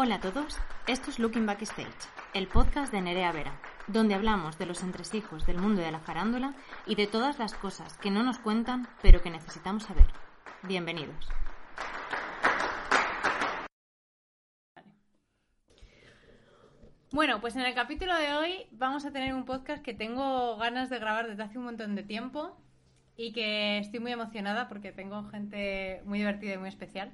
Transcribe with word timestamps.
Hola 0.00 0.14
a 0.14 0.20
todos, 0.20 0.56
esto 0.86 1.10
es 1.10 1.18
Looking 1.18 1.44
Backstage, 1.44 1.88
el 2.32 2.46
podcast 2.46 2.92
de 2.92 3.00
Nerea 3.00 3.32
Vera, 3.32 3.60
donde 3.88 4.14
hablamos 4.14 4.56
de 4.56 4.64
los 4.64 4.84
entresijos 4.84 5.44
del 5.44 5.58
mundo 5.58 5.82
de 5.82 5.90
la 5.90 5.98
farándula 5.98 6.54
y 6.86 6.94
de 6.94 7.08
todas 7.08 7.40
las 7.40 7.54
cosas 7.54 7.98
que 7.98 8.12
no 8.12 8.22
nos 8.22 8.38
cuentan 8.38 8.86
pero 9.02 9.22
que 9.22 9.30
necesitamos 9.30 9.82
saber. 9.82 10.06
Bienvenidos. 10.62 11.28
Bueno, 17.10 17.40
pues 17.40 17.56
en 17.56 17.62
el 17.62 17.74
capítulo 17.74 18.16
de 18.16 18.34
hoy 18.34 18.68
vamos 18.70 19.04
a 19.04 19.10
tener 19.10 19.34
un 19.34 19.46
podcast 19.46 19.82
que 19.82 19.94
tengo 19.94 20.56
ganas 20.58 20.90
de 20.90 21.00
grabar 21.00 21.26
desde 21.26 21.42
hace 21.42 21.58
un 21.58 21.64
montón 21.64 21.96
de 21.96 22.04
tiempo 22.04 22.56
y 23.16 23.32
que 23.32 23.78
estoy 23.78 23.98
muy 23.98 24.12
emocionada 24.12 24.68
porque 24.68 24.92
tengo 24.92 25.24
gente 25.24 26.02
muy 26.04 26.20
divertida 26.20 26.54
y 26.54 26.58
muy 26.58 26.68
especial. 26.68 27.12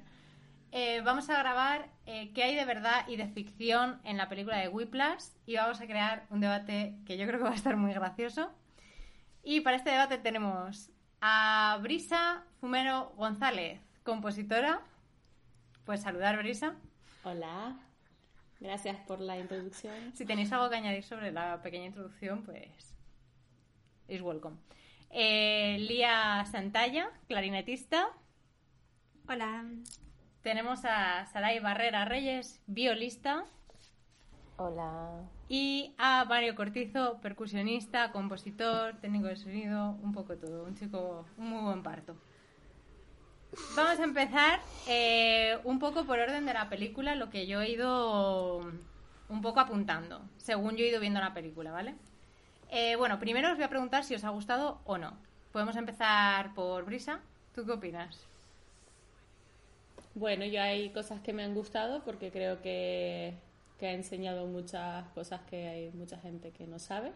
Eh, 0.77 0.99
vamos 1.05 1.29
a 1.29 1.39
grabar 1.39 1.87
eh, 2.05 2.33
qué 2.33 2.43
hay 2.43 2.53
de 2.53 2.65
verdad 2.65 3.07
y 3.07 3.15
de 3.15 3.29
ficción 3.29 4.01
en 4.03 4.17
la 4.17 4.27
película 4.27 4.57
de 4.57 4.67
Whiplash 4.67 5.23
y 5.45 5.55
vamos 5.55 5.79
a 5.79 5.85
crear 5.85 6.25
un 6.29 6.41
debate 6.41 6.97
que 7.05 7.17
yo 7.17 7.25
creo 7.25 7.39
que 7.39 7.45
va 7.45 7.51
a 7.51 7.55
estar 7.55 7.77
muy 7.77 7.93
gracioso. 7.93 8.51
Y 9.41 9.61
para 9.61 9.77
este 9.77 9.91
debate 9.91 10.17
tenemos 10.17 10.91
a 11.21 11.79
Brisa 11.81 12.43
Fumero 12.59 13.13
González, 13.15 13.79
compositora. 14.03 14.81
Pues 15.85 16.01
saludar, 16.01 16.35
Brisa. 16.39 16.75
Hola, 17.23 17.79
gracias 18.59 18.97
por 19.07 19.21
la 19.21 19.39
introducción. 19.39 20.13
Si 20.13 20.25
tenéis 20.25 20.51
algo 20.51 20.69
que 20.69 20.75
añadir 20.75 21.05
sobre 21.05 21.31
la 21.31 21.61
pequeña 21.61 21.85
introducción, 21.85 22.43
pues 22.43 22.93
es 24.09 24.21
welcome. 24.21 24.57
Eh, 25.09 25.77
Lía 25.79 26.43
Santalla, 26.51 27.11
clarinetista. 27.29 28.09
Hola. 29.29 29.63
Tenemos 30.45 30.85
a 30.85 31.25
Saray 31.25 31.57
Barrera 31.57 32.05
Reyes, 32.05 32.61
violista. 32.67 33.45
Hola. 34.57 35.23
Y 35.49 35.95
a 35.97 36.23
Mario 36.25 36.53
Cortizo, 36.53 37.19
percusionista, 37.19 38.11
compositor, 38.11 38.93
técnico 39.01 39.25
de 39.25 39.37
sonido, 39.37 39.97
un 40.03 40.13
poco 40.13 40.35
todo. 40.35 40.65
Un 40.65 40.75
chico, 40.75 41.25
un 41.37 41.49
muy 41.49 41.63
buen 41.63 41.81
parto. 41.81 42.15
Vamos 43.75 43.99
a 43.99 44.03
empezar 44.03 44.59
eh, 44.87 45.57
un 45.63 45.79
poco 45.79 46.05
por 46.05 46.19
orden 46.19 46.45
de 46.45 46.53
la 46.53 46.69
película, 46.69 47.15
lo 47.15 47.31
que 47.31 47.47
yo 47.47 47.61
he 47.61 47.71
ido 47.71 48.59
un 49.29 49.41
poco 49.41 49.59
apuntando, 49.59 50.21
según 50.37 50.75
yo 50.75 50.85
he 50.85 50.89
ido 50.89 50.99
viendo 50.99 51.21
la 51.21 51.33
película, 51.33 51.71
¿vale? 51.71 51.95
Eh, 52.69 52.95
bueno, 52.97 53.17
primero 53.19 53.49
os 53.49 53.55
voy 53.55 53.63
a 53.63 53.69
preguntar 53.69 54.03
si 54.03 54.13
os 54.13 54.23
ha 54.23 54.29
gustado 54.29 54.79
o 54.85 54.99
no. 54.99 55.17
Podemos 55.51 55.75
empezar 55.75 56.53
por 56.53 56.85
Brisa. 56.85 57.21
¿Tú 57.55 57.65
qué 57.65 57.71
opinas? 57.71 58.27
Bueno, 60.15 60.45
yo 60.45 60.61
hay 60.61 60.89
cosas 60.91 61.19
que 61.19 61.33
me 61.33 61.43
han 61.43 61.53
gustado 61.53 62.01
porque 62.03 62.31
creo 62.31 62.61
que, 62.61 63.33
que 63.77 63.87
ha 63.87 63.91
enseñado 63.91 64.47
muchas 64.47 65.05
cosas 65.09 65.41
que 65.41 65.67
hay 65.67 65.91
mucha 65.91 66.17
gente 66.19 66.51
que 66.51 66.65
no 66.65 66.79
sabe. 66.79 67.11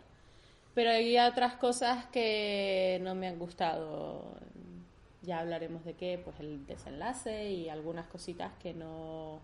Pero 0.76 0.92
hay 0.92 1.18
otras 1.18 1.56
cosas 1.56 2.06
que 2.08 3.00
no 3.02 3.16
me 3.16 3.28
han 3.28 3.40
gustado. 3.40 4.38
Ya 5.22 5.40
hablaremos 5.40 5.86
de 5.86 5.94
qué, 5.94 6.20
pues 6.24 6.40
el 6.42 6.66
desenlace 6.68 7.50
y 7.50 7.70
algunas 7.70 8.06
cositas 8.08 8.52
que 8.62 8.74
no 8.74 9.40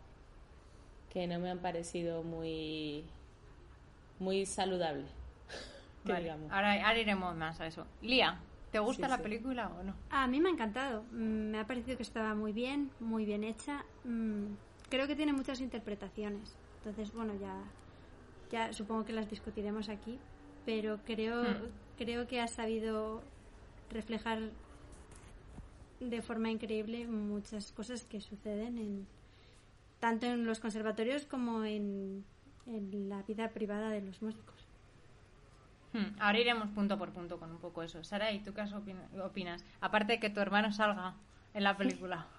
que 1.11 1.27
no 1.27 1.39
me 1.39 1.49
han 1.49 1.59
parecido 1.59 2.23
muy 2.23 3.05
muy 4.19 4.45
saludables. 4.45 5.09
Vale, 6.03 6.29
ahora, 6.29 6.73
ahora 6.87 6.99
iremos 6.99 7.33
más 7.35 7.61
a 7.61 7.67
eso. 7.67 7.85
Lía, 8.01 8.37
¿te 8.75 8.79
gusta 8.79 9.05
Sí, 9.05 9.09
la 9.11 9.17
sí. 9.17 9.23
película 9.23 9.69
o 9.69 9.83
no? 9.83 9.93
A 10.09 10.27
mí 10.27 10.41
me 10.41 10.49
ha 10.49 10.51
encantado. 10.51 11.03
Mm, 11.11 11.51
Me 11.51 11.59
ha 11.59 11.65
parecido 11.65 11.95
que 11.95 12.03
estaba 12.03 12.35
muy 12.35 12.51
bien, 12.51 12.91
muy 12.99 13.23
bien 13.25 13.43
hecha. 13.45 13.85
Mm, 14.03 14.47
Creo 14.89 15.07
que 15.07 15.15
tiene 15.15 15.31
muchas 15.33 15.61
interpretaciones. 15.61 16.55
Entonces, 16.79 17.11
bueno, 17.13 17.33
ya, 17.39 17.55
ya 18.51 18.71
supongo 18.73 19.05
que 19.05 19.13
las 19.13 19.29
discutiremos 19.29 19.87
aquí. 19.89 20.19
Pero 20.65 20.99
creo, 21.05 21.41
Hmm. 21.43 21.69
creo 21.97 22.27
que 22.27 22.39
ha 22.41 22.47
sabido 22.47 23.21
reflejar 23.89 24.39
de 25.99 26.21
forma 26.21 26.51
increíble 26.51 27.07
muchas 27.07 27.71
cosas 27.71 28.03
que 28.03 28.19
suceden 28.19 28.77
en 28.77 29.07
tanto 30.01 30.25
en 30.27 30.45
los 30.45 30.59
conservatorios 30.59 31.25
como 31.25 31.63
en, 31.63 32.23
en 32.67 33.09
la 33.09 33.23
vida 33.23 33.49
privada 33.49 33.89
de 33.89 34.01
los 34.01 34.21
músicos. 34.21 34.54
Hmm, 35.95 36.15
Ahora 36.19 36.37
iremos 36.39 36.69
punto 36.69 36.97
por 36.97 37.11
punto 37.11 37.39
con 37.39 37.51
un 37.51 37.57
poco 37.57 37.81
eso. 37.83 38.03
Saray, 38.03 38.39
¿tú 38.39 38.53
qué 38.53 38.63
opinas? 39.21 39.63
Aparte 39.81 40.13
de 40.13 40.19
que 40.19 40.29
tu 40.29 40.39
hermano 40.41 40.71
salga 40.73 41.13
en 41.53 41.63
la 41.63 41.77
película. 41.77 42.25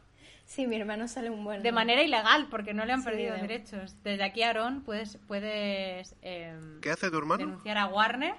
Sí, 0.49 0.69
mi 0.69 0.77
hermano 0.77 1.09
sale 1.09 1.28
un 1.28 1.43
buen. 1.43 1.61
De 1.65 1.72
manera 1.72 2.03
ilegal, 2.05 2.47
porque 2.49 2.72
no 2.72 2.84
le 2.84 2.93
han 2.93 3.00
Sí, 3.00 3.06
perdido 3.06 3.34
de- 3.34 3.41
derechos. 3.41 3.97
Desde 4.05 4.22
aquí, 4.22 4.45
Aaron, 4.45 4.83
puedes, 4.83 5.16
puedes 5.27 6.15
em, 6.22 6.81
¿Qué 6.81 6.93
hace 6.93 7.11
tu 7.11 7.19
hermano? 7.19 7.39
denunciar 7.45 7.77
a 7.78 7.89
Warner. 7.89 8.37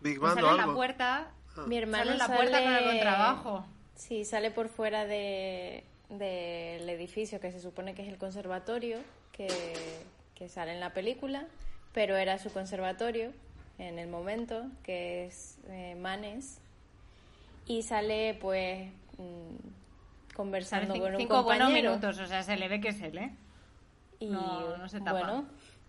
¿Big 0.00 0.18
Band 0.18 0.36
sale 0.36 0.46
o 0.46 0.50
en 0.52 0.56
la 0.56 0.62
algo? 0.62 0.74
puerta. 0.74 1.26
Mi 1.66 1.76
hermano 1.76 2.04
sale 2.04 2.12
en 2.12 2.18
la 2.18 2.26
sale... 2.28 2.36
puerta 2.38 2.62
con 2.62 2.72
el 2.72 2.84
contrabajo. 2.84 3.66
Sí, 3.94 4.24
sale 4.24 4.50
por 4.52 4.70
fuera 4.70 5.04
de 5.04 5.84
del 6.08 6.88
edificio 6.88 7.40
que 7.40 7.52
se 7.52 7.60
supone 7.60 7.94
que 7.94 8.00
es 8.00 8.08
el 8.08 8.16
conservatorio 8.16 9.00
que, 9.32 9.48
que 10.34 10.48
sale 10.48 10.72
en 10.72 10.80
la 10.80 10.94
película, 10.94 11.44
pero 11.92 12.16
era 12.16 12.38
su 12.38 12.50
conservatorio 12.54 13.32
en 13.78 13.98
el 13.98 14.08
momento, 14.08 14.64
que 14.82 15.26
es 15.26 15.58
eh, 15.68 15.94
Manes, 15.96 16.60
y 17.66 17.82
sale 17.82 18.34
pues 18.40 18.88
mm, 19.18 20.34
conversando 20.34 20.94
con 20.98 21.12
un 21.12 21.18
cinco 21.18 21.42
buenos 21.42 21.66
compañero. 21.66 21.90
minutos, 21.90 22.18
o 22.18 22.26
sea, 22.26 22.42
se 22.42 22.56
le 22.56 22.68
ve 22.68 22.80
que 22.80 22.88
es 22.88 23.00
él, 23.02 23.18
¿eh? 23.18 23.30
Y 24.20 24.26
No, 24.26 24.76
no 24.76 24.88
se 24.88 24.98
tapa. 25.00 25.12
bueno, 25.12 25.44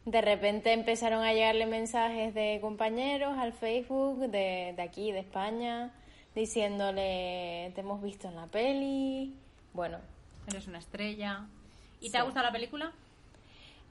de 0.05 0.21
repente 0.21 0.73
empezaron 0.73 1.23
a 1.23 1.33
llegarle 1.33 1.65
mensajes 1.65 2.33
de 2.33 2.59
compañeros 2.61 3.37
al 3.37 3.53
Facebook 3.53 4.19
de, 4.29 4.73
de 4.75 4.81
aquí, 4.81 5.11
de 5.11 5.19
España, 5.19 5.91
diciéndole, 6.33 7.71
te 7.75 7.81
hemos 7.81 8.01
visto 8.01 8.27
en 8.27 8.35
la 8.35 8.47
peli. 8.47 9.35
Bueno, 9.73 9.99
Eres 10.47 10.67
una 10.67 10.77
estrella. 10.77 11.45
¿Y 12.01 12.11
te 12.11 12.17
ha 12.19 12.23
gustado 12.23 12.45
la 12.45 12.51
película? 12.51 12.91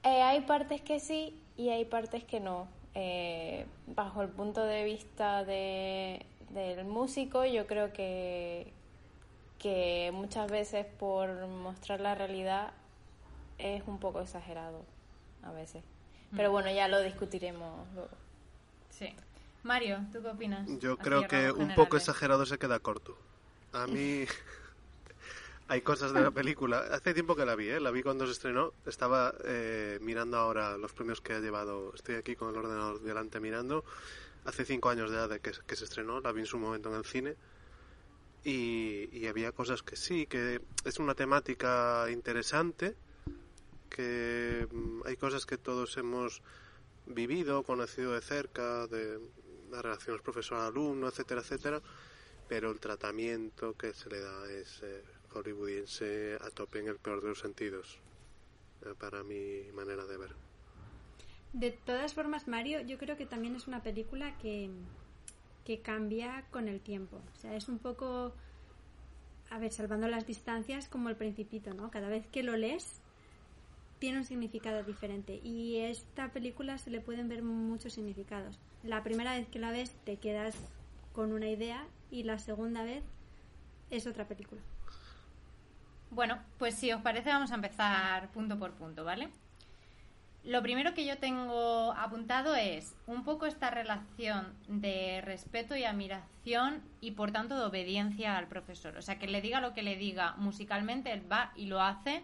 eh, 0.03 0.21
hay 0.21 0.41
partes 0.41 0.79
que 0.81 0.99
sí 0.99 1.37
y 1.57 1.69
hay 1.69 1.83
partes 1.85 2.23
que 2.23 2.39
no. 2.39 2.67
Eh, 2.95 3.65
bajo 3.87 4.21
el 4.21 4.29
punto 4.29 4.63
de 4.63 4.85
vista 4.85 5.43
de, 5.43 6.25
del 6.49 6.85
músico, 6.85 7.43
yo 7.45 7.67
creo 7.67 7.91
que, 7.91 8.71
que 9.59 10.11
muchas 10.13 10.49
veces 10.49 10.85
por 10.85 11.47
mostrar 11.47 11.99
la 11.99 12.15
realidad 12.15 12.71
es 13.57 13.83
un 13.85 13.99
poco 13.99 14.21
exagerado, 14.21 14.85
a 15.43 15.51
veces. 15.51 15.83
Pero 16.35 16.51
bueno, 16.51 16.69
ya 16.71 16.87
lo 16.87 17.01
discutiremos 17.01 17.87
luego. 17.93 18.09
Sí. 18.89 19.13
Mario, 19.63 19.99
¿tú 20.11 20.21
qué 20.21 20.27
opinas? 20.29 20.67
Yo 20.79 20.93
Así 20.93 21.01
creo 21.01 21.27
que 21.27 21.51
un 21.51 21.73
poco 21.75 21.97
exagerado 21.97 22.45
se 22.45 22.57
queda 22.57 22.79
corto. 22.79 23.17
A 23.73 23.87
mí 23.87 24.25
hay 25.67 25.81
cosas 25.81 26.13
de 26.13 26.21
la 26.21 26.31
película. 26.31 26.79
Hace 26.91 27.13
tiempo 27.13 27.35
que 27.35 27.45
la 27.45 27.55
vi, 27.55 27.69
¿eh? 27.69 27.79
La 27.79 27.91
vi 27.91 28.03
cuando 28.03 28.25
se 28.25 28.33
estrenó. 28.33 28.73
Estaba 28.85 29.33
eh, 29.43 29.97
mirando 30.01 30.37
ahora 30.37 30.77
los 30.77 30.93
premios 30.93 31.21
que 31.21 31.33
ha 31.33 31.39
llevado. 31.39 31.93
Estoy 31.95 32.15
aquí 32.15 32.35
con 32.35 32.49
el 32.49 32.57
ordenador 32.57 33.01
delante 33.01 33.39
mirando. 33.39 33.83
Hace 34.45 34.63
cinco 34.63 34.89
años 34.89 35.09
edad 35.09 35.29
de 35.29 35.39
que, 35.39 35.51
que 35.65 35.75
se 35.75 35.85
estrenó. 35.85 36.19
La 36.21 36.31
vi 36.31 36.41
en 36.41 36.45
su 36.45 36.59
momento 36.59 36.89
en 36.89 36.95
el 36.95 37.05
cine. 37.05 37.35
Y, 38.43 39.09
y 39.11 39.25
había 39.25 39.51
cosas 39.51 39.81
que 39.81 39.95
sí, 39.95 40.27
que 40.27 40.61
es 40.83 40.99
una 40.99 41.15
temática 41.15 42.05
interesante. 42.11 42.95
Que 43.89 44.67
mm, 44.71 45.01
hay 45.05 45.17
cosas 45.17 45.47
que 45.47 45.57
todos 45.57 45.97
hemos 45.97 46.43
vivido, 47.07 47.63
conocido 47.63 48.13
de 48.13 48.21
cerca, 48.21 48.87
de 48.87 49.19
las 49.71 49.81
relaciones 49.81 50.21
profesor-alumno, 50.21 51.07
etcétera, 51.07 51.41
etcétera, 51.41 51.81
pero 52.47 52.71
el 52.71 52.79
tratamiento 52.79 53.75
que 53.75 53.93
se 53.93 54.09
le 54.09 54.19
da 54.19 54.51
es 54.51 54.81
eh, 54.83 55.03
hollywoodiense 55.35 56.37
a 56.41 56.49
tope 56.49 56.79
en 56.79 56.87
el 56.87 56.97
peor 56.97 57.21
de 57.21 57.29
los 57.29 57.39
sentidos, 57.39 57.99
eh, 58.85 58.93
para 58.97 59.23
mi 59.23 59.63
manera 59.73 60.05
de 60.05 60.17
ver. 60.17 60.35
De 61.53 61.71
todas 61.71 62.13
formas, 62.13 62.47
Mario, 62.47 62.81
yo 62.81 62.97
creo 62.97 63.17
que 63.17 63.25
también 63.25 63.55
es 63.55 63.67
una 63.67 63.81
película 63.83 64.37
que, 64.37 64.69
que 65.63 65.79
cambia 65.79 66.45
con 66.51 66.67
el 66.67 66.81
tiempo. 66.81 67.21
O 67.33 67.39
sea, 67.39 67.55
es 67.55 67.69
un 67.69 67.79
poco, 67.79 68.33
a 69.49 69.59
ver, 69.59 69.71
salvando 69.71 70.07
las 70.07 70.25
distancias, 70.25 70.87
como 70.87 71.09
el 71.09 71.15
principito, 71.15 71.73
¿no? 71.73 71.91
Cada 71.91 72.09
vez 72.09 72.27
que 72.27 72.43
lo 72.43 72.57
lees, 72.57 73.01
tiene 73.99 74.19
un 74.19 74.25
significado 74.25 74.83
diferente 74.83 75.39
y 75.43 75.77
esta 75.77 76.31
película 76.31 76.77
se 76.77 76.89
le 76.89 76.99
pueden 76.99 77.29
ver 77.29 77.41
muchos 77.41 77.93
significados. 77.93 78.59
La 78.83 79.03
primera 79.03 79.33
vez 79.33 79.47
que 79.47 79.59
la 79.59 79.71
ves 79.71 79.95
te 80.03 80.17
quedas 80.17 80.55
con 81.13 81.31
una 81.31 81.49
idea 81.49 81.87
y 82.11 82.23
la 82.23 82.37
segunda 82.37 82.83
vez 82.83 83.03
es 83.89 84.05
otra 84.07 84.27
película. 84.27 84.61
Bueno, 86.11 86.39
pues 86.57 86.75
si 86.75 86.91
os 86.91 87.01
parece 87.01 87.29
vamos 87.29 87.51
a 87.51 87.55
empezar 87.55 88.29
punto 88.29 88.57
por 88.57 88.71
punto, 88.73 89.03
¿vale? 89.03 89.29
Lo 90.45 90.61
primero 90.61 90.93
que 90.93 91.05
yo 91.05 91.17
tengo 91.17 91.91
apuntado 91.93 92.55
es 92.55 92.95
un 93.07 93.23
poco 93.23 93.47
esta 93.47 93.71
relación 93.71 94.53
de 94.67 95.21
respeto 95.21 95.75
y 95.75 95.85
admiración 95.85 96.83
y 97.01 97.11
por 97.11 97.31
tanto 97.31 97.57
de 97.57 97.65
obediencia 97.65 98.37
al 98.37 98.47
profesor. 98.47 98.95
O 98.95 99.01
sea, 99.01 99.17
que 99.17 99.25
le 99.25 99.41
diga 99.41 99.59
lo 99.59 99.73
que 99.73 99.81
le 99.81 99.95
diga 99.95 100.35
musicalmente, 100.37 101.11
él 101.11 101.23
va 101.29 101.51
y 101.55 101.65
lo 101.65 101.81
hace 101.81 102.23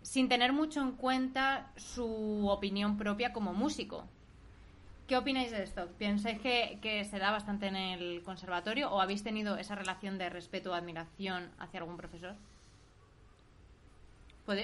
sin 0.00 0.30
tener 0.30 0.54
mucho 0.54 0.80
en 0.80 0.92
cuenta 0.92 1.70
su 1.76 2.48
opinión 2.48 2.96
propia 2.96 3.34
como 3.34 3.52
músico. 3.52 4.08
¿Qué 5.06 5.18
opináis 5.18 5.50
de 5.50 5.62
esto? 5.62 5.88
¿Pensáis 5.98 6.40
que, 6.40 6.78
que 6.80 7.04
se 7.04 7.18
da 7.18 7.32
bastante 7.32 7.66
en 7.66 7.76
el 7.76 8.22
conservatorio 8.22 8.90
o 8.90 9.00
habéis 9.00 9.22
tenido 9.22 9.58
esa 9.58 9.74
relación 9.74 10.16
de 10.16 10.30
respeto 10.30 10.70
o 10.70 10.74
admiración 10.74 11.50
hacia 11.58 11.80
algún 11.80 11.98
profesor? 11.98 12.34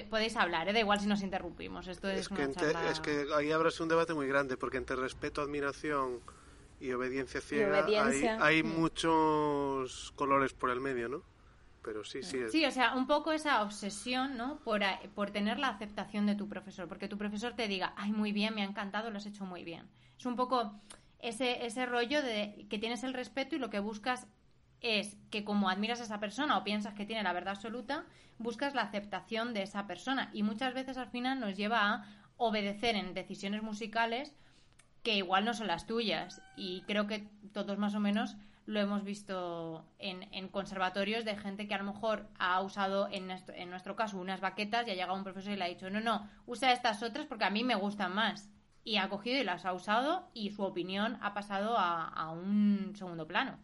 Podéis 0.09 0.35
hablar, 0.35 0.67
¿eh? 0.69 0.73
da 0.73 0.79
igual 0.79 0.99
si 0.99 1.07
nos 1.07 1.21
interrumpimos. 1.21 1.87
Esto 1.87 2.09
es, 2.09 2.29
que 2.29 2.43
es 2.43 2.99
que 2.99 3.27
ahí 3.35 3.51
habrá 3.51 3.69
un 3.79 3.87
debate 3.87 4.13
muy 4.13 4.27
grande, 4.27 4.57
porque 4.57 4.77
entre 4.77 4.95
respeto, 4.95 5.41
admiración 5.41 6.21
y 6.79 6.91
obediencia 6.91 7.41
ciega 7.41 7.85
Hay, 8.39 8.63
mm. 8.63 8.79
muchos 8.79 10.11
colores 10.15 10.53
por 10.53 10.69
el 10.69 10.79
medio, 10.79 11.09
¿no? 11.09 11.23
Pero 11.81 12.03
sí, 12.03 12.21
sí. 12.21 12.39
Sí, 12.51 12.65
o 12.65 12.71
sea, 12.71 12.95
un 12.95 13.07
poco 13.07 13.31
esa 13.31 13.61
obsesión, 13.61 14.35
¿no? 14.35 14.59
Por, 14.59 14.81
por 15.15 15.31
tener 15.31 15.57
la 15.57 15.69
aceptación 15.69 16.25
de 16.25 16.35
tu 16.35 16.49
profesor, 16.49 16.87
porque 16.87 17.07
tu 17.07 17.17
profesor 17.17 17.53
te 17.53 17.67
diga, 17.67 17.93
ay, 17.95 18.11
muy 18.11 18.33
bien, 18.33 18.53
me 18.53 18.61
ha 18.61 18.65
encantado, 18.65 19.09
lo 19.09 19.17
has 19.17 19.25
hecho 19.25 19.45
muy 19.45 19.63
bien. 19.63 19.87
Es 20.17 20.25
un 20.25 20.35
poco 20.35 20.73
ese, 21.19 21.65
ese 21.65 21.85
rollo 21.85 22.21
de 22.21 22.67
que 22.69 22.77
tienes 22.77 23.03
el 23.03 23.13
respeto 23.13 23.55
y 23.55 23.59
lo 23.59 23.69
que 23.69 23.79
buscas 23.79 24.27
es 24.81 25.17
que 25.31 25.43
como 25.43 25.69
admiras 25.69 25.99
a 25.99 26.03
esa 26.03 26.19
persona 26.19 26.57
o 26.57 26.63
piensas 26.63 26.93
que 26.93 27.05
tiene 27.05 27.23
la 27.23 27.33
verdad 27.33 27.55
absoluta, 27.55 28.05
buscas 28.37 28.75
la 28.75 28.83
aceptación 28.83 29.53
de 29.53 29.63
esa 29.63 29.87
persona. 29.87 30.29
Y 30.33 30.43
muchas 30.43 30.73
veces 30.73 30.97
al 30.97 31.09
final 31.09 31.39
nos 31.39 31.55
lleva 31.55 31.89
a 31.89 32.05
obedecer 32.37 32.95
en 32.95 33.13
decisiones 33.13 33.63
musicales 33.63 34.35
que 35.03 35.15
igual 35.15 35.45
no 35.45 35.53
son 35.53 35.67
las 35.67 35.87
tuyas. 35.87 36.41
Y 36.55 36.81
creo 36.81 37.07
que 37.07 37.27
todos 37.53 37.77
más 37.77 37.95
o 37.95 37.99
menos 37.99 38.37
lo 38.65 38.81
hemos 38.81 39.03
visto 39.03 39.85
en, 39.97 40.49
conservatorios 40.49 41.23
de 41.23 41.37
gente 41.37 41.67
que 41.67 41.73
a 41.73 41.77
lo 41.77 41.85
mejor 41.85 42.27
ha 42.37 42.61
usado 42.61 43.07
en 43.09 43.25
nuestro, 43.25 43.55
en 43.55 43.69
nuestro 43.69 43.95
caso 43.95 44.17
unas 44.17 44.41
baquetas 44.41 44.85
y 44.85 44.91
ha 44.91 44.93
llegado 44.93 45.15
un 45.15 45.23
profesor 45.23 45.53
y 45.53 45.55
le 45.55 45.63
ha 45.63 45.69
dicho 45.69 45.89
no, 45.89 46.01
no, 46.01 46.29
usa 46.45 46.73
estas 46.73 47.01
otras 47.01 47.27
porque 47.27 47.45
a 47.45 47.49
mí 47.49 47.63
me 47.63 47.75
gustan 47.75 48.13
más 48.13 48.49
y 48.83 48.97
ha 48.97 49.07
cogido 49.07 49.39
y 49.39 49.45
las 49.45 49.63
ha 49.63 49.71
usado 49.71 50.29
y 50.33 50.51
su 50.51 50.63
opinión 50.63 51.17
ha 51.21 51.33
pasado 51.33 51.77
a 51.77 52.29
un 52.31 52.91
segundo 52.93 53.25
plano 53.25 53.57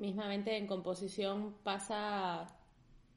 mismamente 0.00 0.56
en 0.56 0.66
composición 0.66 1.54
pasa 1.62 2.46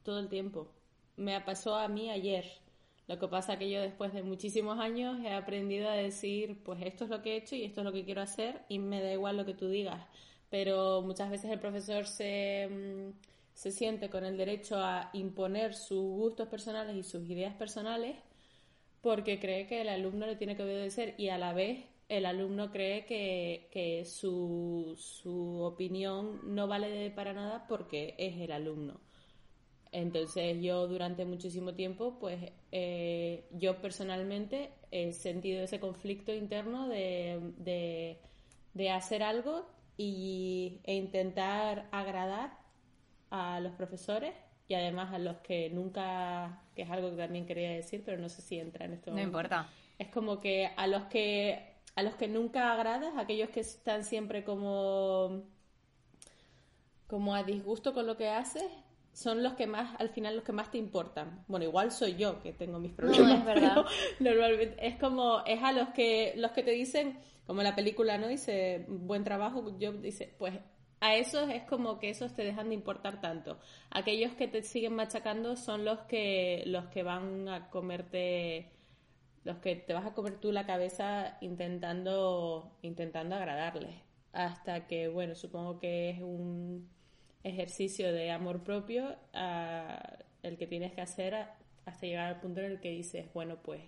todo 0.04 0.20
el 0.20 0.28
tiempo. 0.28 0.68
Me 1.16 1.40
pasó 1.40 1.74
a 1.76 1.88
mí 1.88 2.10
ayer. 2.10 2.44
Lo 3.06 3.18
que 3.18 3.28
pasa 3.28 3.58
que 3.58 3.70
yo 3.70 3.82
después 3.82 4.12
de 4.12 4.22
muchísimos 4.22 4.78
años 4.78 5.18
he 5.24 5.32
aprendido 5.32 5.88
a 5.88 5.94
decir, 5.94 6.62
pues 6.64 6.80
esto 6.82 7.04
es 7.04 7.10
lo 7.10 7.22
que 7.22 7.32
he 7.32 7.36
hecho 7.36 7.56
y 7.56 7.64
esto 7.64 7.80
es 7.80 7.84
lo 7.84 7.92
que 7.92 8.04
quiero 8.04 8.22
hacer 8.22 8.62
y 8.68 8.78
me 8.78 9.02
da 9.02 9.12
igual 9.12 9.36
lo 9.36 9.44
que 9.44 9.54
tú 9.54 9.68
digas. 9.68 10.06
Pero 10.50 11.02
muchas 11.02 11.30
veces 11.30 11.50
el 11.50 11.58
profesor 11.58 12.06
se, 12.06 12.68
mm, 12.70 13.18
se 13.54 13.72
siente 13.72 14.08
con 14.10 14.24
el 14.24 14.36
derecho 14.36 14.76
a 14.78 15.10
imponer 15.12 15.74
sus 15.74 16.02
gustos 16.02 16.48
personales 16.48 16.96
y 16.96 17.02
sus 17.02 17.28
ideas 17.28 17.54
personales 17.54 18.16
porque 19.00 19.38
cree 19.38 19.66
que 19.66 19.82
el 19.82 19.88
alumno 19.88 20.26
le 20.26 20.36
tiene 20.36 20.56
que 20.56 20.62
obedecer 20.62 21.14
y 21.18 21.28
a 21.28 21.38
la 21.38 21.52
vez 21.52 21.84
el 22.16 22.26
alumno 22.26 22.70
cree 22.70 23.04
que, 23.04 24.04
su, 24.06 24.94
su, 24.96 25.62
opinión 25.62 26.40
no 26.54 26.66
vale 26.66 27.10
para 27.10 27.32
nada 27.32 27.66
porque 27.68 28.14
es 28.18 28.38
el 28.38 28.52
alumno. 28.52 29.00
Entonces 29.92 30.60
yo 30.60 30.88
durante 30.88 31.24
muchísimo 31.24 31.74
tiempo, 31.74 32.18
pues 32.18 32.52
eh, 32.72 33.44
yo 33.52 33.80
personalmente 33.80 34.70
he 34.90 35.12
sentido 35.12 35.62
ese 35.62 35.78
conflicto 35.78 36.34
interno 36.34 36.88
de, 36.88 38.18
de, 38.74 38.90
hacer 38.90 39.22
algo 39.22 39.68
y, 39.96 40.80
e 40.82 40.94
intentar 40.94 41.86
agradar 41.92 42.58
a 43.30 43.60
los 43.60 43.72
profesores 43.72 44.34
y 44.66 44.74
además 44.74 45.12
a 45.12 45.18
los 45.18 45.36
que 45.38 45.70
nunca, 45.70 46.62
que 46.74 46.82
es 46.82 46.90
algo 46.90 47.10
que 47.10 47.16
también 47.16 47.46
quería 47.46 47.70
decir, 47.70 48.02
pero 48.04 48.20
no 48.20 48.28
sé 48.28 48.42
si 48.42 48.58
entra 48.58 48.86
en 48.86 48.94
esto. 48.94 49.12
No 49.12 49.20
importa. 49.20 49.68
Es 49.98 50.08
como 50.08 50.40
que 50.40 50.70
a 50.76 50.86
los 50.88 51.04
que 51.04 51.73
a 51.96 52.02
los 52.02 52.14
que 52.16 52.28
nunca 52.28 52.72
agradas, 52.72 53.14
aquellos 53.16 53.50
que 53.50 53.60
están 53.60 54.04
siempre 54.04 54.44
como, 54.44 55.42
como 57.06 57.34
a 57.34 57.42
disgusto 57.42 57.92
con 57.94 58.06
lo 58.06 58.16
que 58.16 58.28
haces, 58.28 58.64
son 59.12 59.44
los 59.44 59.54
que 59.54 59.66
más, 59.66 59.94
al 60.00 60.08
final, 60.10 60.34
los 60.34 60.44
que 60.44 60.52
más 60.52 60.70
te 60.70 60.78
importan. 60.78 61.44
Bueno, 61.46 61.64
igual 61.64 61.92
soy 61.92 62.16
yo 62.16 62.42
que 62.42 62.52
tengo 62.52 62.80
mis 62.80 62.92
problemas. 62.92 63.28
No, 63.28 63.34
es 63.34 63.44
verdad. 63.44 63.84
normalmente 64.18 64.86
es 64.86 64.96
como, 64.98 65.44
es 65.46 65.62
a 65.62 65.72
los 65.72 65.90
que, 65.90 66.34
los 66.36 66.50
que 66.50 66.64
te 66.64 66.72
dicen, 66.72 67.18
como 67.46 67.62
la 67.62 67.76
película, 67.76 68.18
¿no? 68.18 68.26
Dice, 68.26 68.84
buen 68.88 69.22
trabajo, 69.22 69.78
yo 69.78 69.92
dice, 69.92 70.34
pues 70.36 70.54
a 71.00 71.16
esos 71.16 71.48
es 71.50 71.62
como 71.64 71.98
que 71.98 72.10
esos 72.10 72.34
te 72.34 72.42
dejan 72.42 72.70
de 72.70 72.74
importar 72.74 73.20
tanto. 73.20 73.58
Aquellos 73.90 74.32
que 74.34 74.48
te 74.48 74.62
siguen 74.62 74.94
machacando 74.94 75.54
son 75.54 75.84
los 75.84 76.00
que, 76.00 76.64
los 76.66 76.86
que 76.86 77.02
van 77.02 77.48
a 77.48 77.70
comerte 77.70 78.72
los 79.44 79.58
que 79.58 79.76
te 79.76 79.92
vas 79.92 80.06
a 80.06 80.14
comer 80.14 80.38
tú 80.40 80.52
la 80.52 80.66
cabeza 80.66 81.36
intentando, 81.40 82.72
intentando 82.82 83.36
agradarles. 83.36 83.94
Hasta 84.32 84.86
que, 84.86 85.08
bueno, 85.08 85.34
supongo 85.34 85.78
que 85.78 86.10
es 86.10 86.20
un 86.20 86.88
ejercicio 87.44 88.12
de 88.12 88.30
amor 88.30 88.64
propio 88.64 89.16
el 90.42 90.56
que 90.58 90.66
tienes 90.66 90.92
que 90.92 91.02
hacer 91.02 91.34
hasta 91.84 92.06
llegar 92.06 92.26
al 92.26 92.40
punto 92.40 92.60
en 92.60 92.72
el 92.72 92.80
que 92.80 92.90
dices, 92.90 93.26
bueno, 93.32 93.58
pues 93.62 93.82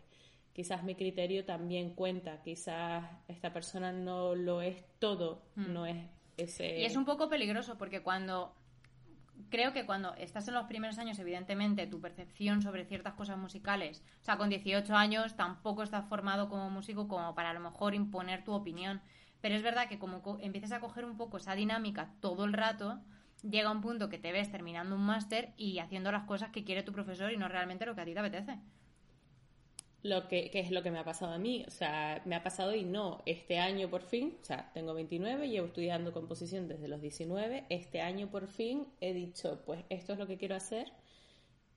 quizás 0.53 0.85
mi 0.85 0.94
criterio 0.94 1.44
también 1.44 1.91
cuenta, 1.94 2.43
quizás 2.43 3.05
esta 3.29 3.53
persona 3.53 3.93
no 3.93 4.35
lo 4.35 4.62
es 4.62 4.76
todo, 4.99 5.43
mm. 5.55 5.73
no 5.73 5.87
es 5.87 5.97
ese... 6.37 6.81
Y 6.81 6.85
es 6.85 6.97
un 6.97 7.05
poco 7.05 7.29
peligroso 7.29 7.76
porque 7.79 8.03
cuando 8.03 8.55
creo 9.50 9.72
que 9.72 9.87
cuando 9.87 10.14
estás 10.14 10.48
en 10.48 10.54
los 10.54 10.66
primeros 10.66 10.98
años, 10.98 11.19
evidentemente, 11.19 11.87
tu 11.87 12.00
percepción 12.00 12.62
sobre 12.62 12.84
ciertas 12.84 13.14
cosas 13.14 13.38
musicales, 13.38 14.02
o 14.20 14.25
sea, 14.25 14.37
con 14.37 14.48
18 14.48 14.94
años 14.94 15.36
tampoco 15.36 15.82
estás 15.82 16.08
formado 16.08 16.48
como 16.48 16.70
músico 16.70 17.08
como 17.08 17.34
para 17.34 17.50
a 17.50 17.55
lo 17.55 17.60
mejor 17.60 17.94
imponer 17.94 18.44
tu 18.44 18.53
opinión. 18.53 19.00
Pero 19.41 19.55
es 19.55 19.62
verdad 19.62 19.88
que 19.88 19.98
como 19.98 20.38
empiezas 20.41 20.72
a 20.72 20.81
coger 20.81 21.05
un 21.05 21.17
poco 21.17 21.36
esa 21.36 21.55
dinámica 21.55 22.10
todo 22.20 22.44
el 22.44 22.53
rato, 22.53 23.00
llega 23.43 23.70
un 23.70 23.81
punto 23.81 24.08
que 24.08 24.19
te 24.19 24.32
ves 24.32 24.50
terminando 24.50 24.96
un 24.96 25.03
máster 25.03 25.53
y 25.56 25.79
haciendo 25.79 26.10
las 26.10 26.24
cosas 26.24 26.50
que 26.50 26.65
quiere 26.65 26.82
tu 26.82 26.93
profesor 26.93 27.32
y 27.32 27.36
no 27.36 27.48
realmente 27.48 27.86
lo 27.86 27.94
que 27.94 28.00
a 28.00 28.05
ti 28.05 28.15
te 28.15 28.20
apetece 28.20 28.58
lo 30.03 30.29
que, 30.29 30.50
es 30.53 30.70
lo 30.70 30.82
que 30.82 30.91
me 30.91 30.98
ha 30.98 31.05
pasado 31.05 31.32
a 31.32 31.38
mí. 31.38 31.65
O 31.67 31.70
sea, 31.70 32.22
me 32.24 32.36
ha 32.36 32.43
pasado 32.43 32.74
y 32.74 32.84
no, 32.84 33.22
este 33.26 33.58
año 33.58 33.88
por 33.91 34.03
fin, 34.03 34.36
o 34.41 34.44
sea, 34.44 34.70
tengo 34.72 34.94
29, 34.94 35.48
llevo 35.48 35.67
estudiando 35.67 36.12
composición 36.12 36.69
desde 36.69 36.88
los 36.88 37.00
19, 37.00 37.65
este 37.69 38.00
año 38.00 38.31
por 38.31 38.46
fin 38.46 38.86
he 39.00 39.12
dicho, 39.12 39.62
pues 39.67 39.84
esto 39.91 40.12
es 40.12 40.19
lo 40.19 40.26
que 40.26 40.38
quiero 40.38 40.55
hacer 40.55 40.93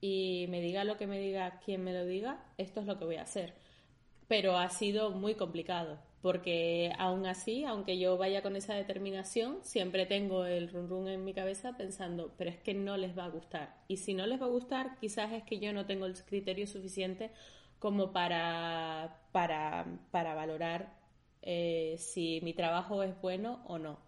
y 0.00 0.46
me 0.48 0.60
diga 0.60 0.84
lo 0.84 0.96
que 0.96 1.06
me 1.06 1.18
diga 1.18 1.60
quien 1.64 1.84
me 1.84 1.92
lo 1.92 2.06
diga, 2.06 2.44
esto 2.56 2.80
es 2.80 2.86
lo 2.86 2.98
que 2.98 3.04
voy 3.04 3.16
a 3.16 3.22
hacer. 3.22 3.54
Pero 4.28 4.56
ha 4.56 4.68
sido 4.70 5.10
muy 5.10 5.34
complicado, 5.34 5.98
porque 6.22 6.92
aún 6.98 7.26
así, 7.26 7.64
aunque 7.64 7.98
yo 7.98 8.16
vaya 8.16 8.42
con 8.42 8.54
esa 8.54 8.74
determinación, 8.74 9.58
siempre 9.62 10.06
tengo 10.06 10.44
el 10.44 10.68
run 10.70 10.88
run 10.88 11.08
en 11.08 11.24
mi 11.24 11.34
cabeza 11.34 11.76
pensando, 11.76 12.32
pero 12.38 12.50
es 12.50 12.58
que 12.58 12.74
no 12.74 12.96
les 12.96 13.18
va 13.18 13.24
a 13.24 13.30
gustar. 13.30 13.74
Y 13.88 13.96
si 13.96 14.14
no 14.14 14.26
les 14.26 14.40
va 14.40 14.46
a 14.46 14.50
gustar, 14.50 14.98
quizás 15.00 15.32
es 15.32 15.42
que 15.42 15.58
yo 15.58 15.72
no 15.72 15.84
tengo 15.84 16.06
el 16.06 16.14
criterio 16.14 16.66
suficiente 16.66 17.30
como 17.80 18.12
para, 18.12 19.18
para, 19.32 19.86
para 20.12 20.34
valorar 20.34 20.96
eh, 21.42 21.96
si 21.98 22.40
mi 22.42 22.54
trabajo 22.54 23.02
es 23.02 23.20
bueno 23.20 23.64
o 23.66 23.78
no. 23.78 23.98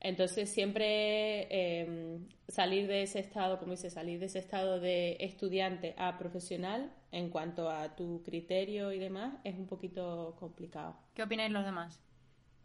Entonces 0.00 0.50
siempre 0.50 1.48
em, 1.80 2.28
salir 2.46 2.86
de 2.86 3.02
ese 3.02 3.18
estado, 3.18 3.58
como 3.58 3.72
dice, 3.72 3.90
salir 3.90 4.20
de 4.20 4.26
ese 4.26 4.38
estado 4.38 4.78
de 4.78 5.16
estudiante 5.20 5.94
a 5.96 6.18
profesional 6.18 6.92
en 7.10 7.30
cuanto 7.30 7.70
a 7.70 7.96
tu 7.96 8.22
criterio 8.22 8.92
y 8.92 8.98
demás 8.98 9.34
es 9.44 9.56
un 9.56 9.66
poquito 9.66 10.36
complicado. 10.38 10.96
¿Qué 11.14 11.22
opináis 11.22 11.50
los 11.50 11.64
demás? 11.64 11.98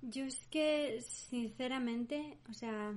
Yo 0.01 0.25
es 0.25 0.45
que 0.47 0.99
sinceramente, 1.01 2.37
o 2.49 2.53
sea, 2.53 2.93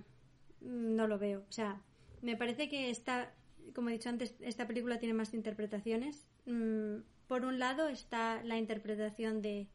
no 0.60 1.06
lo 1.06 1.18
veo. 1.18 1.44
O 1.48 1.52
sea, 1.52 1.80
me 2.20 2.36
parece 2.36 2.68
que 2.68 2.90
esta, 2.90 3.32
como 3.74 3.90
he 3.90 3.92
dicho 3.92 4.08
antes, 4.08 4.34
esta 4.40 4.66
película 4.66 4.98
tiene 4.98 5.14
más 5.14 5.32
interpretaciones. 5.32 6.26
Mm, 6.46 6.96
por 7.26 7.44
un 7.44 7.58
lado 7.58 7.88
está 7.88 8.42
la 8.44 8.56
interpretación 8.56 9.42
de 9.42 9.68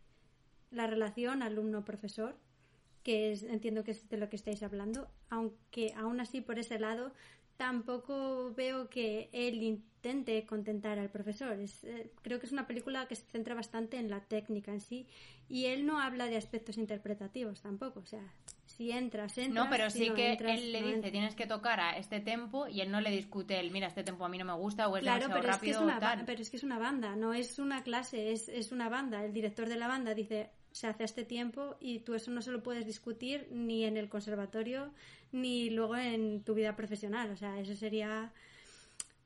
la 0.72 0.88
relación 0.88 1.44
alumno-profesor, 1.44 2.36
que 3.04 3.34
entiendo 3.34 3.84
que 3.84 3.92
es 3.92 4.10
de 4.10 4.18
lo 4.18 4.30
que 4.30 4.36
estáis 4.36 4.64
hablando, 4.64 5.10
aunque 5.30 5.94
aún 5.96 6.20
así 6.20 6.42
por 6.42 6.60
ese 6.60 6.80
lado 6.80 7.12
tampoco 7.58 8.54
veo 8.56 8.90
que 8.90 9.30
él 9.34 9.62
intente 9.62 10.46
contentar 10.46 10.98
al 10.98 11.10
profesor. 11.10 11.60
Es, 11.60 11.84
eh, 11.84 12.12
creo 12.24 12.40
que 12.40 12.48
es 12.48 12.52
una 12.52 12.68
película 12.68 13.08
que 13.08 13.16
se 13.16 13.26
centra 13.26 13.54
bastante 13.54 13.98
en 13.98 14.10
la 14.10 14.22
técnica 14.22 14.72
en 14.72 14.82
sí 14.82 15.08
y 15.48 15.66
él 15.66 15.86
no 15.86 16.00
habla 16.00 16.26
de 16.26 16.38
aspectos 16.38 16.78
interpretativos 16.78 17.62
tampoco. 17.62 18.00
O 18.00 18.06
sea, 18.06 18.34
si 18.78 18.92
entras, 18.92 19.38
entras. 19.38 19.64
No, 19.66 19.70
pero 19.70 19.90
si 19.90 20.00
sí 20.00 20.10
no 20.10 20.16
que 20.16 20.32
entras, 20.32 20.58
él 20.58 20.72
le 20.72 20.80
no 20.82 20.86
dice, 20.88 20.96
entras. 20.98 21.12
tienes 21.12 21.36
que 21.36 21.46
tocar 21.48 21.80
a 21.80 21.98
este 21.98 22.20
tempo 22.20 22.68
y 22.68 22.82
él 22.82 22.92
no 22.92 23.02
le 23.02 23.12
discute 23.12 23.60
el, 23.60 23.72
mira, 23.72 23.88
este 23.88 24.04
tempo 24.04 24.26
a 24.26 24.30
mí 24.30 24.38
no 24.38 24.46
me 24.46 24.54
gusta 24.54 24.88
o 24.88 24.98
es 24.98 25.04
Claro, 25.04 25.28
demasiado 25.28 25.42
pero 25.42 25.54
es, 25.54 25.60
que 25.62 25.70
es 25.70 25.76
rápido 25.78 25.84
una, 25.84 26.00
tal. 26.00 26.26
pero 26.26 26.42
es 26.42 26.50
que 26.50 26.58
es 26.58 26.64
una 26.64 26.80
banda, 26.80 27.16
no 27.16 27.34
es 27.34 27.60
una 27.60 27.84
clase, 27.84 28.32
es, 28.32 28.50
es 28.50 28.72
una 28.72 28.90
banda. 28.90 29.24
El 29.24 29.34
director 29.34 29.68
de 29.70 29.76
la 29.78 29.88
banda 29.88 30.14
dice, 30.14 30.50
se 30.72 30.88
hace 30.88 31.04
a 31.04 31.06
este 31.06 31.24
tiempo 31.26 31.76
y 31.80 32.00
tú 32.00 32.14
eso 32.16 32.32
no 32.32 32.42
se 32.42 32.52
lo 32.52 32.64
puedes 32.64 32.86
discutir 32.86 33.48
ni 33.52 33.84
en 33.86 33.98
el 33.98 34.10
conservatorio 34.10 34.94
ni 35.32 35.70
luego 35.70 35.96
en 35.98 36.44
tu 36.44 36.54
vida 36.54 36.76
profesional. 36.76 37.32
O 37.32 37.36
sea, 37.38 37.60
eso 37.60 37.76
sería... 37.76 38.32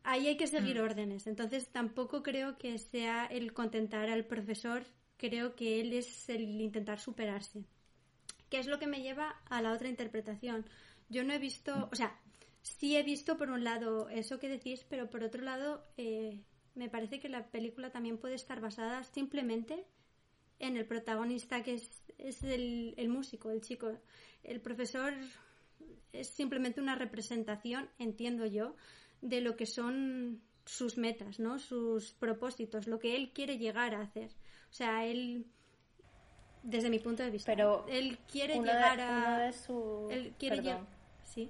Ahí 0.03 0.27
hay 0.27 0.37
que 0.37 0.45
seguir 0.45 0.79
órdenes. 0.79 1.25
Entonces 1.25 1.69
tampoco 1.69 2.21
creo 2.21 2.57
que 2.59 2.77
sea 2.77 3.25
el 3.25 3.53
contentar 3.53 4.07
al 4.09 4.23
profesor, 4.25 4.83
creo 5.17 5.55
que 5.55 5.81
él 5.81 5.93
es 5.93 6.29
el 6.29 6.61
intentar 6.61 6.99
superarse. 6.99 7.63
¿Qué 8.49 8.59
es 8.59 8.67
lo 8.67 8.79
que 8.79 8.87
me 8.87 9.01
lleva 9.01 9.41
a 9.49 9.61
la 9.61 9.73
otra 9.73 9.89
interpretación? 9.89 10.65
Yo 11.09 11.23
no 11.23 11.33
he 11.33 11.39
visto, 11.39 11.89
o 11.91 11.95
sea, 11.95 12.19
sí 12.61 12.95
he 12.95 13.03
visto 13.03 13.37
por 13.37 13.49
un 13.49 13.63
lado 13.63 14.09
eso 14.09 14.39
que 14.39 14.49
decís, 14.49 14.85
pero 14.89 15.09
por 15.09 15.23
otro 15.23 15.41
lado 15.41 15.85
eh, 15.97 16.41
me 16.73 16.89
parece 16.89 17.19
que 17.19 17.29
la 17.29 17.47
película 17.47 17.91
también 17.91 18.17
puede 18.17 18.35
estar 18.35 18.61
basada 18.61 19.03
simplemente 19.03 19.85
en 20.59 20.77
el 20.77 20.85
protagonista 20.85 21.63
que 21.63 21.75
es, 21.75 22.03
es 22.17 22.43
el, 22.43 22.93
el 22.97 23.09
músico, 23.09 23.51
el 23.51 23.61
chico. 23.61 23.97
El 24.43 24.61
profesor 24.61 25.13
es 26.13 26.27
simplemente 26.27 26.81
una 26.81 26.95
representación, 26.95 27.89
entiendo 27.99 28.45
yo, 28.45 28.75
de 29.21 29.41
lo 29.41 29.55
que 29.55 29.65
son 29.65 30.41
sus 30.65 30.97
metas, 30.97 31.39
¿no? 31.39 31.59
Sus 31.59 32.13
propósitos, 32.13 32.87
lo 32.87 32.99
que 32.99 33.15
él 33.15 33.31
quiere 33.33 33.57
llegar 33.57 33.93
a 33.95 34.01
hacer. 34.01 34.31
O 34.69 34.73
sea, 34.73 35.05
él 35.05 35.45
desde 36.65 36.89
mi 36.89 36.99
punto 36.99 37.23
de 37.23 37.29
vista, 37.31 37.51
Pero 37.51 37.85
él 37.87 38.17
quiere 38.31 38.55
uno 38.59 38.63
de- 38.65 38.73
llegar 38.73 38.99
a 39.01 39.09
uno 39.17 39.37
de 39.39 39.53
sus- 39.53 40.11
él 40.11 40.33
quiere 40.37 40.57
llegar 40.57 40.81
sí. 41.23 41.49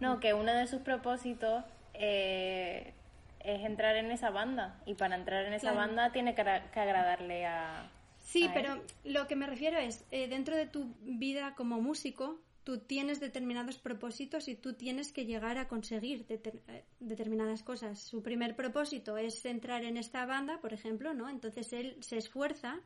No, 0.00 0.20
que 0.20 0.32
uno 0.34 0.52
de 0.54 0.66
sus 0.66 0.80
propósitos 0.80 1.64
eh, 1.94 2.94
es 3.40 3.64
entrar 3.64 3.96
en 3.96 4.10
esa 4.12 4.30
banda. 4.30 4.80
Y 4.86 4.94
para 4.94 5.16
entrar 5.16 5.44
en 5.44 5.52
esa 5.52 5.72
Claro. 5.72 5.78
banda 5.88 6.12
tiene 6.12 6.34
que, 6.34 6.42
agra- 6.42 6.70
que 6.70 6.78
agradarle 6.80 7.46
a. 7.46 7.90
Sí, 8.20 8.46
a 8.46 8.52
pero 8.54 8.74
él. 8.74 8.82
lo 9.12 9.26
que 9.26 9.34
me 9.36 9.46
refiero 9.46 9.78
es, 9.78 10.04
eh, 10.12 10.28
dentro 10.28 10.54
de 10.54 10.66
tu 10.66 10.94
vida 11.02 11.54
como 11.56 11.80
músico, 11.80 12.38
tú 12.62 12.78
tienes 12.78 13.18
determinados 13.18 13.78
propósitos 13.78 14.46
y 14.46 14.54
tú 14.54 14.74
tienes 14.74 15.10
que 15.12 15.24
llegar 15.24 15.58
a 15.58 15.66
conseguir 15.66 16.26
deter- 16.28 16.60
eh, 16.68 16.84
determinadas 17.00 17.62
cosas. 17.64 17.98
Su 17.98 18.22
primer 18.22 18.54
propósito 18.54 19.16
es 19.16 19.44
entrar 19.46 19.82
en 19.82 19.96
esta 19.96 20.26
banda, 20.26 20.58
por 20.60 20.72
ejemplo, 20.72 21.14
¿no? 21.14 21.28
Entonces 21.28 21.72
él 21.72 21.96
se 22.00 22.18
esfuerza 22.18 22.78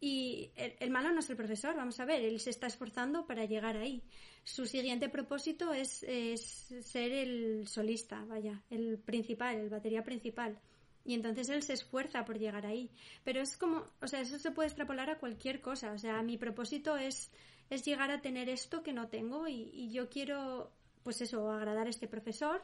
y 0.00 0.50
el, 0.56 0.90
malo 0.90 1.10
no 1.10 1.20
es 1.20 1.30
el 1.30 1.36
profesor, 1.36 1.74
vamos 1.74 1.98
a 1.98 2.04
ver, 2.04 2.22
él 2.22 2.38
se 2.38 2.50
está 2.50 2.66
esforzando 2.66 3.26
para 3.26 3.44
llegar 3.44 3.76
ahí. 3.76 4.02
Su 4.44 4.66
siguiente 4.66 5.08
propósito 5.08 5.72
es, 5.72 6.06
ser 6.38 7.12
el 7.12 7.66
solista, 7.66 8.24
vaya, 8.24 8.62
el 8.70 8.98
principal, 8.98 9.56
el 9.56 9.68
batería 9.68 10.04
principal. 10.04 10.58
Y 11.04 11.14
entonces 11.14 11.48
él 11.48 11.62
se 11.62 11.72
esfuerza 11.72 12.24
por 12.24 12.38
llegar 12.38 12.66
ahí. 12.66 12.90
Pero 13.24 13.40
es 13.40 13.56
como, 13.56 13.84
o 14.00 14.06
sea, 14.06 14.20
eso 14.20 14.38
se 14.38 14.50
puede 14.52 14.68
extrapolar 14.68 15.10
a 15.10 15.18
cualquier 15.18 15.60
cosa. 15.60 15.92
O 15.92 15.98
sea, 15.98 16.22
mi 16.22 16.36
propósito 16.36 16.96
es, 16.96 17.30
es 17.70 17.84
llegar 17.84 18.10
a 18.10 18.20
tener 18.20 18.48
esto 18.48 18.82
que 18.82 18.92
no 18.92 19.08
tengo 19.08 19.48
y, 19.48 19.70
y 19.72 19.90
yo 19.90 20.08
quiero, 20.10 20.70
pues 21.02 21.20
eso, 21.22 21.50
agradar 21.50 21.86
a 21.86 21.90
este 21.90 22.08
profesor 22.08 22.60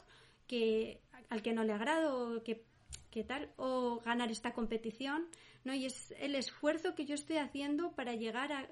que 0.47 1.01
al 1.31 1.43
que 1.43 1.53
no 1.53 1.65
le 1.65 1.73
agrado 1.73 2.43
que, 2.43 2.65
que 3.11 3.25
tal, 3.25 3.51
o 3.57 4.01
ganar 4.01 4.31
esta 4.31 4.53
competición, 4.53 5.27
¿no? 5.65 5.75
Y 5.75 5.87
es 5.87 6.13
el 6.19 6.35
esfuerzo 6.35 6.95
que 6.95 7.07
yo 7.07 7.15
estoy 7.15 7.39
haciendo 7.39 7.93
para 7.93 8.15
llegar 8.15 8.53
a, 8.53 8.69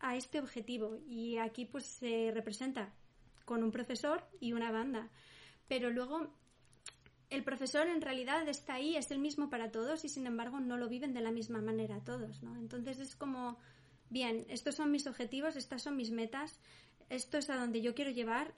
a 0.00 0.16
este 0.16 0.40
objetivo. 0.40 0.98
Y 1.06 1.38
aquí 1.38 1.64
pues 1.64 1.84
se 1.84 2.30
representa 2.32 2.92
con 3.44 3.62
un 3.62 3.70
profesor 3.70 4.22
y 4.40 4.52
una 4.52 4.70
banda. 4.70 5.08
Pero 5.68 5.90
luego 5.90 6.30
el 7.30 7.42
profesor 7.42 7.88
en 7.88 8.00
realidad 8.00 8.48
está 8.48 8.74
ahí, 8.74 8.96
es 8.96 9.10
el 9.10 9.18
mismo 9.18 9.50
para 9.50 9.70
todos 9.70 10.04
y 10.04 10.08
sin 10.08 10.26
embargo 10.26 10.60
no 10.60 10.76
lo 10.76 10.88
viven 10.88 11.14
de 11.14 11.20
la 11.20 11.32
misma 11.32 11.60
manera 11.60 12.00
todos, 12.04 12.42
¿no? 12.42 12.56
Entonces 12.56 13.00
es 13.00 13.16
como, 13.16 13.58
bien, 14.10 14.46
estos 14.48 14.76
son 14.76 14.92
mis 14.92 15.06
objetivos, 15.06 15.56
estas 15.56 15.82
son 15.82 15.96
mis 15.96 16.10
metas, 16.10 16.60
esto 17.08 17.38
es 17.38 17.50
a 17.50 17.56
donde 17.56 17.82
yo 17.82 17.94
quiero 17.94 18.10
llevar, 18.10 18.54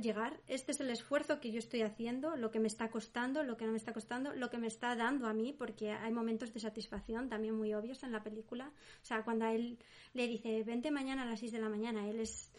llegar, 0.00 0.40
este 0.46 0.72
es 0.72 0.80
el 0.80 0.90
esfuerzo 0.90 1.40
que 1.40 1.50
yo 1.50 1.58
estoy 1.58 1.82
haciendo, 1.82 2.36
lo 2.36 2.50
que 2.50 2.60
me 2.60 2.68
está 2.68 2.90
costando, 2.90 3.42
lo 3.42 3.56
que 3.56 3.64
no 3.64 3.72
me 3.72 3.78
está 3.78 3.92
costando, 3.92 4.34
lo 4.34 4.50
que 4.50 4.58
me 4.58 4.66
está 4.66 4.94
dando 4.96 5.26
a 5.26 5.32
mí, 5.32 5.52
porque 5.52 5.90
hay 5.90 6.12
momentos 6.12 6.52
de 6.52 6.60
satisfacción 6.60 7.28
también 7.28 7.56
muy 7.56 7.74
obvios 7.74 8.02
en 8.02 8.12
la 8.12 8.22
película. 8.22 8.72
O 9.02 9.04
sea, 9.04 9.24
cuando 9.24 9.46
a 9.46 9.52
él 9.52 9.78
le 10.14 10.28
dice, 10.28 10.62
vente 10.62 10.90
mañana 10.90 11.22
a 11.22 11.26
las 11.26 11.40
6 11.40 11.52
de 11.52 11.58
la 11.58 11.68
mañana, 11.68 12.08
él 12.08 12.20
es 12.20 12.52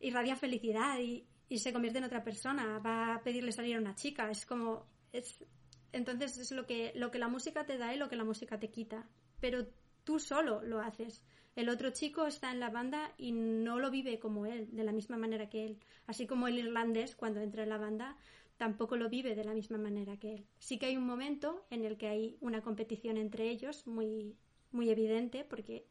irradia 0.00 0.36
felicidad 0.36 0.98
y, 1.00 1.26
y 1.48 1.58
se 1.58 1.72
convierte 1.72 1.98
en 1.98 2.04
otra 2.04 2.24
persona, 2.24 2.78
va 2.78 3.14
a 3.14 3.22
pedirle 3.22 3.52
salir 3.52 3.76
a 3.76 3.80
una 3.80 3.94
chica, 3.94 4.30
es 4.30 4.46
como 4.46 4.86
es 5.12 5.44
entonces 5.92 6.38
es 6.38 6.52
lo 6.52 6.66
que 6.66 6.92
lo 6.94 7.10
que 7.10 7.18
la 7.18 7.28
música 7.28 7.66
te 7.66 7.76
da 7.76 7.94
y 7.94 7.98
lo 7.98 8.08
que 8.08 8.16
la 8.16 8.24
música 8.24 8.58
te 8.58 8.70
quita, 8.70 9.06
pero 9.40 9.66
tú 10.04 10.18
solo 10.18 10.62
lo 10.62 10.80
haces. 10.80 11.24
El 11.54 11.68
otro 11.68 11.90
chico 11.90 12.26
está 12.26 12.50
en 12.50 12.60
la 12.60 12.70
banda 12.70 13.12
y 13.18 13.32
no 13.32 13.78
lo 13.78 13.90
vive 13.90 14.18
como 14.18 14.46
él, 14.46 14.68
de 14.72 14.84
la 14.84 14.92
misma 14.92 15.16
manera 15.16 15.48
que 15.48 15.66
él, 15.66 15.78
así 16.06 16.26
como 16.26 16.48
el 16.48 16.58
irlandés 16.58 17.14
cuando 17.14 17.40
entra 17.40 17.62
en 17.62 17.68
la 17.68 17.78
banda 17.78 18.16
tampoco 18.56 18.96
lo 18.96 19.08
vive 19.08 19.34
de 19.34 19.44
la 19.44 19.54
misma 19.54 19.76
manera 19.76 20.16
que 20.18 20.34
él. 20.34 20.46
Sí 20.58 20.78
que 20.78 20.86
hay 20.86 20.96
un 20.96 21.04
momento 21.04 21.66
en 21.70 21.84
el 21.84 21.96
que 21.96 22.08
hay 22.08 22.36
una 22.40 22.62
competición 22.62 23.16
entre 23.16 23.50
ellos 23.50 23.86
muy 23.86 24.36
muy 24.70 24.88
evidente 24.88 25.44
porque 25.44 25.84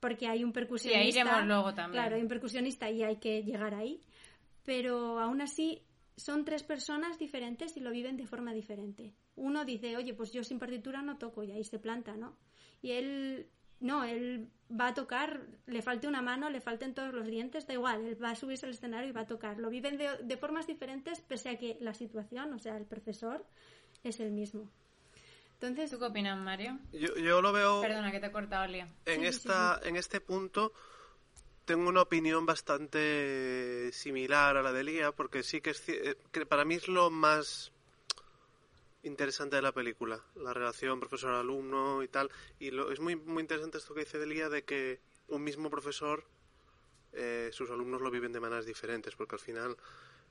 porque 0.00 0.26
hay 0.26 0.44
un 0.44 0.52
percusionista. 0.52 1.20
iremos 1.20 1.46
luego 1.46 1.74
también. 1.74 2.02
Claro, 2.02 2.16
hay 2.16 2.22
un 2.22 2.28
percusionista 2.28 2.90
y 2.90 3.02
hay 3.02 3.16
que 3.16 3.42
llegar 3.42 3.74
ahí. 3.74 4.00
Pero 4.64 5.18
aún 5.18 5.40
así 5.42 5.82
son 6.16 6.44
tres 6.44 6.62
personas 6.62 7.18
diferentes 7.18 7.76
y 7.76 7.80
lo 7.80 7.90
viven 7.90 8.16
de 8.16 8.26
forma 8.26 8.52
diferente. 8.52 9.14
Uno 9.36 9.64
dice, 9.64 9.96
oye, 9.96 10.14
pues 10.14 10.32
yo 10.32 10.42
sin 10.42 10.58
partitura 10.58 11.02
no 11.02 11.18
toco 11.18 11.42
y 11.42 11.52
ahí 11.52 11.64
se 11.64 11.78
planta, 11.78 12.16
¿no? 12.16 12.36
Y 12.82 12.92
él, 12.92 13.50
no, 13.80 14.04
él 14.04 14.48
va 14.70 14.88
a 14.88 14.94
tocar, 14.94 15.40
le 15.66 15.82
falte 15.82 16.06
una 16.06 16.22
mano, 16.22 16.48
le 16.50 16.60
falten 16.60 16.94
todos 16.94 17.12
los 17.12 17.26
dientes, 17.26 17.66
da 17.66 17.74
igual, 17.74 18.04
él 18.04 18.22
va 18.22 18.30
a 18.30 18.36
subirse 18.36 18.66
al 18.66 18.72
escenario 18.72 19.08
y 19.08 19.12
va 19.12 19.22
a 19.22 19.26
tocar. 19.26 19.58
Lo 19.58 19.70
viven 19.70 19.96
de, 19.98 20.18
de 20.22 20.36
formas 20.36 20.66
diferentes 20.66 21.20
pese 21.20 21.48
a 21.50 21.58
que 21.58 21.76
la 21.80 21.94
situación, 21.94 22.52
o 22.52 22.58
sea, 22.58 22.76
el 22.76 22.84
profesor, 22.84 23.44
es 24.04 24.20
el 24.20 24.30
mismo. 24.30 24.70
Entonces, 25.54 25.90
¿Tú 25.90 25.98
qué 25.98 26.06
opinas, 26.06 26.38
Mario? 26.38 26.78
Yo, 26.92 27.16
yo 27.16 27.42
lo 27.42 27.52
veo 27.52 27.82
Perdona 27.82 28.10
que 28.10 28.20
te 28.20 28.26
he 28.26 28.32
cortado, 28.32 28.66
Lía. 28.66 28.88
en 29.04 29.20
sí, 29.20 29.26
esta 29.26 29.78
en 29.84 29.96
este 29.96 30.20
punto 30.20 30.72
tengo 31.66 31.88
una 31.88 32.02
opinión 32.02 32.46
bastante 32.46 33.90
similar 33.92 34.56
a 34.56 34.62
la 34.62 34.72
de 34.72 34.84
Lía 34.84 35.12
porque 35.12 35.42
sí 35.42 35.60
que, 35.60 35.70
es, 35.70 35.86
eh, 35.88 36.16
que 36.32 36.46
para 36.46 36.64
mí 36.64 36.76
es 36.76 36.88
lo 36.88 37.10
más 37.10 37.72
interesante 39.02 39.56
de 39.56 39.62
la 39.62 39.72
película 39.72 40.22
la 40.36 40.52
relación 40.52 41.00
profesor 41.00 41.32
alumno 41.32 42.02
y 42.02 42.08
tal 42.08 42.30
y 42.58 42.70
lo, 42.70 42.92
es 42.92 43.00
muy 43.00 43.16
muy 43.16 43.40
interesante 43.40 43.78
esto 43.78 43.94
que 43.94 44.00
dice 44.00 44.18
de 44.18 44.26
Lía 44.26 44.48
de 44.48 44.64
que 44.64 45.00
un 45.28 45.42
mismo 45.42 45.70
profesor 45.70 46.24
eh, 47.12 47.50
sus 47.52 47.70
alumnos 47.70 48.02
lo 48.02 48.10
viven 48.10 48.32
de 48.32 48.40
maneras 48.40 48.66
diferentes 48.66 49.16
porque 49.16 49.36
al 49.36 49.40
final 49.40 49.76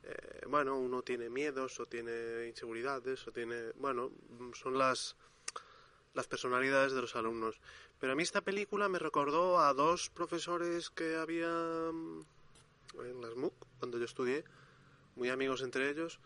eh, 0.04 0.46
bueno 0.48 0.78
uno 0.78 1.02
tiene 1.02 1.30
miedos 1.30 1.80
o 1.80 1.86
tiene 1.86 2.48
inseguridades 2.48 3.28
o 3.28 3.32
tiene 3.32 3.72
bueno 3.76 4.12
son 4.54 4.78
las 4.78 5.16
las 6.14 6.28
personalidades 6.28 6.94
de 6.94 7.02
los 7.02 7.16
alumnos. 7.16 7.60
Pero 8.00 8.14
a 8.14 8.16
mí 8.16 8.24
esta 8.24 8.42
película 8.42 8.90
me 8.90 9.00
recordó 9.00 9.60
a 9.60 9.74
dos 9.74 10.10
profesores 10.10 10.90
que 10.90 11.16
había 11.16 11.48
en 11.50 13.22
las 13.22 13.36
MOOC, 13.36 13.54
cuando 13.78 13.98
yo 13.98 14.06
estudié, 14.06 14.44
muy 15.16 15.30
amigos 15.30 15.62
entre 15.62 15.90
ellos, 15.90 16.20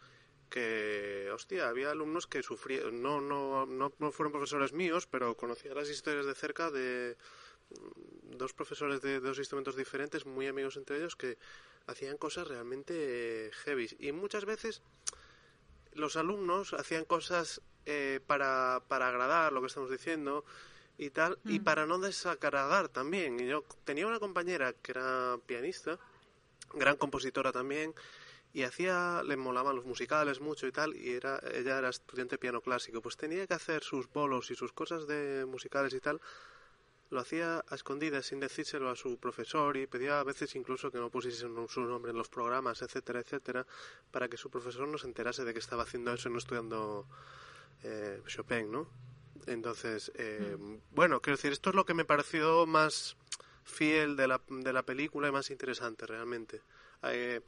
que, 0.54 1.32
hostia, 1.34 1.68
había 1.68 1.90
alumnos 1.90 2.28
que 2.28 2.44
sufrían, 2.44 3.02
no, 3.02 3.20
no, 3.20 3.66
no, 3.66 3.92
no 3.98 4.12
fueron 4.12 4.32
profesores 4.32 4.72
míos, 4.72 5.08
pero 5.10 5.36
conocía 5.36 5.74
las 5.74 5.90
historias 5.90 6.28
de 6.28 6.36
cerca 6.36 6.70
de 6.70 7.18
mm, 7.72 8.38
dos 8.38 8.54
profesores 8.54 9.02
de 9.02 9.20
dos 9.20 9.40
instrumentos 9.40 9.76
diferentes, 9.76 10.28
muy 10.28 10.46
amigos 10.46 10.78
entre 10.78 10.98
ellos, 10.98 11.16
que 11.16 11.40
hacían 11.88 12.18
cosas 12.18 12.48
realmente 12.48 13.50
heavy. 13.64 13.90
Y 13.98 14.12
muchas 14.12 14.46
veces 14.46 14.84
los 15.94 16.18
alumnos 16.18 16.74
hacían 16.74 17.06
cosas 17.06 17.60
eh, 17.88 18.20
para, 18.28 18.84
para 18.88 19.08
agradar 19.10 19.54
lo 19.54 19.62
que 19.62 19.68
estamos 19.68 19.90
diciendo 19.90 20.46
y 21.00 21.10
tal, 21.10 21.40
y 21.46 21.62
para 21.62 21.88
no 21.88 21.98
desagradar 21.98 22.90
también. 22.90 23.40
Y 23.40 23.48
yo 23.48 23.64
tenía 23.86 24.06
una 24.06 24.20
compañera 24.20 24.74
que 24.74 24.92
era 24.92 25.40
pianista, 25.48 25.98
gran 26.76 26.96
compositora 26.96 27.52
también, 27.52 27.96
y 28.54 28.64
hacía, 28.64 29.24
le 29.24 29.36
molaban 29.36 29.76
los 29.76 29.86
musicales 29.86 30.40
mucho 30.40 30.68
y 30.68 30.72
tal, 30.72 30.96
y 30.96 31.14
era, 31.14 31.42
ella 31.52 31.80
era 31.80 31.90
estudiante 31.90 32.36
de 32.36 32.40
piano 32.40 32.62
clásico, 32.62 33.02
pues 33.02 33.18
tenía 33.18 33.48
que 33.48 33.56
hacer 33.56 33.84
sus 33.84 34.08
bolos 34.12 34.52
y 34.52 34.56
sus 34.56 34.72
cosas 34.72 35.08
de 35.08 35.46
musicales 35.48 35.94
y 35.94 36.00
tal, 36.00 36.22
lo 37.10 37.20
hacía 37.20 37.64
a 37.68 37.76
escondidas 37.76 38.28
sin 38.28 38.40
decírselo 38.40 38.90
a 38.90 38.96
su 38.96 39.18
profesor 39.18 39.78
y 39.78 39.88
pedía 39.88 40.20
a 40.20 40.24
veces 40.24 40.56
incluso 40.56 40.92
que 40.92 41.00
no 41.00 41.10
pusiesen 41.10 41.68
su 41.68 41.82
nombre 41.82 42.12
en 42.12 42.18
los 42.18 42.30
programas, 42.30 42.82
etcétera, 42.82 43.20
etcétera, 43.20 43.66
para 44.12 44.28
que 44.28 44.38
su 44.38 44.50
profesor 44.50 44.88
no 44.88 44.98
se 44.98 45.08
enterase 45.08 45.44
de 45.44 45.54
que 45.54 45.60
estaba 45.60 45.84
haciendo 45.84 46.14
eso 46.14 46.30
y 46.30 46.32
no 46.32 46.38
estudiando 46.38 47.08
eh, 47.84 48.22
Chopin, 48.28 48.72
¿no? 48.72 48.88
Entonces, 49.46 50.12
eh, 50.16 50.58
bueno, 50.92 51.22
quiero 51.22 51.38
decir, 51.38 51.52
esto 51.52 51.70
es 51.70 51.76
lo 51.76 51.86
que 51.86 51.94
me 51.94 52.06
pareció 52.06 52.66
más 52.66 53.18
fiel 53.64 54.16
de 54.16 54.28
la, 54.28 54.42
de 54.48 54.74
la 54.74 54.84
película 54.84 55.28
y 55.28 55.32
más 55.32 55.50
interesante 55.50 56.06
realmente. 56.06 56.62
Eh, 57.04 57.42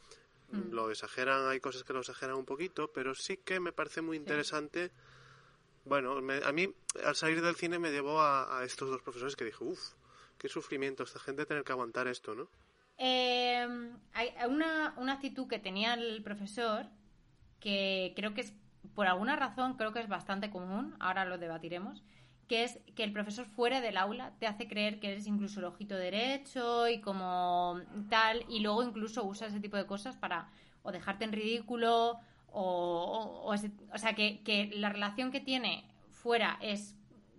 Lo 0.72 0.90
exageran, 0.92 1.48
hay 1.48 1.60
cosas 1.60 1.84
que 1.84 1.94
lo 1.94 2.00
exageran 2.00 2.36
un 2.38 2.46
poquito, 2.46 2.92
pero 2.94 3.14
sí 3.16 3.38
que 3.38 3.60
me 3.60 3.72
parece 3.74 4.02
muy 4.02 4.16
interesante. 4.18 4.92
Bueno, 5.86 6.22
me- 6.22 6.44
a 6.44 6.52
mí 6.52 6.68
al 7.04 7.16
salir 7.16 7.42
del 7.42 7.56
cine 7.56 7.78
me 7.80 7.92
llevó 7.92 8.22
a, 8.22 8.60
a 8.60 8.64
estos 8.64 8.90
dos 8.90 9.02
profesores 9.02 9.36
que 9.36 9.46
dije, 9.46 9.64
uff, 9.64 9.94
qué 10.38 10.48
sufrimiento 10.48 11.04
esta 11.04 11.20
gente 11.20 11.46
tener 11.46 11.64
que 11.64 11.72
aguantar 11.74 12.08
esto, 12.08 12.36
¿no? 12.36 12.50
Eh, 12.98 13.68
hay 14.14 14.34
una, 14.48 14.94
una 14.98 15.14
actitud 15.14 15.48
que 15.48 15.60
tenía 15.60 15.94
el 15.96 16.24
profesor 16.24 16.86
que 17.60 18.14
creo 18.16 18.34
que 18.34 18.42
es, 18.42 18.54
por 18.94 19.08
alguna 19.08 19.36
razón, 19.36 19.76
creo 19.76 19.92
que 19.92 20.00
es 20.00 20.08
bastante 20.08 20.50
común, 20.50 20.96
ahora 21.00 21.26
lo 21.26 21.38
debatiremos, 21.38 22.04
que 22.48 22.64
es 22.64 22.80
que 22.96 23.04
el 23.04 23.12
profesor 23.12 23.46
fuera 23.46 23.82
del 23.82 23.98
aula 23.98 24.34
te 24.40 24.48
hace 24.48 24.68
creer 24.68 25.00
que 25.00 25.12
eres 25.12 25.28
incluso 25.28 25.60
el 25.60 25.66
ojito 25.66 25.96
derecho 25.96 26.88
y 26.88 27.00
como 27.02 27.80
tal, 28.10 28.46
y 28.50 28.60
luego 28.60 28.84
incluso 28.84 29.24
usa 29.26 29.48
ese 29.48 29.60
tipo 29.60 29.78
de 29.78 29.86
cosas 29.88 30.16
para 30.18 30.50
o 30.84 30.92
dejarte 30.92 31.26
en 31.26 31.32
ridículo 31.34 32.20
o, 32.52 32.62
o- 32.62 33.42
o 33.48 33.54
ese- 33.54 33.72
o 33.94 33.98
sea, 33.98 34.14
que, 34.14 34.42
que 34.44 34.72
la 34.76 34.90
relación 34.90 35.32
que 35.32 35.40
tiene 35.42 35.86
fuera 36.12 36.58
es 36.62 36.96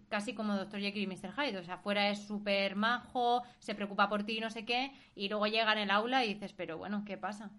casi 0.09 0.35
como 0.35 0.55
Dr. 0.57 0.81
Jekyll 0.81 1.03
y 1.03 1.07
Mr. 1.07 1.33
Hyde. 1.33 1.59
O 1.59 1.65
sea, 1.65 1.79
fuera 1.79 2.11
es 2.11 2.27
súper 2.27 2.77
majo, 2.77 3.43
se 3.59 3.75
preocupa 3.75 4.09
por 4.09 4.25
ti 4.25 4.39
y 4.39 4.41
no 4.41 4.51
sé 4.51 4.65
qué, 4.65 4.93
y 5.15 5.29
luego 5.29 5.47
llega 5.47 5.73
en 5.73 5.79
el 5.79 5.91
aula 5.91 6.25
y 6.25 6.35
dices, 6.35 6.53
pero 6.53 6.79
bueno, 6.79 7.05
¿qué 7.05 7.17
pasa? 7.17 7.51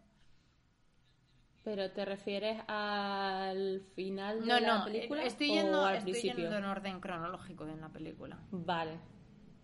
¿Pero 1.68 1.92
te 1.92 2.06
refieres 2.06 2.62
al 2.68 3.82
final 3.94 4.40
de 4.40 4.46
No, 4.48 4.58
la 4.62 4.78
no, 4.78 4.86
película 4.86 5.24
estoy 5.24 5.50
o 5.50 5.54
yendo, 5.56 5.84
al 5.86 5.96
estoy 5.98 6.14
principio? 6.14 6.44
yendo 6.44 6.58
en 6.60 6.64
orden 6.64 7.02
cronológico 7.02 7.66
en 7.68 7.82
la 7.82 7.90
película. 7.90 8.40
Vale, 8.52 8.98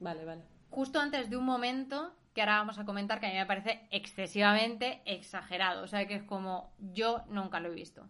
vale, 0.02 0.26
vale. 0.26 0.42
Justo 0.70 1.00
antes 1.00 1.30
de 1.30 1.38
un 1.38 1.46
momento 1.46 2.14
que 2.34 2.42
ahora 2.42 2.58
vamos 2.58 2.78
a 2.78 2.84
comentar 2.84 3.22
que 3.22 3.28
a 3.28 3.30
mí 3.30 3.36
me 3.36 3.46
parece 3.46 3.88
excesivamente 3.90 5.02
exagerado. 5.06 5.82
O 5.82 5.88
sea, 5.88 6.06
que 6.06 6.16
es 6.16 6.24
como 6.24 6.74
yo 6.78 7.24
nunca 7.30 7.62
lo 7.62 7.70
he 7.72 7.74
visto. 7.74 8.10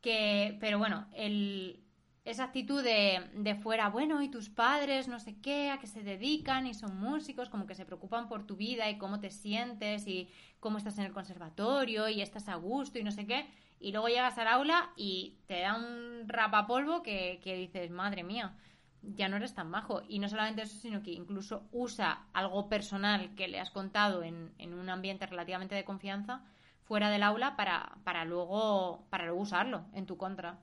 Que, 0.00 0.56
pero 0.60 0.78
bueno, 0.78 1.08
el, 1.12 1.82
esa 2.30 2.44
actitud 2.44 2.82
de, 2.82 3.30
de 3.34 3.54
fuera, 3.54 3.88
bueno, 3.88 4.20
y 4.22 4.28
tus 4.28 4.50
padres, 4.50 5.08
no 5.08 5.18
sé 5.18 5.40
qué, 5.40 5.70
a 5.70 5.78
qué 5.78 5.86
se 5.86 6.02
dedican 6.02 6.66
y 6.66 6.74
son 6.74 7.00
músicos, 7.00 7.48
como 7.48 7.66
que 7.66 7.74
se 7.74 7.86
preocupan 7.86 8.28
por 8.28 8.46
tu 8.46 8.56
vida 8.56 8.90
y 8.90 8.98
cómo 8.98 9.18
te 9.18 9.30
sientes 9.30 10.06
y 10.06 10.28
cómo 10.60 10.76
estás 10.76 10.98
en 10.98 11.06
el 11.06 11.12
conservatorio 11.12 12.08
y 12.08 12.20
estás 12.20 12.48
a 12.48 12.56
gusto 12.56 12.98
y 12.98 13.04
no 13.04 13.12
sé 13.12 13.26
qué. 13.26 13.48
Y 13.80 13.92
luego 13.92 14.08
llegas 14.08 14.36
al 14.36 14.48
aula 14.48 14.90
y 14.96 15.38
te 15.46 15.60
da 15.60 15.76
un 15.76 16.28
rapapolvo 16.28 17.02
que, 17.02 17.40
que 17.42 17.56
dices, 17.56 17.90
madre 17.90 18.24
mía, 18.24 18.54
ya 19.02 19.28
no 19.28 19.36
eres 19.36 19.54
tan 19.54 19.70
majo. 19.70 20.02
Y 20.08 20.18
no 20.18 20.28
solamente 20.28 20.62
eso, 20.62 20.76
sino 20.78 21.02
que 21.02 21.12
incluso 21.12 21.62
usa 21.72 22.26
algo 22.34 22.68
personal 22.68 23.34
que 23.36 23.48
le 23.48 23.58
has 23.58 23.70
contado 23.70 24.22
en, 24.22 24.52
en 24.58 24.74
un 24.74 24.90
ambiente 24.90 25.26
relativamente 25.26 25.74
de 25.74 25.84
confianza 25.84 26.42
fuera 26.82 27.10
del 27.10 27.22
aula 27.22 27.56
para, 27.56 27.98
para, 28.04 28.24
luego, 28.24 29.06
para 29.10 29.24
luego 29.24 29.40
usarlo 29.40 29.86
en 29.92 30.06
tu 30.06 30.16
contra. 30.16 30.58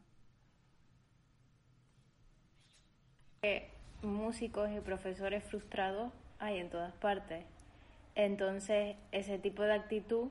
Músicos 4.02 4.70
y 4.72 4.80
profesores 4.80 5.44
frustrados 5.44 6.12
hay 6.40 6.60
en 6.60 6.70
todas 6.70 6.94
partes. 6.94 7.46
Entonces, 8.16 8.96
ese 9.12 9.38
tipo 9.40 9.64
de 9.64 9.74
actitud, 9.74 10.30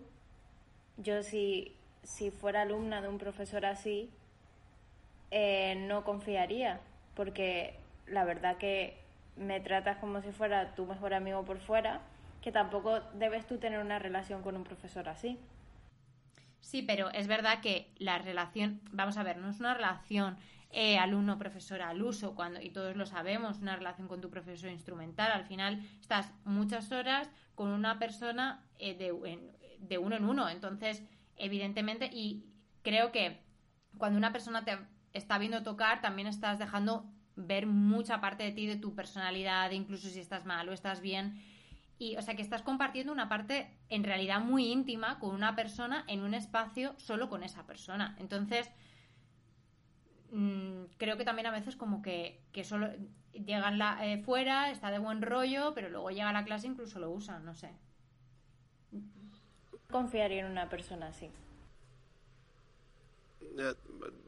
yo 0.97 1.23
si, 1.23 1.75
si 2.02 2.30
fuera 2.30 2.62
alumna 2.62 3.02
de 3.02 3.09
un 3.09 3.18
profesor 3.18 3.66
así, 3.66 4.11
eh, 5.30 5.75
no 5.88 6.04
confiaría, 6.04 6.80
porque 7.14 7.75
la 8.06 8.25
verdad 8.25 8.56
que 8.56 8.96
me 9.37 9.61
tratas 9.61 9.98
como 9.98 10.22
si 10.22 10.31
fuera 10.31 10.74
tu 10.74 10.87
mejor 10.87 11.12
amigo 11.12 11.44
por 11.44 11.59
fuera, 11.59 12.00
que 12.40 12.53
tampoco 12.53 13.00
debes 13.14 13.46
tú 13.46 13.59
tener 13.59 13.81
una 13.81 13.98
relación 13.98 14.42
con 14.42 14.57
un 14.57 14.64
profesor 14.64 15.09
así. 15.09 15.38
Sí, 16.61 16.83
pero 16.83 17.11
es 17.11 17.27
verdad 17.27 17.61
que 17.61 17.88
la 17.98 18.18
relación, 18.18 18.81
vamos 18.92 19.18
a 19.18 19.22
ver, 19.22 19.37
no 19.37 19.50
es 19.50 19.61
una 19.61 19.74
relación 19.74 20.37
eh, 20.70 20.98
alumno-profesor 20.98 21.83
al 21.83 22.03
uso, 22.03 22.35
cuando, 22.35 22.61
y 22.61 22.70
todos 22.70 22.96
lo 22.96 23.07
sabemos, 23.07 23.59
una 23.59 23.77
relación 23.77 24.09
con 24.09 24.20
tu 24.20 24.31
profesor 24.31 24.70
instrumental. 24.70 25.31
Al 25.31 25.44
final 25.44 25.81
estás 26.00 26.33
muchas 26.44 26.90
horas 26.92 27.31
con 27.55 27.68
una 27.68 27.98
persona 27.98 28.64
eh, 28.79 28.94
de, 28.94 29.12
de 29.79 29.98
uno 29.98 30.16
en 30.16 30.24
uno. 30.24 30.48
Entonces, 30.48 31.05
evidentemente, 31.37 32.11
y 32.12 32.44
creo 32.83 33.12
que 33.12 33.40
cuando 33.98 34.18
una 34.18 34.33
persona 34.33 34.64
te 34.64 34.79
está 35.12 35.38
viendo 35.38 35.62
tocar, 35.62 36.00
también 36.00 36.27
estás 36.27 36.59
dejando 36.59 37.07
ver 37.37 37.66
mucha 37.66 38.20
parte 38.20 38.44
de 38.44 38.53
ti, 38.53 38.66
de 38.66 38.77
tu 38.77 38.94
personalidad, 38.94 39.70
incluso 39.70 40.09
si 40.09 40.20
estás 40.20 40.44
mal 40.44 40.68
o 40.68 40.72
estás 40.72 41.00
bien. 41.00 41.42
Y, 41.98 42.16
o 42.16 42.22
sea, 42.22 42.35
que 42.35 42.42
estás 42.42 42.62
compartiendo 42.62 43.12
una 43.12 43.29
parte 43.29 43.70
en 43.88 44.03
realidad 44.05 44.40
muy 44.40 44.66
íntima 44.66 45.18
con 45.20 45.35
una 45.35 45.55
persona 45.55 46.05
en 46.09 46.22
un 46.22 46.35
espacio 46.35 46.94
solo 46.98 47.29
con 47.29 47.44
esa 47.44 47.66
persona. 47.66 48.16
Entonces, 48.18 48.68
mm, 50.30 50.84
creo 50.98 51.16
que 51.16 51.24
también 51.24 51.46
a 51.46 51.50
veces 51.52 51.76
como 51.76 52.02
que, 52.02 52.40
que 52.52 52.64
solo 52.64 52.88
llegan 53.32 53.78
la, 53.78 54.06
eh, 54.06 54.18
fuera, 54.22 54.70
está 54.70 54.90
de 54.90 54.98
buen 54.98 55.22
rollo, 55.22 55.72
pero 55.74 55.88
luego 55.88 56.10
llega 56.10 56.30
a 56.30 56.32
la 56.32 56.44
clase 56.44 56.66
e 56.66 56.70
incluso 56.70 56.98
lo 57.00 57.10
usan, 57.10 57.44
no 57.44 57.54
sé. 57.54 57.70
Confiaría 59.90 60.40
en 60.40 60.50
una 60.52 60.68
persona 60.68 61.06
así. 61.08 61.30
Ya, 63.56 63.74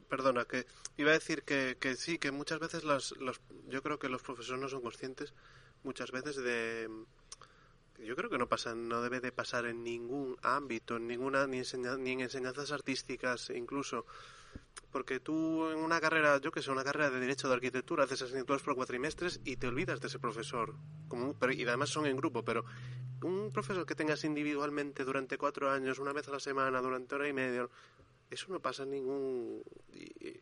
perdona, 0.09 0.45
que 0.45 0.67
iba 0.97 1.11
a 1.11 1.15
decir 1.21 1.43
que, 1.43 1.77
que 1.81 1.97
sí, 1.97 2.19
que 2.19 2.31
muchas 2.31 2.61
veces 2.61 2.85
los, 2.85 3.17
los, 3.19 3.41
yo 3.69 3.83
creo 3.83 3.99
que 3.99 4.09
los 4.09 4.23
profesores 4.23 4.61
no 4.61 4.69
son 4.69 4.83
conscientes 4.83 5.35
muchas 5.83 6.11
veces 6.13 6.37
de... 6.37 6.89
Yo 8.05 8.15
creo 8.15 8.29
que 8.29 8.39
no 8.39 8.47
pasa, 8.47 8.75
no 8.75 9.01
debe 9.01 9.21
de 9.21 9.33
pasar 9.33 9.65
en 9.67 9.83
ningún 9.83 10.37
ámbito, 10.43 10.97
en 10.97 11.07
ninguna, 11.09 11.47
ni, 11.47 11.59
enseña- 11.59 11.97
ni 11.97 12.13
en 12.13 12.21
enseñanzas 12.21 12.71
artísticas 12.71 13.51
incluso. 13.51 14.05
Porque 14.91 15.21
tú 15.21 15.69
en 15.71 15.79
una 15.79 16.01
carrera, 16.01 16.41
yo 16.41 16.53
que 16.53 16.63
sé, 16.63 16.71
una 16.71 16.85
carrera 16.85 17.11
de 17.11 17.21
Derecho 17.21 17.49
de 17.49 17.55
Arquitectura, 17.55 18.05
haces 18.05 18.23
asignaturas 18.23 18.63
por 18.63 18.75
cuatrimestres 18.75 19.41
y 19.45 19.57
te 19.57 19.67
olvidas 19.67 20.01
de 20.01 20.09
ese 20.09 20.19
profesor. 20.19 20.75
Como, 21.09 21.35
pero, 21.39 21.53
y 21.53 21.63
además 21.65 21.91
son 21.91 22.07
en 22.07 22.17
grupo, 22.17 22.45
pero 22.45 22.65
un 23.23 23.53
profesor 23.53 23.87
que 23.87 23.95
tengas 23.95 24.25
individualmente 24.25 25.05
durante 25.05 25.39
cuatro 25.39 25.71
años, 25.71 25.99
una 25.99 26.13
vez 26.13 26.29
a 26.29 26.33
la 26.33 26.41
semana, 26.41 26.81
durante 26.81 27.15
hora 27.15 27.29
y 27.29 27.33
media, 27.33 27.69
eso 28.31 28.47
no 28.51 28.61
pasa 28.61 28.85
ningún 28.85 29.63
y, 29.93 30.41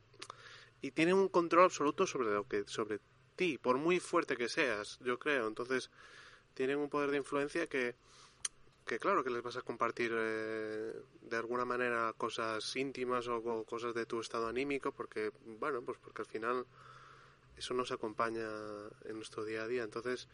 y 0.80 0.90
tiene 0.90 1.14
un 1.14 1.28
control 1.28 1.64
absoluto 1.64 2.06
sobre 2.06 2.32
lo 2.32 2.46
que 2.48 2.64
sobre 2.66 3.00
ti 3.36 3.58
por 3.58 3.78
muy 3.78 4.00
fuerte 4.00 4.36
que 4.36 4.48
seas 4.48 4.98
yo 5.00 5.18
creo 5.18 5.46
entonces 5.46 5.90
tienen 6.54 6.78
un 6.78 6.88
poder 6.88 7.10
de 7.10 7.18
influencia 7.18 7.66
que 7.66 7.94
que 8.86 8.98
claro 8.98 9.24
que 9.24 9.30
les 9.30 9.42
vas 9.42 9.56
a 9.56 9.62
compartir 9.62 10.12
eh, 10.14 10.92
de 11.22 11.36
alguna 11.36 11.64
manera 11.64 12.12
cosas 12.16 12.76
íntimas 12.76 13.28
o, 13.28 13.64
cosas 13.64 13.94
de 13.94 14.06
tu 14.06 14.20
estado 14.20 14.46
anímico 14.46 14.92
porque 14.92 15.32
bueno 15.58 15.82
pues 15.82 15.98
porque 15.98 16.22
al 16.22 16.28
final 16.28 16.66
eso 17.56 17.72
nos 17.74 17.92
acompaña 17.92 18.48
en 19.04 19.16
nuestro 19.16 19.44
día 19.44 19.62
a 19.62 19.68
día 19.68 19.84
entonces 19.84 20.28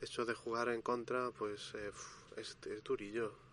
eso 0.00 0.24
de 0.24 0.34
jugar 0.34 0.68
en 0.70 0.82
contra 0.82 1.30
pues 1.30 1.72
eh, 1.74 1.92
es, 2.36 2.58
es 2.66 2.82
durillo 2.82 3.44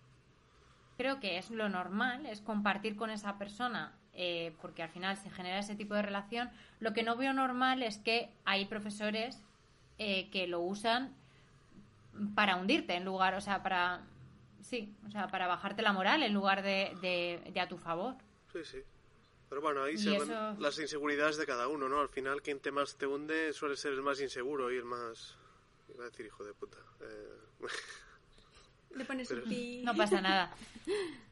Creo 1.02 1.20
que 1.20 1.40
es 1.40 1.50
lo 1.50 1.68
normal, 1.68 2.28
es 2.28 2.42
compartir 2.42 2.96
con 2.96 3.10
esa 3.10 3.40
persona, 3.40 3.92
eh, 4.14 4.56
porque 4.62 4.84
al 4.84 4.90
final 4.90 5.18
se 5.18 5.32
genera 5.32 5.58
ese 5.58 5.76
tipo 5.76 5.96
de 5.96 6.04
relación. 6.04 6.52
Lo 6.80 6.94
que 6.94 7.02
no 7.02 7.16
veo 7.16 7.34
normal 7.34 7.82
es 7.82 7.98
que 7.98 8.30
hay 8.46 8.66
profesores 8.66 9.42
eh, 9.98 10.30
que 10.30 10.46
lo 10.46 10.60
usan 10.60 11.12
para 12.36 12.56
hundirte 12.58 12.94
en 12.94 13.04
lugar, 13.04 13.34
o 13.34 13.42
sea, 13.42 13.64
para 13.64 14.02
sí, 14.62 14.96
o 15.08 15.12
sea, 15.12 15.28
para 15.28 15.48
bajarte 15.48 15.82
la 15.82 15.94
moral 15.94 16.24
en 16.24 16.34
lugar 16.34 16.64
de, 16.64 16.96
de, 17.02 17.52
de 17.52 17.60
a 17.60 17.68
tu 17.68 17.78
favor. 17.78 18.16
Sí, 18.54 18.60
sí. 18.64 18.78
Pero 19.50 19.62
bueno, 19.62 19.84
ahí 19.84 19.96
Y 19.96 19.98
se 19.98 20.16
eso- 20.16 20.26
ven 20.28 20.62
las 20.62 20.80
inseguridades 20.80 21.38
de 21.38 21.46
cada 21.46 21.68
uno, 21.68 21.90
¿no? 21.90 22.00
Al 22.00 22.10
final, 22.10 22.42
quien 22.42 22.60
te 22.60 22.72
más 22.72 22.96
te 22.96 23.06
hunde 23.06 23.52
suele 23.54 23.76
ser 23.76 23.92
el 23.94 24.02
más 24.02 24.22
inseguro 24.22 24.72
y 24.72 24.78
el 24.78 24.86
más... 24.86 25.36
Iba 25.94 26.06
a 26.06 26.10
decir 26.10 26.26
hijo 26.26 26.44
de 26.46 26.54
puta. 26.54 26.78
Eh, 27.02 27.68
Le 28.96 29.06
pones 29.06 29.28
Pero- 29.28 29.44
un 29.44 29.50
pi. 29.50 29.82
No 29.84 29.94
pasa 29.96 30.22
nada. 30.22 30.56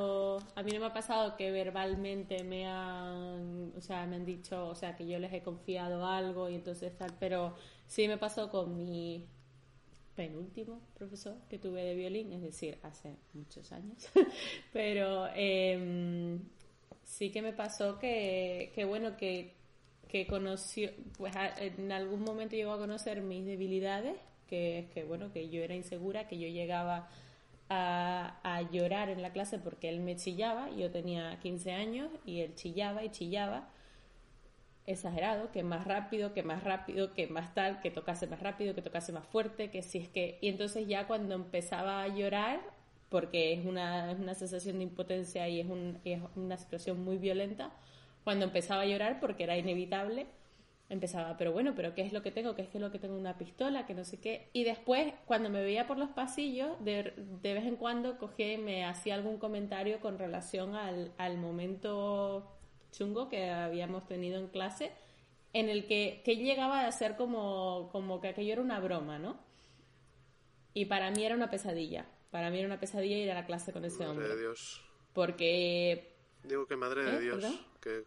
O 0.00 0.40
a 0.54 0.62
mí 0.62 0.70
no 0.70 0.78
me 0.78 0.86
ha 0.86 0.92
pasado 0.92 1.36
que 1.36 1.50
verbalmente 1.50 2.44
me 2.44 2.68
han, 2.68 3.72
o 3.76 3.80
sea, 3.80 4.06
me 4.06 4.14
han 4.14 4.24
dicho, 4.24 4.68
o 4.68 4.74
sea, 4.76 4.94
que 4.96 5.08
yo 5.08 5.18
les 5.18 5.32
he 5.32 5.42
confiado 5.42 6.06
algo 6.06 6.48
y 6.48 6.54
entonces 6.54 6.96
tal, 6.96 7.12
pero 7.18 7.56
sí 7.88 8.06
me 8.06 8.16
pasó 8.16 8.48
con 8.48 8.76
mi 8.76 9.26
penúltimo 10.18 10.80
profesor 10.94 11.36
que 11.48 11.60
tuve 11.60 11.84
de 11.84 11.94
violín, 11.94 12.32
es 12.32 12.42
decir, 12.42 12.76
hace 12.82 13.14
muchos 13.34 13.70
años, 13.70 14.10
pero 14.72 15.28
em, 15.36 16.40
sí 17.04 17.30
que 17.30 17.40
me 17.40 17.52
pasó 17.52 18.00
que, 18.00 18.72
que 18.74 18.84
bueno, 18.84 19.16
que 19.16 19.54
que 20.08 20.26
conoció, 20.26 20.90
pues 21.18 21.34
en 21.58 21.92
algún 21.92 22.22
momento 22.22 22.56
llegó 22.56 22.72
a 22.72 22.78
conocer 22.78 23.20
mis 23.20 23.44
debilidades, 23.44 24.16
que 24.48 24.78
es 24.78 24.86
que, 24.90 25.04
bueno, 25.04 25.30
que 25.32 25.50
yo 25.50 25.62
era 25.62 25.74
insegura, 25.74 26.26
que 26.26 26.38
yo 26.38 26.48
llegaba 26.48 27.10
a, 27.68 28.40
a 28.42 28.62
llorar 28.70 29.10
en 29.10 29.20
la 29.20 29.32
clase 29.32 29.58
porque 29.58 29.90
él 29.90 30.00
me 30.00 30.16
chillaba, 30.16 30.70
yo 30.70 30.90
tenía 30.90 31.38
15 31.40 31.72
años 31.72 32.10
y 32.24 32.40
él 32.40 32.54
chillaba 32.54 33.04
y 33.04 33.10
chillaba, 33.10 33.68
exagerado, 34.90 35.52
que 35.52 35.62
más 35.62 35.86
rápido, 35.86 36.32
que 36.34 36.42
más 36.42 36.64
rápido, 36.64 37.14
que 37.14 37.26
más 37.28 37.54
tal, 37.54 37.80
que 37.80 37.90
tocase 37.90 38.26
más 38.26 38.40
rápido, 38.40 38.74
que 38.74 38.82
tocase 38.82 39.12
más 39.12 39.26
fuerte, 39.26 39.70
que 39.70 39.82
si 39.82 39.98
es 39.98 40.08
que... 40.08 40.38
Y 40.40 40.48
entonces 40.48 40.86
ya 40.88 41.06
cuando 41.06 41.34
empezaba 41.34 42.02
a 42.02 42.08
llorar, 42.08 42.60
porque 43.08 43.52
es 43.54 43.64
una, 43.66 44.12
es 44.12 44.18
una 44.18 44.34
sensación 44.34 44.78
de 44.78 44.84
impotencia 44.84 45.48
y 45.48 45.60
es, 45.60 45.66
un- 45.68 45.98
es 46.04 46.20
una 46.36 46.56
situación 46.58 47.04
muy 47.04 47.18
violenta, 47.18 47.70
cuando 48.24 48.44
empezaba 48.46 48.82
a 48.82 48.86
llorar, 48.86 49.20
porque 49.20 49.44
era 49.44 49.56
inevitable, 49.56 50.26
empezaba, 50.88 51.36
pero 51.36 51.52
bueno, 51.52 51.74
pero 51.76 51.94
¿qué 51.94 52.02
es 52.02 52.12
lo 52.12 52.22
que 52.22 52.30
tengo? 52.30 52.54
¿Qué 52.54 52.62
es 52.62 52.68
que 52.68 52.78
lo 52.78 52.90
que 52.90 52.98
tengo 52.98 53.16
una 53.16 53.36
pistola? 53.38 53.86
Que 53.86 53.94
no 53.94 54.04
sé 54.04 54.18
qué. 54.20 54.48
Y 54.52 54.64
después, 54.64 55.12
cuando 55.26 55.50
me 55.50 55.62
veía 55.62 55.86
por 55.86 55.98
los 55.98 56.08
pasillos, 56.10 56.82
de, 56.84 57.12
de 57.42 57.54
vez 57.54 57.64
en 57.66 57.76
cuando 57.76 58.18
cogía 58.18 58.52
y 58.52 58.58
me 58.58 58.84
hacía 58.84 59.14
algún 59.14 59.38
comentario 59.38 60.00
con 60.00 60.18
relación 60.18 60.74
al, 60.74 61.12
al 61.18 61.36
momento 61.38 62.50
chungo 62.92 63.28
que 63.28 63.50
habíamos 63.50 64.06
tenido 64.06 64.38
en 64.38 64.48
clase, 64.48 64.92
en 65.52 65.68
el 65.68 65.86
que, 65.86 66.22
que 66.24 66.36
llegaba 66.36 66.86
a 66.86 66.92
ser 66.92 67.16
como, 67.16 67.88
como 67.92 68.20
que 68.20 68.28
aquello 68.28 68.52
era 68.52 68.62
una 68.62 68.80
broma, 68.80 69.18
¿no? 69.18 69.38
Y 70.74 70.84
para 70.86 71.10
mí 71.10 71.24
era 71.24 71.34
una 71.34 71.50
pesadilla. 71.50 72.06
Para 72.30 72.50
mí 72.50 72.58
era 72.58 72.66
una 72.66 72.78
pesadilla 72.78 73.16
ir 73.16 73.30
a 73.30 73.34
la 73.34 73.46
clase 73.46 73.72
con 73.72 73.84
ese 73.84 73.98
Madre 74.00 74.10
hombre. 74.10 74.28
de 74.28 74.40
Dios. 74.40 74.82
Porque 75.14 76.14
Digo 76.44 76.66
que 76.66 76.76
madre 76.76 77.02
¿Eh? 77.02 77.12
de 77.12 77.20
Dios. 77.20 77.36
¿Perdón? 77.36 77.60
Que... 77.80 78.04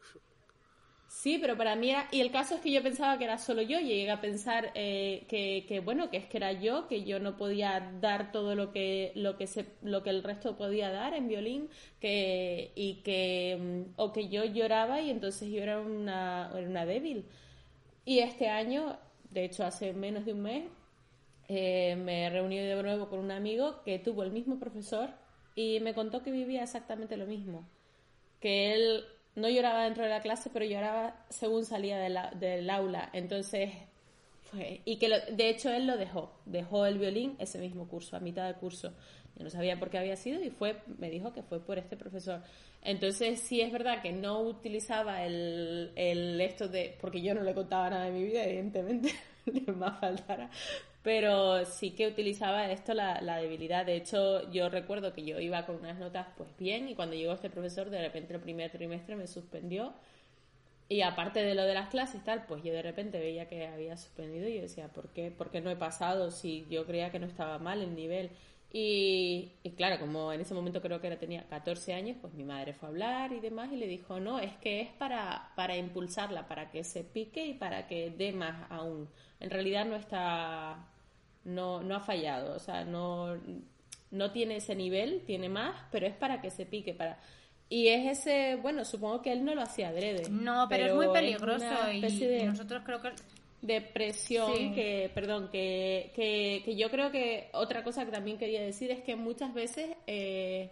Sí, 1.14 1.38
pero 1.40 1.58
para 1.58 1.76
mí 1.76 1.90
era... 1.92 2.08
Y 2.12 2.22
el 2.22 2.32
caso 2.32 2.56
es 2.56 2.62
que 2.62 2.72
yo 2.72 2.82
pensaba 2.82 3.18
que 3.18 3.26
era 3.26 3.38
solo 3.38 3.62
yo. 3.62 3.80
Llegué 3.80 4.10
a 4.10 4.22
pensar 4.22 4.72
eh, 4.76 5.26
que, 5.28 5.66
que, 5.68 5.80
bueno, 5.82 6.10
que 6.10 6.18
es 6.18 6.26
que 6.26 6.38
era 6.38 6.54
yo, 6.54 6.88
que 6.88 7.04
yo 7.04 7.20
no 7.20 7.36
podía 7.38 7.92
dar 8.00 8.32
todo 8.32 8.56
lo 8.56 8.72
que, 8.72 9.12
lo 9.16 9.38
que, 9.38 9.46
se, 9.46 9.66
lo 9.84 10.04
que 10.04 10.10
el 10.10 10.24
resto 10.24 10.56
podía 10.58 10.90
dar 10.90 11.14
en 11.14 11.28
violín, 11.28 11.70
que, 12.00 12.72
y 12.76 13.02
que... 13.04 13.58
mm, 13.60 13.94
O 13.98 14.14
que 14.14 14.30
yo 14.30 14.46
lloraba 14.46 15.02
y 15.02 15.10
entonces 15.12 15.50
yo 15.52 15.62
era 15.62 15.80
una, 15.82 16.50
era 16.56 16.68
una 16.70 16.86
débil. 16.86 17.26
Y 18.06 18.20
este 18.20 18.50
año, 18.50 18.98
de 19.32 19.46
hecho 19.46 19.66
hace 19.66 19.94
menos 19.94 20.26
de 20.26 20.34
un 20.34 20.42
mes, 20.44 20.66
eh, 21.48 21.96
me 21.98 22.30
reuní 22.30 22.58
de 22.60 22.82
nuevo 22.82 23.10
con 23.10 23.20
un 23.20 23.32
amigo 23.32 23.82
que 23.84 24.00
tuvo 24.00 24.24
el 24.24 24.32
mismo 24.32 24.60
profesor 24.60 25.10
y 25.56 25.80
me 25.82 25.94
contó 25.94 26.24
que 26.24 26.32
vivía 26.32 26.64
exactamente 26.64 27.18
lo 27.18 27.26
mismo. 27.28 27.68
Que 28.40 28.74
él 28.74 29.06
no 29.36 29.50
lloraba 29.50 29.84
dentro 29.86 30.04
de 30.04 30.10
la 30.10 30.22
clase, 30.22 30.50
pero 30.52 30.66
lloraba 30.66 31.16
según 31.30 31.66
salía 31.66 31.98
del 32.00 32.70
aula. 32.70 33.10
Entonces, 33.14 33.72
fue, 34.52 34.82
y 34.86 34.98
que 34.98 35.08
lo- 35.08 35.20
de 35.32 35.50
hecho 35.50 35.70
él 35.72 35.88
lo 35.88 35.98
dejó, 35.98 36.32
dejó 36.46 36.86
el 36.86 36.98
violín 37.00 37.36
ese 37.40 37.58
mismo 37.60 37.88
curso, 37.88 38.18
a 38.18 38.20
mitad 38.20 38.48
de 38.48 38.56
curso. 38.60 38.94
Yo 39.38 39.44
no 39.46 39.50
sabía 39.50 39.80
por 39.80 39.90
qué 39.90 39.98
había 39.98 40.18
sido 40.18 40.44
y 40.44 40.50
fue, 40.50 40.76
me 41.00 41.10
dijo 41.10 41.32
que 41.32 41.42
fue 41.44 41.60
por 41.62 41.78
este 41.80 41.96
profesor. 41.96 42.42
Entonces, 42.84 43.40
sí 43.40 43.62
es 43.62 43.72
verdad 43.72 44.02
que 44.02 44.12
no 44.12 44.42
utilizaba 44.42 45.24
el, 45.24 45.92
el 45.96 46.42
esto 46.42 46.68
de, 46.68 46.98
porque 47.00 47.22
yo 47.22 47.34
no 47.34 47.42
le 47.42 47.54
contaba 47.54 47.90
nada 47.90 48.06
de 48.06 48.12
mi 48.12 48.24
vida, 48.26 48.44
evidentemente, 48.44 49.14
ni 49.46 49.62
más 49.74 50.00
faltara, 50.00 50.50
pero 51.04 51.66
sí 51.66 51.92
que 51.92 52.08
utilizaba 52.08 52.72
esto 52.72 52.94
la, 52.94 53.22
la 53.22 53.38
debilidad. 53.38 53.86
De 53.86 53.96
hecho, 53.96 54.50
yo 54.52 54.70
recuerdo 54.70 55.14
que 55.14 55.24
yo 55.24 55.40
iba 55.40 55.66
con 55.66 55.78
unas 55.78 55.98
notas 55.98 56.28
pues 56.38 56.50
bien 56.58 56.88
y 56.90 56.96
cuando 56.96 57.16
llegó 57.16 57.34
este 57.34 57.50
profesor, 57.50 57.90
de 57.90 58.02
repente 58.02 58.34
el 58.34 58.42
primer 58.42 58.72
trimestre 58.72 59.16
me 59.16 59.28
suspendió 59.28 59.94
y 60.92 61.04
aparte 61.04 61.42
de 61.42 61.56
lo 61.56 61.64
de 61.64 61.74
las 61.74 61.88
clases 61.88 62.22
tal, 62.22 62.44
pues 62.48 62.64
yo 62.66 62.74
de 62.74 62.82
repente 62.82 63.18
veía 63.18 63.48
que 63.48 63.66
había 63.66 63.96
suspendido 63.96 64.50
y 64.50 64.56
yo 64.56 64.62
decía, 64.64 64.90
¿por 64.90 65.08
qué, 65.14 65.32
¿Por 65.32 65.50
qué 65.50 65.62
no 65.62 65.70
he 65.70 65.78
pasado 65.78 66.32
si 66.32 66.68
yo 66.70 66.86
creía 66.86 67.12
que 67.12 67.18
no 67.18 67.28
estaba 67.28 67.60
mal 67.60 67.82
el 67.82 67.96
nivel? 67.96 68.30
Y, 68.74 69.54
y 69.64 69.72
claro, 69.72 70.02
como 70.02 70.34
en 70.34 70.42
ese 70.42 70.54
momento 70.54 70.82
creo 70.82 71.00
que 71.00 71.08
era, 71.08 71.18
tenía 71.18 71.48
14 71.48 71.94
años, 71.94 72.18
pues 72.20 72.34
mi 72.34 72.44
madre 72.44 72.74
fue 72.74 72.90
a 72.90 72.92
hablar 72.92 73.32
y 73.32 73.40
demás 73.40 73.72
y 73.72 73.78
le 73.78 73.88
dijo, 73.88 74.20
no, 74.20 74.40
es 74.40 74.52
que 74.58 74.82
es 74.82 74.90
para, 74.90 75.54
para 75.56 75.78
impulsarla, 75.78 76.50
para 76.50 76.70
que 76.72 76.84
se 76.84 77.06
pique 77.06 77.46
y 77.46 77.54
para 77.54 77.88
que 77.88 78.10
dé 78.10 78.34
más 78.34 78.70
aún. 78.70 79.08
En 79.42 79.50
realidad 79.50 79.86
no 79.86 79.96
está, 79.96 80.78
no, 81.44 81.82
no 81.82 81.96
ha 81.96 82.00
fallado, 82.00 82.56
o 82.56 82.60
sea, 82.60 82.86
no, 82.86 83.38
no 84.12 84.32
tiene 84.32 84.58
ese 84.58 84.76
nivel, 84.76 85.24
tiene 85.26 85.50
más, 85.50 85.76
pero 85.92 86.08
es 86.08 86.16
para 86.16 86.42
que 86.42 86.50
se 86.50 86.66
pique, 86.66 86.94
para... 86.94 87.20
Y 87.70 87.88
es 87.88 88.20
ese, 88.20 88.58
bueno, 88.58 88.84
supongo 88.84 89.22
que 89.22 89.32
él 89.32 89.46
no 89.46 89.56
lo 89.56 89.62
hacía 89.62 89.90
adrede. 89.90 90.30
No, 90.30 90.68
pero, 90.70 90.88
es 90.88 90.94
muy 90.94 91.08
peligroso 91.08 91.66
y, 91.92 91.96
especie 91.98 92.28
de 92.28 92.40
y 92.40 92.46
nosotros 92.46 92.84
creo 92.86 93.02
que 93.02 93.12
depresión 93.62 94.54
Sí. 94.56 94.72
que, 94.74 95.10
perdón, 95.14 95.50
que, 95.52 96.12
que, 96.16 96.64
que 96.66 96.76
yo 96.76 96.90
creo 96.90 97.12
que 97.12 97.50
otra 97.54 97.84
cosa 97.84 98.06
que 98.06 98.12
también 98.12 98.38
quería 98.38 98.62
decir 98.62 98.92
es 98.92 99.02
que 99.02 99.16
muchas 99.16 99.54
veces 99.54 99.96
eh, 100.08 100.72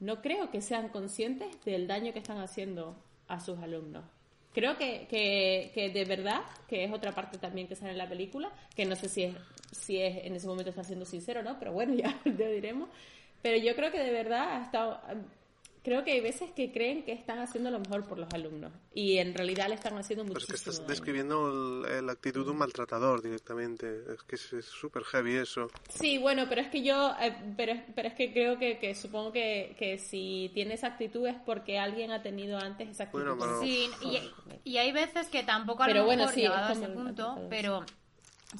no 0.00 0.22
creo 0.22 0.50
que 0.50 0.62
sean 0.62 0.88
conscientes 0.88 1.62
del 1.64 1.86
daño 1.86 2.12
que 2.12 2.18
están 2.18 2.38
haciendo 2.38 2.96
a 3.28 3.38
sus 3.38 3.58
alumnos. 3.60 4.04
Creo 4.52 4.76
que, 4.76 5.06
que, 5.08 5.70
que 5.74 5.90
de 5.90 6.04
verdad, 6.04 6.40
que 6.68 6.84
es 6.84 6.92
otra 6.92 7.12
parte 7.12 7.38
también 7.38 7.68
que 7.68 7.76
sale 7.76 7.92
en 7.92 7.98
la 7.98 8.08
película, 8.08 8.50
que 8.74 8.84
no 8.84 8.96
sé 8.96 9.08
si 9.08 9.22
es, 9.22 9.34
si 9.70 10.00
es 10.00 10.24
en 10.24 10.34
ese 10.34 10.48
momento 10.48 10.70
está 10.70 10.82
siendo 10.82 11.04
sincero 11.04 11.40
o 11.40 11.42
no, 11.42 11.58
pero 11.58 11.72
bueno, 11.72 11.94
ya 11.96 12.20
lo 12.24 12.50
diremos. 12.50 12.88
Pero 13.42 13.56
yo 13.56 13.74
creo 13.76 13.90
que 13.90 14.00
de 14.00 14.10
verdad 14.10 14.56
ha 14.56 14.64
estado, 14.64 15.00
creo 15.82 16.04
que 16.04 16.12
hay 16.12 16.20
veces 16.20 16.50
que 16.52 16.70
creen 16.72 17.04
que 17.04 17.12
están 17.12 17.38
haciendo 17.38 17.70
lo 17.70 17.78
mejor 17.80 18.06
por 18.06 18.18
los 18.18 18.28
alumnos 18.34 18.70
y 18.94 19.18
en 19.18 19.34
realidad 19.34 19.68
le 19.68 19.74
están 19.76 19.96
haciendo 19.96 20.24
Pues 20.24 20.44
muchísimo 20.44 20.64
que 20.64 20.70
estás 20.70 20.86
describiendo 20.86 21.82
la 22.02 22.12
actitud 22.12 22.44
de 22.44 22.50
un 22.50 22.58
maltratador 22.58 23.22
directamente. 23.22 23.86
Es 24.12 24.22
que 24.24 24.36
es 24.36 24.64
súper 24.66 25.04
heavy 25.04 25.36
eso. 25.36 25.70
Sí, 25.88 26.18
bueno, 26.18 26.44
pero 26.48 26.60
es 26.60 26.68
que 26.68 26.82
yo, 26.82 27.12
eh, 27.20 27.34
pero, 27.56 27.74
pero 27.94 28.08
es 28.08 28.14
que 28.14 28.32
creo 28.32 28.58
que, 28.58 28.78
que 28.78 28.94
supongo 28.94 29.32
que, 29.32 29.74
que 29.78 29.98
si 29.98 30.50
tiene 30.54 30.74
esa 30.74 30.88
actitud 30.88 31.26
es 31.26 31.36
porque 31.46 31.78
alguien 31.78 32.10
ha 32.10 32.22
tenido 32.22 32.58
antes 32.58 32.88
esa 32.88 33.04
actitud. 33.04 33.24
Bueno, 33.24 33.38
pero- 33.38 33.58
con- 33.58 33.66
Sí, 33.66 33.88
y, 34.64 34.70
y 34.72 34.76
hay 34.78 34.92
veces 34.92 35.28
que 35.28 35.42
tampoco 35.42 35.82
a 35.82 35.86
Pero 35.86 36.00
lo 36.00 36.06
bueno, 36.06 36.22
mejor 36.22 36.34
sí, 36.34 36.40
llegado 36.42 36.64
es 36.64 36.70
a 36.70 36.72
ese 36.72 36.84
el 36.84 36.92
punto, 36.92 37.38
pero 37.48 37.84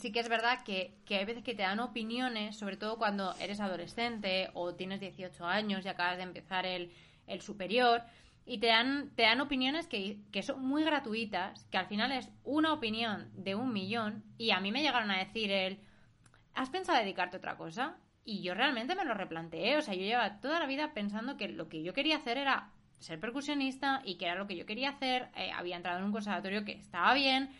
sí 0.00 0.12
que 0.12 0.20
es 0.20 0.28
verdad 0.28 0.62
que, 0.64 0.92
que 1.04 1.16
hay 1.16 1.24
veces 1.24 1.42
que 1.42 1.54
te 1.54 1.62
dan 1.62 1.80
opiniones, 1.80 2.56
sobre 2.56 2.76
todo 2.76 2.96
cuando 2.96 3.34
eres 3.40 3.60
adolescente 3.60 4.48
o 4.54 4.74
tienes 4.74 5.00
18 5.00 5.44
años 5.44 5.84
y 5.84 5.88
acabas 5.88 6.16
de 6.16 6.22
empezar 6.22 6.64
el, 6.64 6.92
el 7.30 7.40
superior, 7.40 8.02
y 8.44 8.58
te 8.58 8.66
dan, 8.66 9.10
te 9.14 9.22
dan 9.22 9.40
opiniones 9.40 9.86
que, 9.86 10.18
que 10.32 10.42
son 10.42 10.64
muy 10.64 10.82
gratuitas, 10.82 11.64
que 11.66 11.78
al 11.78 11.86
final 11.86 12.10
es 12.12 12.28
una 12.44 12.72
opinión 12.72 13.30
de 13.34 13.54
un 13.54 13.72
millón, 13.72 14.24
y 14.38 14.50
a 14.50 14.60
mí 14.60 14.72
me 14.72 14.82
llegaron 14.82 15.10
a 15.10 15.18
decir 15.18 15.50
el, 15.50 15.78
¿has 16.54 16.70
pensado 16.70 16.98
dedicarte 16.98 17.36
a 17.36 17.38
otra 17.38 17.56
cosa? 17.56 17.96
Y 18.24 18.42
yo 18.42 18.54
realmente 18.54 18.94
me 18.94 19.04
lo 19.04 19.14
replanteé, 19.14 19.76
o 19.76 19.82
sea, 19.82 19.94
yo 19.94 20.02
llevaba 20.02 20.40
toda 20.40 20.58
la 20.58 20.66
vida 20.66 20.92
pensando 20.94 21.36
que 21.36 21.48
lo 21.48 21.68
que 21.68 21.82
yo 21.82 21.92
quería 21.94 22.16
hacer 22.16 22.38
era 22.38 22.70
ser 22.98 23.18
percusionista 23.18 24.02
y 24.04 24.16
que 24.16 24.26
era 24.26 24.34
lo 24.34 24.46
que 24.46 24.56
yo 24.56 24.66
quería 24.66 24.90
hacer, 24.90 25.30
eh, 25.36 25.50
había 25.52 25.76
entrado 25.76 25.98
en 25.98 26.04
un 26.04 26.12
conservatorio 26.12 26.64
que 26.64 26.72
estaba 26.72 27.14
bien, 27.14 27.50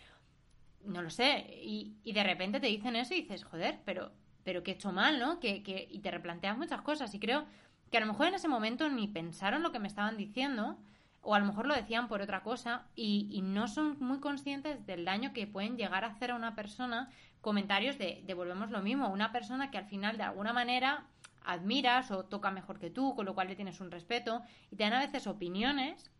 no 0.85 1.01
lo 1.01 1.09
sé, 1.09 1.59
y, 1.63 1.95
y 2.03 2.13
de 2.13 2.23
repente 2.23 2.59
te 2.59 2.67
dicen 2.67 2.95
eso 2.95 3.13
y 3.13 3.21
dices, 3.21 3.43
joder, 3.43 3.79
pero, 3.85 4.11
pero 4.43 4.61
que 4.63 4.71
he 4.71 4.73
hecho 4.75 4.91
mal, 4.91 5.19
¿no? 5.19 5.39
Que, 5.39 5.63
que, 5.63 5.87
y 5.89 5.99
te 5.99 6.11
replanteas 6.11 6.57
muchas 6.57 6.81
cosas 6.81 7.13
y 7.13 7.19
creo 7.19 7.45
que 7.91 7.97
a 7.97 7.99
lo 8.01 8.07
mejor 8.07 8.27
en 8.27 8.35
ese 8.35 8.47
momento 8.47 8.89
ni 8.89 9.07
pensaron 9.07 9.63
lo 9.63 9.71
que 9.71 9.79
me 9.79 9.87
estaban 9.87 10.17
diciendo 10.17 10.77
o 11.21 11.35
a 11.35 11.39
lo 11.39 11.45
mejor 11.45 11.67
lo 11.67 11.75
decían 11.75 12.07
por 12.07 12.21
otra 12.21 12.41
cosa 12.41 12.87
y, 12.95 13.41
no 13.43 13.67
son 13.67 13.97
muy 13.99 14.19
conscientes 14.19 14.85
del 14.87 15.05
daño 15.05 15.33
que 15.33 15.45
pueden 15.45 15.77
llegar 15.77 16.03
a 16.03 16.07
hacer 16.07 16.31
a 16.31 16.35
una 16.35 16.55
persona 16.55 17.09
comentarios 17.41 17.97
de, 17.97 18.23
de 18.25 18.33
volvemos 18.33 18.71
lo 18.71 18.81
mismo, 18.81 19.09
una 19.09 19.31
persona 19.31 19.69
que 19.69 19.77
al 19.77 19.85
final 19.85 20.17
de 20.17 20.23
alguna 20.23 20.53
manera 20.53 21.05
admiras 21.43 22.11
o 22.11 22.25
toca 22.25 22.49
mejor 22.51 22.79
que 22.79 22.89
tú, 22.89 23.13
con 23.15 23.25
lo 23.25 23.33
cual 23.35 23.47
le 23.49 23.55
tienes 23.55 23.81
un 23.81 23.91
respeto 23.91 24.41
y 24.71 24.75
te 24.75 24.83
dan 24.83 24.93
a 24.93 24.99
veces 24.99 25.27
opiniones 25.27 26.11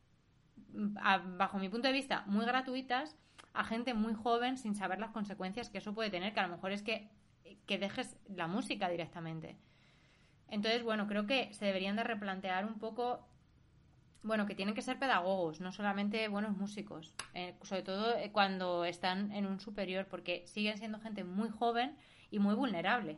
mm, 0.74 0.98
a- 1.02 1.18
bajo 1.20 1.58
mi 1.58 1.70
punto 1.70 1.88
de 1.88 1.94
vista, 1.94 2.24
muy 2.28 2.46
gratuitas 2.46 3.16
a 3.54 3.64
gente 3.64 3.94
muy 3.94 4.14
joven 4.14 4.58
sin 4.58 4.76
saber 4.76 5.00
las 5.00 5.12
consecuencias 5.12 5.70
que 5.70 5.80
eso 5.80 5.94
puede 5.94 6.10
tener, 6.10 6.34
que 6.34 6.40
a 6.40 6.48
lo 6.48 6.56
mejor 6.56 6.72
es 6.72 6.84
que, 6.84 7.10
que 7.66 7.78
dejes 7.78 8.18
la 8.30 8.48
música 8.48 8.88
directamente. 8.90 9.58
Entonces, 10.52 10.84
bueno, 10.84 11.08
creo 11.08 11.26
que 11.26 11.52
se 11.54 11.66
deberían 11.66 11.96
de 11.96 12.04
replantear 12.04 12.66
un 12.66 12.78
poco, 12.78 13.26
bueno, 14.22 14.46
que 14.46 14.54
tienen 14.54 14.76
que 14.76 14.82
ser 14.84 15.00
pedagogos, 15.00 15.60
no 15.62 15.72
solamente 15.72 16.28
buenos 16.28 16.56
músicos, 16.58 17.16
eh, 17.34 17.56
sobre 17.64 17.82
todo 17.82 18.16
eh, 18.18 18.30
cuando 18.32 18.86
están 18.86 19.32
en 19.32 19.48
un 19.48 19.60
superior, 19.60 20.06
porque 20.08 20.44
siguen 20.46 20.78
siendo 20.78 21.00
gente 21.00 21.24
muy 21.24 21.50
joven 21.50 21.96
y 22.30 22.38
muy 22.38 22.54
vulnerable. 22.54 23.18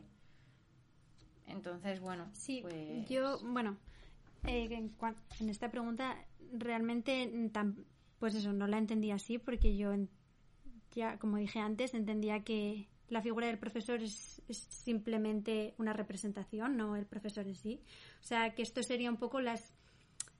Entonces, 1.46 2.00
bueno, 2.00 2.28
Sí, 2.32 2.60
pues... 2.62 3.08
yo, 3.08 3.38
bueno, 3.44 3.76
eh, 4.46 4.68
en, 4.70 4.94
en 5.40 5.48
esta 5.50 5.70
pregunta 5.70 6.16
realmente 6.52 7.28
tam- 7.52 7.84
pues 8.18 8.34
eso, 8.34 8.52
no 8.52 8.66
la 8.66 8.78
entendí 8.78 9.10
así 9.10 9.38
porque 9.38 9.76
yo 9.76 9.92
ya, 10.92 11.18
como 11.18 11.36
dije 11.36 11.58
antes, 11.58 11.92
entendía 11.94 12.44
que 12.44 12.88
la 13.08 13.22
figura 13.22 13.46
del 13.46 13.58
profesor 13.58 14.02
es, 14.02 14.42
simplemente 14.48 15.74
una 15.78 15.92
representación, 15.92 16.76
no 16.76 16.96
el 16.96 17.06
profesor 17.06 17.46
en 17.46 17.54
sí. 17.54 17.80
O 18.20 18.26
sea, 18.26 18.54
que 18.54 18.62
esto 18.62 18.82
sería 18.82 19.10
un 19.10 19.16
poco 19.16 19.40
las 19.40 19.72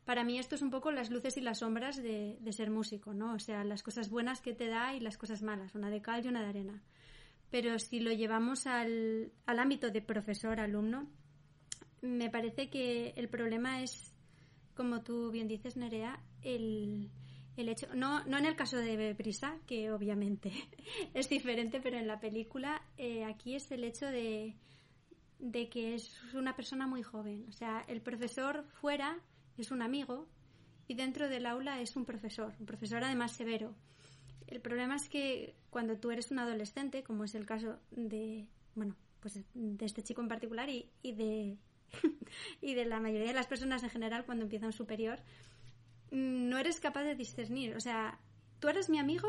para 0.04 0.22
mí 0.22 0.38
esto 0.38 0.54
es 0.54 0.60
un 0.60 0.70
poco 0.70 0.90
las 0.90 1.10
luces 1.10 1.38
y 1.38 1.40
las 1.40 1.60
sombras 1.60 1.96
de, 1.96 2.36
de 2.38 2.52
ser 2.52 2.70
músico, 2.70 3.14
¿no? 3.14 3.32
O 3.32 3.38
sea, 3.38 3.64
las 3.64 3.82
cosas 3.82 4.10
buenas 4.10 4.42
que 4.42 4.52
te 4.52 4.68
da 4.68 4.94
y 4.94 5.00
las 5.00 5.16
cosas 5.16 5.42
malas, 5.42 5.74
una 5.74 5.88
de 5.88 6.02
cal 6.02 6.22
y 6.24 6.28
una 6.28 6.42
de 6.42 6.48
arena. 6.48 6.82
Pero 7.50 7.78
si 7.78 8.00
lo 8.00 8.12
llevamos 8.12 8.66
al, 8.66 9.32
al 9.46 9.58
ámbito 9.58 9.90
de 9.90 10.02
profesor-alumno, 10.02 11.08
me 12.02 12.28
parece 12.28 12.68
que 12.68 13.14
el 13.16 13.28
problema 13.28 13.82
es, 13.82 14.12
como 14.74 15.02
tú 15.02 15.30
bien 15.30 15.48
dices, 15.48 15.76
Nerea, 15.76 16.20
el, 16.42 17.10
el 17.56 17.68
hecho, 17.68 17.86
no, 17.94 18.24
no 18.24 18.38
en 18.38 18.46
el 18.46 18.56
caso 18.56 18.76
de 18.76 19.14
Brisa, 19.14 19.58
que 19.66 19.90
obviamente 19.90 20.52
es 21.14 21.28
diferente, 21.28 21.80
pero 21.80 21.98
en 21.98 22.06
la 22.06 22.20
película 22.20 22.82
eh, 22.96 23.24
aquí 23.24 23.54
es 23.54 23.70
el 23.70 23.84
hecho 23.84 24.06
de, 24.06 24.56
de 25.38 25.68
que 25.68 25.94
es 25.94 26.20
una 26.34 26.56
persona 26.56 26.86
muy 26.86 27.02
joven. 27.02 27.46
O 27.48 27.52
sea, 27.52 27.84
el 27.88 28.00
profesor 28.00 28.64
fuera 28.80 29.18
es 29.56 29.70
un 29.70 29.82
amigo 29.82 30.26
y 30.88 30.94
dentro 30.94 31.28
del 31.28 31.46
aula 31.46 31.80
es 31.80 31.96
un 31.96 32.04
profesor, 32.04 32.54
un 32.58 32.66
profesor 32.66 33.04
además 33.04 33.32
severo. 33.32 33.74
El 34.46 34.60
problema 34.60 34.96
es 34.96 35.08
que 35.08 35.54
cuando 35.70 35.96
tú 35.96 36.10
eres 36.10 36.30
un 36.30 36.38
adolescente, 36.38 37.02
como 37.02 37.24
es 37.24 37.34
el 37.34 37.46
caso 37.46 37.78
de, 37.90 38.46
bueno, 38.74 38.96
pues 39.20 39.40
de 39.54 39.84
este 39.86 40.02
chico 40.02 40.20
en 40.20 40.28
particular 40.28 40.68
y, 40.68 40.90
y 41.02 41.12
de 41.12 41.56
y 42.60 42.74
de 42.74 42.84
la 42.84 43.00
mayoría 43.00 43.28
de 43.28 43.34
las 43.34 43.46
personas 43.46 43.82
en 43.82 43.90
general 43.90 44.24
cuando 44.24 44.44
empiezan 44.44 44.72
superior, 44.72 45.20
no 46.10 46.58
eres 46.58 46.80
capaz 46.80 47.04
de 47.04 47.14
discernir. 47.14 47.76
O 47.76 47.80
sea, 47.80 48.18
tú 48.60 48.68
eres 48.68 48.88
mi 48.88 48.98
amigo 48.98 49.28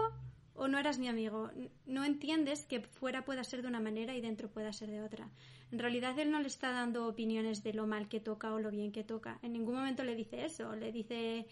o 0.56 0.68
no 0.68 0.78
eras 0.80 1.00
mi 1.00 1.08
amigo. 1.08 1.52
No 1.86 2.04
entiendes 2.04 2.66
que 2.66 2.82
fuera 2.82 3.26
pueda 3.26 3.44
ser 3.44 3.62
de 3.62 3.68
una 3.68 3.80
manera 3.80 4.16
y 4.16 4.22
dentro 4.22 4.50
pueda 4.50 4.72
ser 4.74 4.90
de 4.90 5.02
otra. 5.02 5.30
En 5.72 5.80
realidad 5.80 6.18
él 6.18 6.32
no 6.32 6.40
le 6.40 6.48
está 6.48 6.72
dando 6.72 7.08
opiniones 7.08 7.64
de 7.64 7.74
lo 7.74 7.86
mal 7.88 8.08
que 8.08 8.20
toca 8.20 8.54
o 8.54 8.60
lo 8.60 8.72
bien 8.72 8.92
que 8.92 9.04
toca. 9.04 9.40
En 9.42 9.54
ningún 9.54 9.76
momento 9.76 10.04
le 10.04 10.16
dice 10.16 10.46
eso. 10.46 10.76
Le 10.76 10.92
dice 10.92 11.48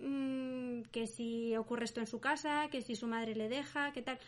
mm, 0.00 0.82
que 0.90 1.06
si 1.06 1.56
ocurre 1.56 1.84
esto 1.84 2.00
en 2.00 2.06
su 2.06 2.20
casa, 2.20 2.68
que 2.70 2.82
si 2.82 2.96
su 2.96 3.06
madre 3.06 3.34
le 3.34 3.48
deja, 3.48 3.92
que 3.92 4.02
tal. 4.02 4.18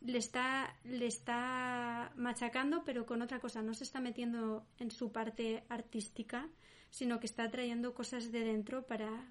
Le 0.00 0.18
está, 0.18 0.74
le 0.84 1.06
está 1.06 2.12
machacando, 2.16 2.84
pero 2.84 3.04
con 3.04 3.20
otra 3.20 3.40
cosa. 3.40 3.62
No 3.62 3.74
se 3.74 3.84
está 3.84 4.00
metiendo 4.00 4.66
en 4.78 4.90
su 4.90 5.12
parte 5.12 5.64
artística, 5.68 6.48
sino 6.90 7.20
que 7.20 7.26
está 7.26 7.50
trayendo 7.50 7.92
cosas 7.92 8.32
de 8.32 8.40
dentro 8.40 8.86
para, 8.86 9.30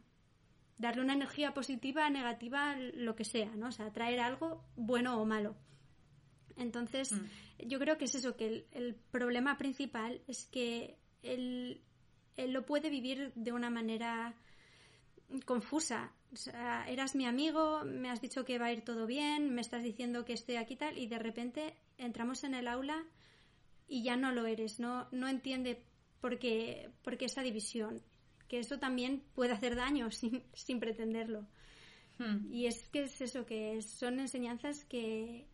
darle 0.77 1.01
una 1.01 1.13
energía 1.13 1.53
positiva, 1.53 2.09
negativa, 2.09 2.75
lo 2.77 3.15
que 3.15 3.25
sea, 3.25 3.55
¿no? 3.55 3.67
O 3.67 3.71
sea, 3.71 3.91
traer 3.91 4.19
algo 4.19 4.63
bueno 4.75 5.21
o 5.21 5.25
malo. 5.25 5.55
Entonces, 6.57 7.11
Mm. 7.11 7.67
yo 7.67 7.79
creo 7.79 7.97
que 7.97 8.05
es 8.05 8.15
eso, 8.15 8.35
que 8.35 8.47
el, 8.47 8.65
el 8.71 8.95
problema 8.95 9.57
principal 9.57 10.21
es 10.27 10.45
que 10.45 10.97
él, 11.23 11.81
él 12.37 12.51
lo 12.51 12.65
puede 12.65 12.89
vivir 12.89 13.31
de 13.35 13.51
una 13.51 13.69
manera 13.69 14.35
confusa. 15.45 16.11
O 16.31 16.35
sea, 16.35 16.85
eras 16.87 17.15
mi 17.15 17.25
amigo, 17.25 17.83
me 17.85 18.09
has 18.09 18.21
dicho 18.21 18.45
que 18.45 18.57
va 18.59 18.67
a 18.67 18.73
ir 18.73 18.83
todo 18.83 19.05
bien, 19.05 19.53
me 19.53 19.61
estás 19.61 19.83
diciendo 19.83 20.25
que 20.25 20.33
estoy 20.33 20.55
aquí 20.55 20.75
tal, 20.75 20.97
y 20.97 21.07
de 21.07 21.19
repente 21.19 21.75
entramos 21.97 22.43
en 22.43 22.53
el 22.55 22.67
aula 22.67 23.03
y 23.87 24.03
ya 24.03 24.15
no 24.15 24.31
lo 24.31 24.45
eres, 24.45 24.79
no, 24.79 25.07
no 25.11 25.27
entiende 25.27 25.83
por 26.21 26.39
qué, 26.39 26.91
por 27.03 27.17
qué 27.17 27.25
esa 27.25 27.41
división 27.41 28.01
que 28.53 28.59
eso 28.59 28.77
también 28.77 29.23
puede 29.33 29.51
hacer 29.51 29.75
daño 29.75 30.11
sin, 30.19 30.43
sin 30.53 30.79
pretenderlo. 30.79 31.47
Hmm. 32.19 32.53
Y 32.53 32.67
es 32.67 32.87
que 32.89 33.05
es 33.05 33.19
eso, 33.19 33.47
que 33.47 33.81
son 33.81 34.19
enseñanzas 34.19 34.85
que, 34.85 35.47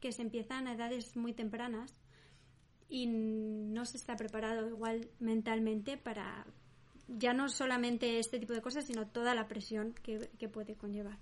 que 0.00 0.10
se 0.10 0.22
empiezan 0.22 0.66
a 0.66 0.72
edades 0.72 1.18
muy 1.18 1.34
tempranas 1.34 1.94
y 2.88 3.08
no 3.08 3.84
se 3.84 3.98
está 3.98 4.16
preparado 4.16 4.70
igual 4.70 5.10
mentalmente 5.18 5.98
para 5.98 6.46
ya 7.08 7.34
no 7.34 7.50
solamente 7.50 8.18
este 8.18 8.38
tipo 8.38 8.54
de 8.54 8.62
cosas, 8.62 8.86
sino 8.86 9.06
toda 9.06 9.34
la 9.34 9.48
presión 9.48 9.92
que, 9.92 10.30
que 10.38 10.48
puede 10.48 10.76
conllevar. 10.76 11.18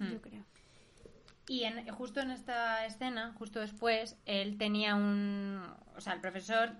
Hmm. 0.00 0.10
Yo 0.10 0.20
creo. 0.20 0.44
Y 1.46 1.62
en, 1.62 1.86
justo 1.90 2.18
en 2.18 2.32
esta 2.32 2.84
escena, 2.84 3.32
justo 3.38 3.60
después, 3.60 4.16
él 4.26 4.58
tenía 4.58 4.96
un... 4.96 5.62
O 5.94 6.00
sea, 6.00 6.14
el 6.14 6.20
profesor 6.20 6.74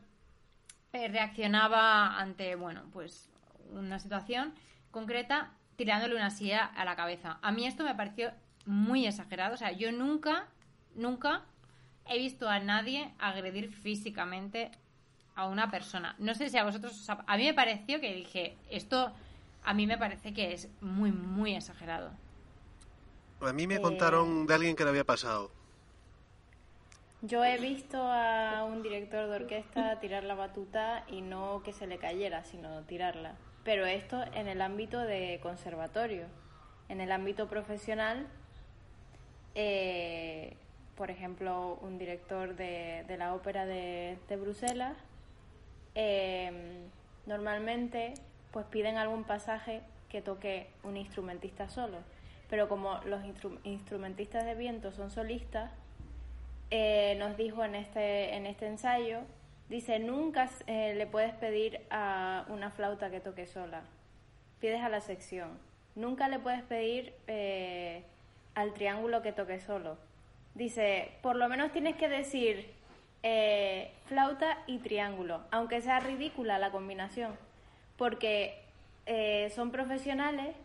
reaccionaba 0.93 2.19
ante, 2.19 2.55
bueno, 2.57 2.83
pues 2.93 3.29
una 3.73 3.99
situación 3.99 4.55
concreta 4.91 5.53
tirándole 5.77 6.17
una 6.17 6.31
silla 6.31 6.65
a 6.65 6.85
la 6.85 6.97
cabeza. 6.97 7.39
A 7.43 7.53
mí 7.53 7.67
esto 7.67 7.85
me 7.85 7.95
pareció 7.95 8.33
muy 8.67 9.07
exagerado. 9.07 9.55
O 9.55 9.57
sea, 9.57 9.73
yo 9.73 9.93
nunca, 9.93 10.47
nunca 10.95 11.43
he 12.07 12.19
visto 12.19 12.49
a 12.49 12.59
nadie 12.59 13.13
agredir 13.19 13.71
físicamente 13.73 14.71
a 15.37 15.47
una 15.47 15.71
persona. 15.71 16.17
No 16.19 16.35
sé 16.35 16.51
si 16.51 16.59
a 16.59 16.65
vosotros... 16.65 16.93
os 16.93 17.11
A 17.27 17.37
mí 17.37 17.45
me 17.45 17.55
pareció 17.55 18.01
que 18.01 18.15
dije, 18.15 18.57
esto 18.69 19.13
a 19.65 19.75
mí 19.75 19.87
me 19.87 19.97
parece 19.97 20.35
que 20.35 20.53
es 20.53 20.69
muy, 20.81 21.13
muy 21.13 21.55
exagerado. 21.55 22.11
A 23.41 23.53
mí 23.53 23.67
me 23.67 23.77
Eh, 23.77 23.81
contaron 23.81 24.47
de 24.47 24.55
alguien 24.55 24.77
que 24.77 24.85
le 24.85 24.91
había 24.91 25.05
pasado. 25.05 25.51
Yo 27.23 27.45
he 27.45 27.59
visto 27.59 27.99
a 28.03 28.65
un 28.65 28.83
director 28.83 29.29
de 29.29 29.37
orquesta 29.37 30.01
tirar 30.01 30.25
la 30.25 30.35
batuta 30.35 31.05
y 31.09 31.21
no 31.21 31.63
que 31.63 31.73
se 31.73 31.87
le 31.87 31.99
cayera, 31.99 32.45
sino 32.45 32.83
tirarla. 32.85 33.35
Pero 33.63 33.85
esto 33.85 34.23
en 34.35 34.49
el 34.49 34.63
ámbito 34.63 34.99
de 35.01 35.39
conservatorio. 35.43 36.25
En 36.89 37.03
el 37.03 37.13
ámbito 37.13 37.47
profesional, 37.47 38.27
eh, 39.55 40.57
por 40.97 41.11
ejemplo, 41.11 41.79
un 41.83 41.99
director 41.99 42.57
de, 42.57 43.05
la 43.19 43.35
ópera 43.35 43.67
de, 43.67 44.19
de 44.29 44.37
Bruselas, 44.37 44.97
eh, 45.95 46.81
normalmente 47.27 48.15
pues 48.51 48.65
piden 48.67 48.97
algún 48.97 49.25
pasaje 49.25 49.83
que 50.09 50.23
toque 50.23 50.71
un 50.85 50.97
instrumentista 50.97 51.69
solo. 51.69 51.99
Pero 52.49 52.69
como 52.69 52.99
los 53.05 53.23
instru- 53.23 53.61
instrumentistas 53.63 54.45
de 54.47 54.55
viento 54.55 54.91
son 54.91 55.11
solistas, 55.11 55.71
eh, 56.71 57.17
nos 57.19 57.37
dijo 57.37 57.65
en 57.65 57.75
este, 57.75 58.37
en 58.37 58.47
este 58.47 58.67
ensayo, 58.67 59.23
dice, 59.69 59.99
nunca 59.99 60.49
eh, 60.69 60.95
le 60.95 61.07
puedes 61.07 61.35
pedir 61.35 61.81
a 61.91 62.45
una 62.49 62.71
flauta 62.71 63.11
que 63.11 63.19
toque 63.19 63.47
sola, 63.47 63.83
pides 64.61 64.81
a 64.83 64.89
la 64.89 65.01
sección. 65.01 65.59
Nunca 65.97 66.29
le 66.29 66.39
puedes 66.39 66.63
pedir 66.63 67.13
eh, 67.27 68.05
al 68.55 68.73
triángulo 68.75 69.21
que 69.23 69.33
toque 69.33 69.59
solo. 69.59 69.99
Dice, 70.55 71.11
por 71.23 71.35
lo 71.35 71.49
menos 71.49 71.73
tienes 71.73 71.97
que 71.97 72.09
decir 72.09 72.79
flauta 74.07 74.59
y 74.67 74.79
triángulo, 74.79 75.43
aunque 75.51 75.83
sea 75.83 76.01
ridícula 76.01 76.59
la 76.59 76.71
combinación, 76.71 77.37
porque 77.99 78.65
son 79.55 79.71
profesionales 79.71 80.57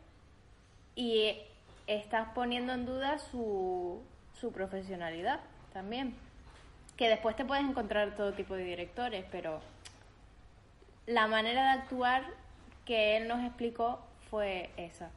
y 0.95 1.37
estás 1.85 2.29
poniendo 2.33 2.71
en 2.71 2.85
duda 2.85 3.19
su, 3.19 4.01
su 4.39 4.53
profesionalidad 4.53 5.41
también. 5.75 6.15
Que 6.95 7.09
después 7.09 7.35
te 7.35 7.43
puedes 7.43 7.65
encontrar 7.65 8.15
todo 8.15 8.31
tipo 8.31 8.55
de 8.55 8.63
directores, 8.63 9.25
pero 9.29 9.59
la 11.05 11.27
manera 11.27 11.63
de 11.63 11.81
actuar 11.81 12.23
que 12.85 13.17
él 13.17 13.27
nos 13.27 13.43
explicó 13.43 13.99
fue 14.29 14.69
esa. 14.77 15.11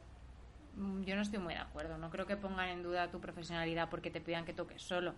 Mm, 0.75 1.03
Yo 1.03 1.15
no 1.15 1.21
estoy 1.21 1.39
muy 1.39 1.53
de 1.53 1.61
acuerdo. 1.61 1.97
No 1.97 2.09
creo 2.09 2.27
que 2.27 2.35
pongan 2.35 2.67
en 2.67 2.83
duda 2.83 3.09
tu 3.09 3.21
profesionalidad 3.21 3.89
porque 3.89 4.11
te 4.11 4.19
pidan 4.19 4.43
que 4.43 4.53
toques 4.53 4.81
solo. 4.81 5.13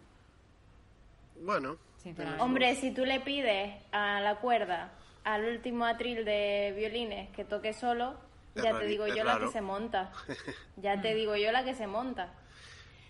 Bueno, 1.43 1.77
Sinceramente. 1.97 2.43
Hombre, 2.43 2.75
si 2.75 2.91
tú 2.91 3.03
le 3.05 3.19
pides 3.19 3.73
a 3.91 4.21
la 4.21 4.35
cuerda, 4.35 4.91
al 5.23 5.45
último 5.45 5.85
atril 5.85 6.23
de 6.23 6.73
violines 6.77 7.29
que 7.29 7.43
toque 7.45 7.73
solo, 7.73 8.15
Es 8.53 8.63
ya 8.63 8.77
te 8.77 8.85
digo 8.85 9.07
yo 9.07 9.23
la 9.23 9.39
que 9.39 9.47
se 9.47 9.61
monta. 9.61 10.11
Ya 10.77 11.01
te 11.01 11.15
digo 11.15 11.35
yo 11.35 11.51
la 11.51 11.63
que 11.63 11.73
se 11.73 11.87
monta. 11.87 12.29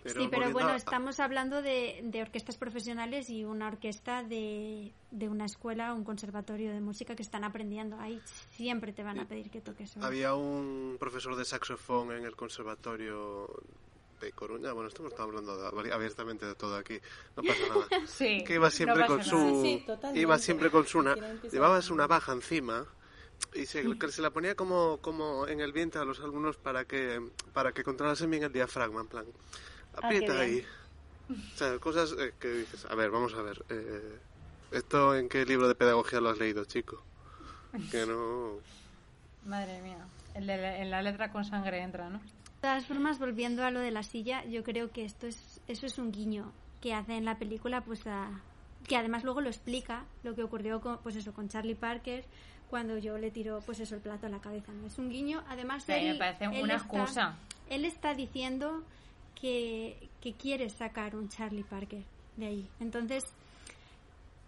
Sí, 0.05 0.27
pero 0.31 0.51
bueno, 0.51 0.69
a- 0.69 0.75
estamos 0.75 1.19
hablando 1.19 1.61
de, 1.61 2.01
de 2.03 2.21
orquestas 2.21 2.57
profesionales 2.57 3.29
y 3.29 3.43
una 3.45 3.67
orquesta 3.67 4.23
de, 4.23 4.91
de 5.11 5.29
una 5.29 5.45
escuela, 5.45 5.93
un 5.93 6.03
conservatorio 6.03 6.71
de 6.71 6.81
música 6.81 7.15
que 7.15 7.23
están 7.23 7.43
aprendiendo. 7.43 7.99
Ahí 7.99 8.21
siempre 8.51 8.93
te 8.93 9.03
van 9.03 9.19
a 9.19 9.27
pedir 9.27 9.49
que 9.49 9.61
toques 9.61 9.91
solo. 9.91 10.05
Había 10.05 10.33
un 10.35 10.97
profesor 10.99 11.35
de 11.35 11.45
saxofón 11.45 12.11
en 12.11 12.25
el 12.25 12.35
conservatorio 12.35 13.47
de 14.19 14.31
Coruña. 14.33 14.71
Bueno, 14.73 14.87
estamos 14.89 15.13
hablando 15.19 15.57
de- 15.83 15.91
abiertamente 15.93 16.45
de 16.45 16.55
todo 16.55 16.75
aquí. 16.77 16.99
No 17.35 17.43
pasa 17.43 17.59
nada. 17.67 17.85
Sí, 18.07 18.43
que 18.43 18.55
iba 18.55 18.69
siempre 18.69 19.01
no 19.01 19.07
con 19.07 19.23
su. 19.23 19.61
Sí, 19.63 19.85
iba 20.15 20.37
siempre 20.37 20.69
con 20.69 20.85
su 20.85 20.99
una, 20.99 21.15
llevabas 21.51 21.89
una 21.89 22.07
baja 22.07 22.31
encima 22.33 22.85
y 23.55 23.65
se, 23.65 23.97
que 23.97 24.07
se 24.11 24.21
la 24.21 24.29
ponía 24.29 24.53
como 24.55 24.99
como 25.01 25.47
en 25.47 25.59
el 25.61 25.71
vientre 25.73 25.99
a 25.99 26.05
los 26.05 26.19
alumnos 26.19 26.57
para 26.57 26.85
que 26.85 27.19
para 27.53 27.71
que 27.73 27.83
controlasen 27.83 28.29
bien 28.29 28.43
el 28.43 28.53
diafragma 28.53 29.01
en 29.01 29.07
plan 29.07 29.25
aprieta 29.95 30.34
qué 30.34 30.39
ahí 30.41 30.65
o 31.30 31.58
sea 31.58 31.77
cosas 31.80 32.13
eh, 32.19 32.34
que 32.39 32.47
dices 32.49 32.86
a 32.86 32.95
ver 32.95 33.10
vamos 33.10 33.34
a 33.36 33.41
ver 33.41 33.63
eh, 33.69 34.19
esto 34.71 35.15
en 35.15 35.30
qué 35.30 35.45
libro 35.45 35.67
de 35.67 35.75
pedagogía 35.75 36.19
lo 36.21 36.30
has 36.30 36.38
leído 36.39 36.65
chico 36.65 37.01
que 37.91 38.06
no 38.06 38.56
Madre 39.45 39.82
mía. 39.82 39.97
La- 40.39 40.77
en 40.77 40.91
la 40.91 41.01
letra 41.01 41.32
con 41.32 41.43
sangre 41.43 41.82
entra, 41.82 42.10
¿no? 42.10 42.19
De 42.19 42.62
todas 42.62 42.86
formas, 42.86 43.17
volviendo 43.17 43.65
a 43.65 43.71
lo 43.71 43.80
de 43.80 43.89
la 43.89 44.04
silla, 44.04 44.45
yo 44.45 44.63
creo 44.63 44.91
que 44.91 45.04
esto 45.04 45.25
es, 45.25 45.60
eso 45.67 45.88
es 45.88 45.97
un 45.97 46.12
guiño 46.12 46.51
que 46.80 46.93
hace 46.93 47.15
en 47.17 47.25
la 47.25 47.39
película, 47.39 47.82
pues 47.82 48.06
a, 48.06 48.30
que 48.88 48.95
además 48.95 49.23
luego 49.23 49.41
lo 49.41 49.49
explica 49.49 50.06
lo 50.23 50.36
que 50.36 50.43
ocurrió 50.43 50.80
con, 50.80 50.99
pues 50.99 51.15
eso, 51.15 51.34
con 51.34 51.49
Charlie 51.49 51.73
Parker 51.73 52.23
cuando 52.69 52.99
yo 52.99 53.17
le 53.17 53.32
tiro 53.32 53.62
pues 53.65 53.80
eso 53.80 53.95
el 53.95 54.01
plato 54.01 54.27
a 54.27 54.30
la 54.30 54.39
cabeza. 54.39 54.71
¿no? 54.73 54.86
Es 54.86 54.99
un 54.99 55.10
guiño, 55.10 55.43
además 55.49 55.84
Sí, 55.86 55.91
me 55.91 56.15
parece 56.15 56.45
él 56.45 56.62
una 56.63 56.75
está- 56.75 56.97
excusa. 56.97 57.36
él 57.67 57.86
está 57.86 58.13
diciendo 58.13 58.84
que, 59.41 60.10
que 60.21 60.34
quiere 60.34 60.69
sacar 60.69 61.15
un 61.15 61.27
Charlie 61.30 61.63
Parker 61.63 62.04
de 62.38 62.45
ahí. 62.45 62.69
Entonces, 62.80 63.25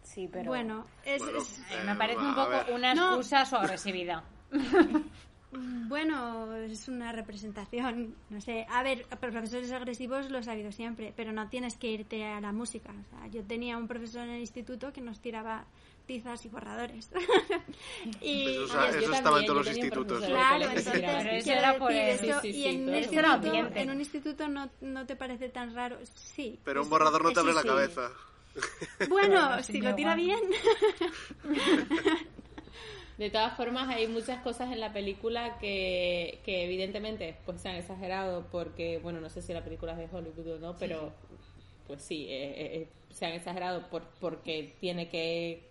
Sí, 0.03 0.29
pero... 0.31 0.49
bueno, 0.51 0.85
es, 1.05 1.21
Bueno, 1.23 1.39
es- 1.39 1.59
Eh, 1.71 1.83
me 1.85 1.95
parece 1.95 2.19
un 2.19 2.27
a 2.27 2.35
poco 2.35 2.75
una 2.75 2.93
No. 2.93 3.07
excusa 3.15 3.41
a 3.41 3.45
su 3.45 3.55
agresividad. 3.55 4.23
bueno, 5.87 6.53
es 6.55 6.87
una 6.87 7.11
representación, 7.11 8.15
no 8.29 8.41
sé. 8.41 8.65
A 8.69 8.83
ver, 8.83 9.05
profesores 9.19 9.71
agresivos 9.71 10.29
los 10.29 10.47
ha 10.47 10.51
habido 10.53 10.71
siempre, 10.71 11.13
pero 11.15 11.31
no 11.31 11.47
tienes 11.49 11.77
que 11.77 11.87
irte 11.91 12.25
a 12.25 12.41
la 12.41 12.51
música. 12.51 12.91
O 12.91 13.09
sea, 13.09 13.27
yo 13.27 13.43
tenía 13.43 13.77
un 13.77 13.87
profesor 13.87 14.23
en 14.23 14.31
el 14.31 14.39
instituto 14.41 14.91
que 14.91 15.01
nos 15.01 15.19
tiraba 15.19 15.65
tizas 16.05 16.45
y 16.45 16.49
borradores. 16.49 17.09
y, 18.21 18.47
Eso, 18.47 18.51
y 18.51 18.57
o 18.63 18.67
sea, 18.67 18.89
es- 18.89 18.95
eso 18.95 19.07
yo 19.07 19.13
estaba 19.13 19.39
en 19.39 19.45
todos 19.45 19.65
los 19.65 19.75
institutos. 19.75 20.25
Claro, 20.25 20.65
entonces 20.65 22.19
sí, 22.19 22.31
sí, 22.41 22.47
y 22.49 22.51
sí, 22.53 22.65
en, 22.67 23.89
un 23.89 23.99
instituto, 23.99 24.47
no, 24.47 24.69
no 24.81 25.05
te 25.05 25.15
parece 25.15 25.49
tan 25.49 25.73
raro, 25.73 25.97
sí. 26.15 26.59
Pero 26.63 26.83
un 26.83 26.89
borrador 26.89 27.23
no 27.23 27.31
te 27.31 27.39
abre 27.39 27.53
la 27.53 27.61
sí. 27.61 27.67
cabeza. 27.67 28.11
Bueno, 29.09 29.63
Sí, 29.63 29.73
si 29.73 29.81
lo 29.81 29.95
tira 29.95 30.15
bien. 30.15 30.39
De 33.17 33.29
todas 33.29 33.55
formas, 33.55 33.89
hay 33.89 34.07
muchas 34.07 34.41
cosas 34.41 34.71
en 34.71 34.79
la 34.79 34.91
película 34.91 35.57
que, 35.59 36.39
que 36.43 36.65
evidentemente 36.65 37.37
pues 37.45 37.61
se 37.61 37.69
han 37.69 37.75
exagerado 37.75 38.47
porque, 38.51 38.97
bueno, 38.99 39.21
no 39.21 39.29
sé 39.29 39.41
si 39.41 39.53
la 39.53 39.63
película 39.63 39.91
es 39.93 39.99
de 39.99 40.17
Hollywood 40.17 40.53
o 40.53 40.59
no, 40.59 40.75
pero 40.77 41.11
pues 41.87 42.01
sí, 42.01 42.25
eh, 42.27 42.43
eh, 42.49 42.75
eh, 42.81 42.87
se 43.11 43.25
han 43.27 43.33
exagerado 43.33 43.87
por, 43.89 44.03
porque 44.19 44.75
tiene 44.79 45.09
que 45.09 45.69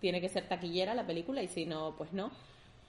tiene 0.00 0.20
que 0.20 0.28
ser 0.28 0.48
taquillera 0.48 0.94
la 0.94 1.06
película 1.06 1.42
y 1.42 1.48
si 1.48 1.64
no, 1.66 1.94
pues 1.96 2.12
no. 2.12 2.30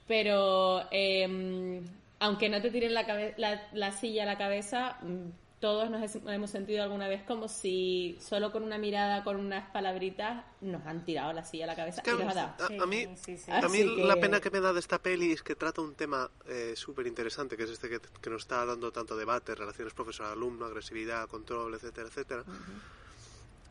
Pero 0.07 0.83
eh, 0.91 1.81
aunque 2.19 2.49
no 2.49 2.61
te 2.61 2.71
tiren 2.71 2.93
la, 2.93 3.05
cabe- 3.05 3.33
la, 3.37 3.67
la 3.73 3.91
silla 3.91 4.23
a 4.23 4.25
la 4.25 4.37
cabeza, 4.37 4.97
mm, 5.01 5.29
todos 5.59 5.89
nos 5.89 6.15
hemos 6.27 6.51
sentido 6.51 6.83
alguna 6.83 7.07
vez 7.07 7.23
como 7.23 7.47
si 7.47 8.15
solo 8.21 8.51
con 8.51 8.61
una 8.63 8.77
mirada, 8.77 9.23
con 9.23 9.37
unas 9.37 9.69
palabritas, 9.71 10.45
nos 10.61 10.85
han 10.85 11.03
tirado 11.03 11.33
la 11.33 11.43
silla 11.43 11.63
a 11.65 11.67
la 11.67 11.75
cabeza 11.75 12.01
Es 12.01 12.03
que 12.05 12.11
y 12.11 12.23
nos 12.23 12.31
ha 12.37 12.55
dado. 12.57 12.79
a, 12.79 12.83
a 12.83 12.85
mí, 12.85 13.07
Sí, 13.15 13.37
sí. 13.37 13.51
a 13.51 13.67
mí 13.67 13.79
que- 13.79 14.03
la 14.05 14.15
pena 14.17 14.39
que 14.39 14.51
me 14.51 14.59
da 14.61 14.71
de 14.71 14.79
esta 14.79 14.99
peli 14.99 15.31
es 15.31 15.41
que 15.43 15.55
trata 15.55 15.81
un 15.81 15.95
tema 15.95 16.29
eh, 16.47 16.73
súper 16.75 17.07
interesante, 17.07 17.57
que 17.57 17.63
es 17.63 17.71
este 17.71 17.89
que, 17.89 17.99
que 18.21 18.29
nos 18.29 18.43
está 18.43 18.63
dando 18.65 18.91
tanto 18.91 19.17
debate, 19.17 19.55
relaciones 19.55 19.93
profesor-alumno, 19.93 20.65
agresividad, 20.65 21.27
control, 21.27 21.73
etcétera, 21.73 22.07
etcétera. 22.07 22.43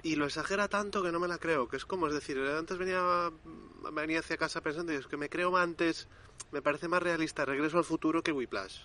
Y 0.06 0.14
lo 0.14 0.26
exagera 0.26 0.68
tanto 0.68 1.02
que 1.02 1.10
no 1.10 1.18
me 1.18 1.26
la 1.26 1.38
creo, 1.38 1.66
que 1.66 1.76
es 1.76 1.84
como, 1.84 2.06
es 2.06 2.14
decir, 2.14 2.38
antes 2.38 2.78
venía, 2.78 3.32
venía 3.92 4.20
hacia 4.20 4.36
casa 4.36 4.60
pensando, 4.60 4.92
y 4.92 4.94
es 4.94 5.08
que 5.08 5.16
me 5.16 5.28
creo 5.28 5.56
antes, 5.56 6.06
me 6.52 6.62
parece 6.62 6.86
más 6.86 7.02
realista 7.02 7.44
Regreso 7.44 7.78
al 7.78 7.84
Futuro 7.84 8.22
que 8.22 8.30
Whiplash, 8.30 8.82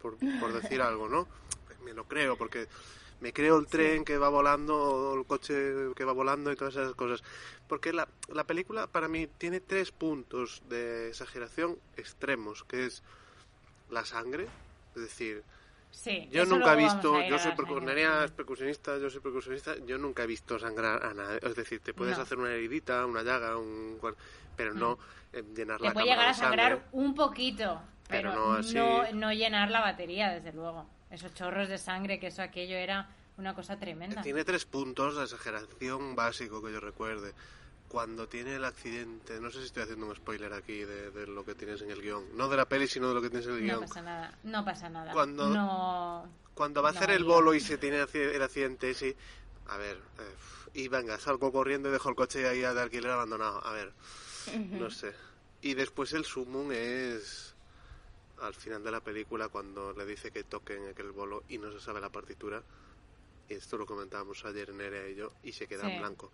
por, 0.00 0.16
por 0.40 0.54
decir 0.54 0.80
algo, 0.80 1.10
¿no? 1.10 1.28
Me 1.84 1.92
lo 1.92 2.04
creo, 2.08 2.38
porque 2.38 2.68
me 3.20 3.34
creo 3.34 3.58
el 3.58 3.66
tren 3.66 4.02
que 4.02 4.16
va 4.16 4.30
volando, 4.30 4.74
o 4.78 5.18
el 5.18 5.26
coche 5.26 5.92
que 5.94 6.04
va 6.06 6.12
volando 6.14 6.50
y 6.50 6.56
todas 6.56 6.74
esas 6.74 6.94
cosas. 6.94 7.22
Porque 7.68 7.92
la, 7.92 8.08
la 8.32 8.44
película 8.44 8.86
para 8.86 9.08
mí 9.08 9.26
tiene 9.26 9.60
tres 9.60 9.92
puntos 9.92 10.62
de 10.70 11.08
exageración 11.08 11.78
extremos, 11.98 12.64
que 12.64 12.86
es 12.86 13.02
la 13.90 14.06
sangre, 14.06 14.48
es 14.94 15.02
decir, 15.02 15.42
Sí, 15.90 16.28
yo 16.30 16.44
nunca 16.44 16.74
he 16.74 16.76
visto, 16.76 17.20
yo 17.22 17.38
soy 17.38 17.50
la 17.52 17.56
percu- 17.56 17.66
sangre. 17.78 17.86
Nerea 17.86 18.24
es 18.24 18.30
percusionista, 18.30 18.98
yo 18.98 19.08
soy 19.10 19.20
percusionista, 19.20 19.76
yo 19.86 19.96
nunca 19.98 20.22
he 20.24 20.26
visto 20.26 20.58
sangrar 20.58 21.04
a 21.04 21.14
nadie. 21.14 21.40
Es 21.42 21.54
decir, 21.54 21.80
te 21.80 21.94
puedes 21.94 22.16
No. 22.16 22.22
hacer 22.22 22.38
una 22.38 22.52
heridita, 22.52 23.04
una 23.06 23.22
llaga, 23.22 23.56
un, 23.56 23.98
pero 24.56 24.74
no 24.74 24.98
eh, 25.32 25.42
llenar 25.54 25.80
la 25.80 25.88
Te 25.88 25.94
puede 25.94 26.06
llegar 26.06 26.26
a 26.26 26.28
de 26.28 26.34
sangre. 26.34 26.62
sangrar 26.62 26.88
un 26.92 27.14
poquito, 27.14 27.80
Pero 28.08 28.30
pero, 28.30 28.34
no 28.34 28.52
así. 28.54 28.74
no, 28.74 29.10
no 29.12 29.32
llenar 29.32 29.70
la 29.70 29.80
batería, 29.80 30.30
desde 30.30 30.52
luego. 30.52 30.86
Esos 31.10 31.34
chorros 31.34 31.68
de 31.68 31.78
sangre, 31.78 32.18
que 32.20 32.28
eso 32.28 32.42
aquello 32.42 32.76
era 32.76 33.08
una 33.38 33.54
cosa 33.54 33.78
tremenda. 33.78 34.22
Tiene 34.22 34.44
tres 34.44 34.64
puntos 34.64 35.16
de 35.16 35.24
exageración 35.24 36.14
básico 36.14 36.62
que 36.62 36.72
yo 36.72 36.80
recuerde. 36.80 37.32
Cuando 37.88 38.28
tiene 38.28 38.56
el 38.56 38.64
accidente, 38.64 39.40
no 39.40 39.50
sé 39.50 39.60
si 39.60 39.66
estoy 39.66 39.84
haciendo 39.84 40.06
un 40.06 40.16
spoiler 40.16 40.52
aquí 40.52 40.84
de, 40.84 41.10
de 41.12 41.26
lo 41.26 41.44
que 41.44 41.54
tienes 41.54 41.80
en 41.82 41.90
el 41.90 42.02
guion. 42.02 42.36
No 42.36 42.48
de 42.48 42.56
la 42.56 42.68
peli, 42.68 42.88
sino 42.88 43.08
de 43.08 43.14
lo 43.14 43.22
que 43.22 43.30
tienes 43.30 43.46
en 43.46 43.54
el 43.54 43.60
No 43.60 43.64
guion. 43.78 43.80
pasa 43.88 44.02
nada, 44.02 44.38
no 44.42 44.64
pasa 44.64 44.88
nada. 44.88 45.12
Cuando- 45.12 45.48
No, 45.48 46.28
Cuando 46.54 46.82
va 46.82 46.88
a 46.88 46.92
No, 46.92 46.98
hacer 46.98 47.10
el 47.10 47.22
bolo 47.24 47.54
y 47.54 47.60
se 47.60 47.78
tiene 47.78 48.04
el 48.12 48.42
accidente, 48.42 48.92
sí. 48.94 49.14
A 49.68 49.76
ver, 49.76 49.96
eh, 49.96 50.34
y 50.74 50.88
venga, 50.88 51.18
salgo 51.18 51.52
corriendo 51.52 51.88
y 51.88 51.92
dejo 51.92 52.08
el 52.08 52.16
coche 52.16 52.48
ahí 52.48 52.60
de 52.60 52.66
alquiler 52.66 53.10
abandonado. 53.10 53.64
A 53.64 53.72
ver, 53.72 53.92
no 54.70 54.90
sé. 54.90 55.12
Y 55.62 55.74
después 55.74 56.12
el 56.12 56.24
sumum 56.24 56.70
es 56.72 57.54
al 58.40 58.54
final 58.54 58.82
de 58.84 58.90
la 58.90 59.00
película 59.00 59.48
cuando 59.48 59.92
le 59.92 60.04
dice 60.06 60.30
que 60.30 60.44
toquen 60.44 60.88
aquel 60.88 61.12
bolo 61.12 61.44
y 61.48 61.58
no 61.58 61.70
se 61.72 61.80
sabe 61.80 62.00
la 62.00 62.10
partitura. 62.10 62.62
Y 63.48 63.54
esto 63.54 63.76
lo 63.76 63.86
comentábamos 63.86 64.44
ayer 64.44 64.72
Nerea 64.74 65.08
y 65.08 65.14
yo, 65.14 65.32
y 65.42 65.52
se 65.52 65.66
queda 65.66 65.84
Sí. 65.84 65.92
en 65.92 65.98
blanco. 66.00 66.32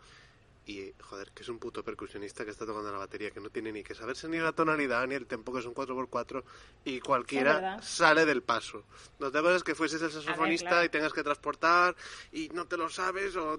Y, 0.64 0.92
joder, 1.00 1.32
que 1.32 1.42
es 1.42 1.48
un 1.48 1.58
puto 1.58 1.82
percusionista 1.82 2.44
que 2.44 2.52
está 2.52 2.64
tocando 2.64 2.92
la 2.92 2.98
batería, 2.98 3.32
que 3.32 3.40
no 3.40 3.50
tiene 3.50 3.72
ni 3.72 3.82
que 3.82 3.96
saberse 3.96 4.28
ni 4.28 4.38
la 4.38 4.52
tonalidad, 4.52 5.06
ni 5.08 5.16
el 5.16 5.26
tempo, 5.26 5.52
que 5.52 5.58
es 5.58 5.66
un 5.66 5.74
4x4, 5.74 6.44
y 6.84 7.00
cualquiera 7.00 7.82
sale 7.82 8.24
del 8.24 8.42
paso. 8.42 8.84
No 9.18 9.32
te 9.32 9.38
acuerdas 9.38 9.64
que 9.64 9.74
fueses 9.74 10.00
el 10.02 10.12
saxofonista 10.12 10.68
claro. 10.68 10.84
y 10.84 10.88
tengas 10.88 11.12
que 11.12 11.24
transportar 11.24 11.96
y 12.30 12.48
no 12.50 12.66
te 12.66 12.76
lo 12.76 12.88
sabes, 12.88 13.34
o 13.36 13.58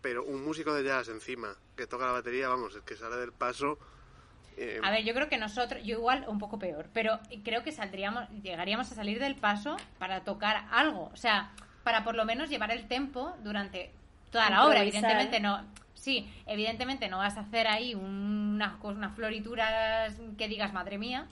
pero 0.00 0.24
un 0.24 0.42
músico 0.44 0.74
de 0.74 0.82
jazz 0.82 1.08
encima, 1.08 1.54
que 1.76 1.86
toca 1.86 2.06
la 2.06 2.12
batería, 2.12 2.48
vamos, 2.48 2.74
el 2.74 2.82
que 2.82 2.96
sale 2.96 3.16
del 3.16 3.32
paso... 3.32 3.78
eh, 4.56 4.80
A 4.82 4.90
ver, 4.90 5.04
yo 5.04 5.14
creo 5.14 5.28
que 5.28 5.38
nosotros, 5.38 5.82
yo 5.84 5.98
igual 5.98 6.24
un 6.26 6.38
poco 6.38 6.58
peor, 6.58 6.88
pero 6.92 7.20
creo 7.44 7.62
que 7.62 7.70
saldríamos, 7.70 8.28
llegaríamos 8.42 8.90
a 8.90 8.94
salir 8.94 9.20
del 9.20 9.36
paso 9.36 9.76
para 9.98 10.24
tocar 10.24 10.66
algo, 10.70 11.10
o 11.12 11.16
sea, 11.16 11.52
para 11.84 12.02
por 12.02 12.14
lo 12.14 12.24
menos 12.24 12.48
llevar 12.50 12.70
el 12.70 12.88
tempo 12.88 13.36
durante 13.44 13.92
toda 14.30 14.48
la 14.50 14.66
obra. 14.66 14.82
Evidentemente 14.82 15.38
no, 15.40 15.64
sí, 16.00 16.32
evidentemente 16.46 17.08
no 17.08 17.18
vas 17.18 17.36
a 17.36 17.40
hacer 17.40 17.68
ahí 17.68 17.94
unas, 17.94 18.82
unas 18.82 19.14
florituras 19.14 20.16
que 20.38 20.48
digas 20.48 20.72
madre 20.72 20.98
mía, 20.98 21.28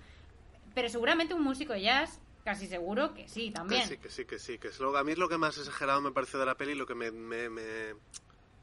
pero 0.74 0.88
seguramente 0.88 1.34
un 1.34 1.42
músico 1.42 1.72
de 1.72 1.82
jazz, 1.82 2.20
casi 2.44 2.66
seguro 2.66 3.14
que 3.14 3.26
sí, 3.28 3.46
Que 3.48 3.52
también. 3.54 3.88
sí, 3.88 3.96
que 3.96 4.10
sí, 4.10 4.24
que 4.26 4.38
sí. 4.38 4.58
Que 4.58 4.68
es 4.68 4.78
lo, 4.78 4.96
a 4.96 5.02
mí 5.04 5.12
es 5.12 5.18
lo 5.18 5.28
que 5.28 5.38
más 5.38 5.56
exagerado 5.58 6.00
me 6.00 6.12
parece 6.12 6.38
de 6.38 6.46
la 6.46 6.54
peli, 6.54 6.74
lo 6.74 6.86
que 6.86 6.94
me, 6.94 7.10
me, 7.10 7.48
me, 7.48 7.94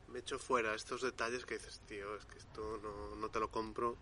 me 0.07 0.19
echo 0.19 0.39
fuera, 0.39 0.73
estos 0.75 1.01
detalles 1.01 1.45
que 1.45 1.55
dices, 1.55 1.81
tío, 1.87 2.15
es 2.15 2.25
que 2.25 2.37
esto 2.37 2.79
no, 2.81 3.15
no 3.15 3.29
te 3.29 3.39
lo 3.39 3.49
compro. 3.49 3.97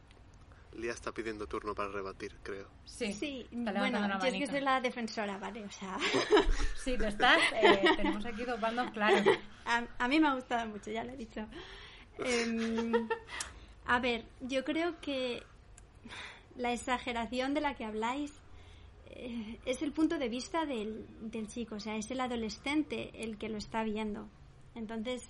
Lía 0.76 0.92
está 0.92 1.12
pidiendo 1.12 1.46
turno 1.46 1.76
para 1.76 1.89
rebatir, 1.89 2.36
creo. 2.42 2.68
Sí, 2.84 3.13
Sí, 3.13 3.48
bueno, 3.52 4.20
yo 4.20 4.26
es 4.28 4.34
que 4.34 4.48
soy 4.48 4.62
la 4.62 4.82
defensora, 4.82 5.38
¿vale? 5.38 5.63
O 5.63 5.72
sea, 5.72 5.98
Sí, 6.84 6.98
lo 6.98 7.08
estás, 7.08 7.38
eh, 7.54 7.84
tenemos 7.96 8.26
aquí 8.26 8.44
dos 8.44 8.60
bandos 8.60 8.89
claros. 8.92 9.22
a, 9.66 9.84
a 10.00 10.08
mí 10.08 10.20
me 10.20 10.28
ha 10.28 10.34
gustado 10.34 10.66
mucho, 10.68 10.89
ya 10.89 11.04
lo 11.04 11.12
he 11.12 11.18
dicho. 11.18 11.46
Em, 12.19 12.91
a 13.86 13.99
ver, 13.99 14.26
yo 14.41 14.63
creo 14.63 14.99
que 14.99 15.43
la 16.56 16.73
exageración 16.73 17.54
de 17.54 17.62
la 17.62 17.76
que 17.76 17.86
habláis 17.86 18.32
eh, 19.08 19.60
es 19.65 19.82
el 19.82 19.91
punto 19.91 20.17
de 20.17 20.30
vista 20.30 20.65
del, 20.65 21.06
del 21.21 21.47
chico, 21.47 21.76
o 21.76 21.80
sea, 21.80 21.95
es 21.95 22.10
el 22.12 22.19
adolescente 22.19 23.12
el 23.23 23.38
que 23.38 23.49
lo 23.49 23.58
está 23.58 23.84
viendo. 23.84 24.28
Entonces, 24.76 25.28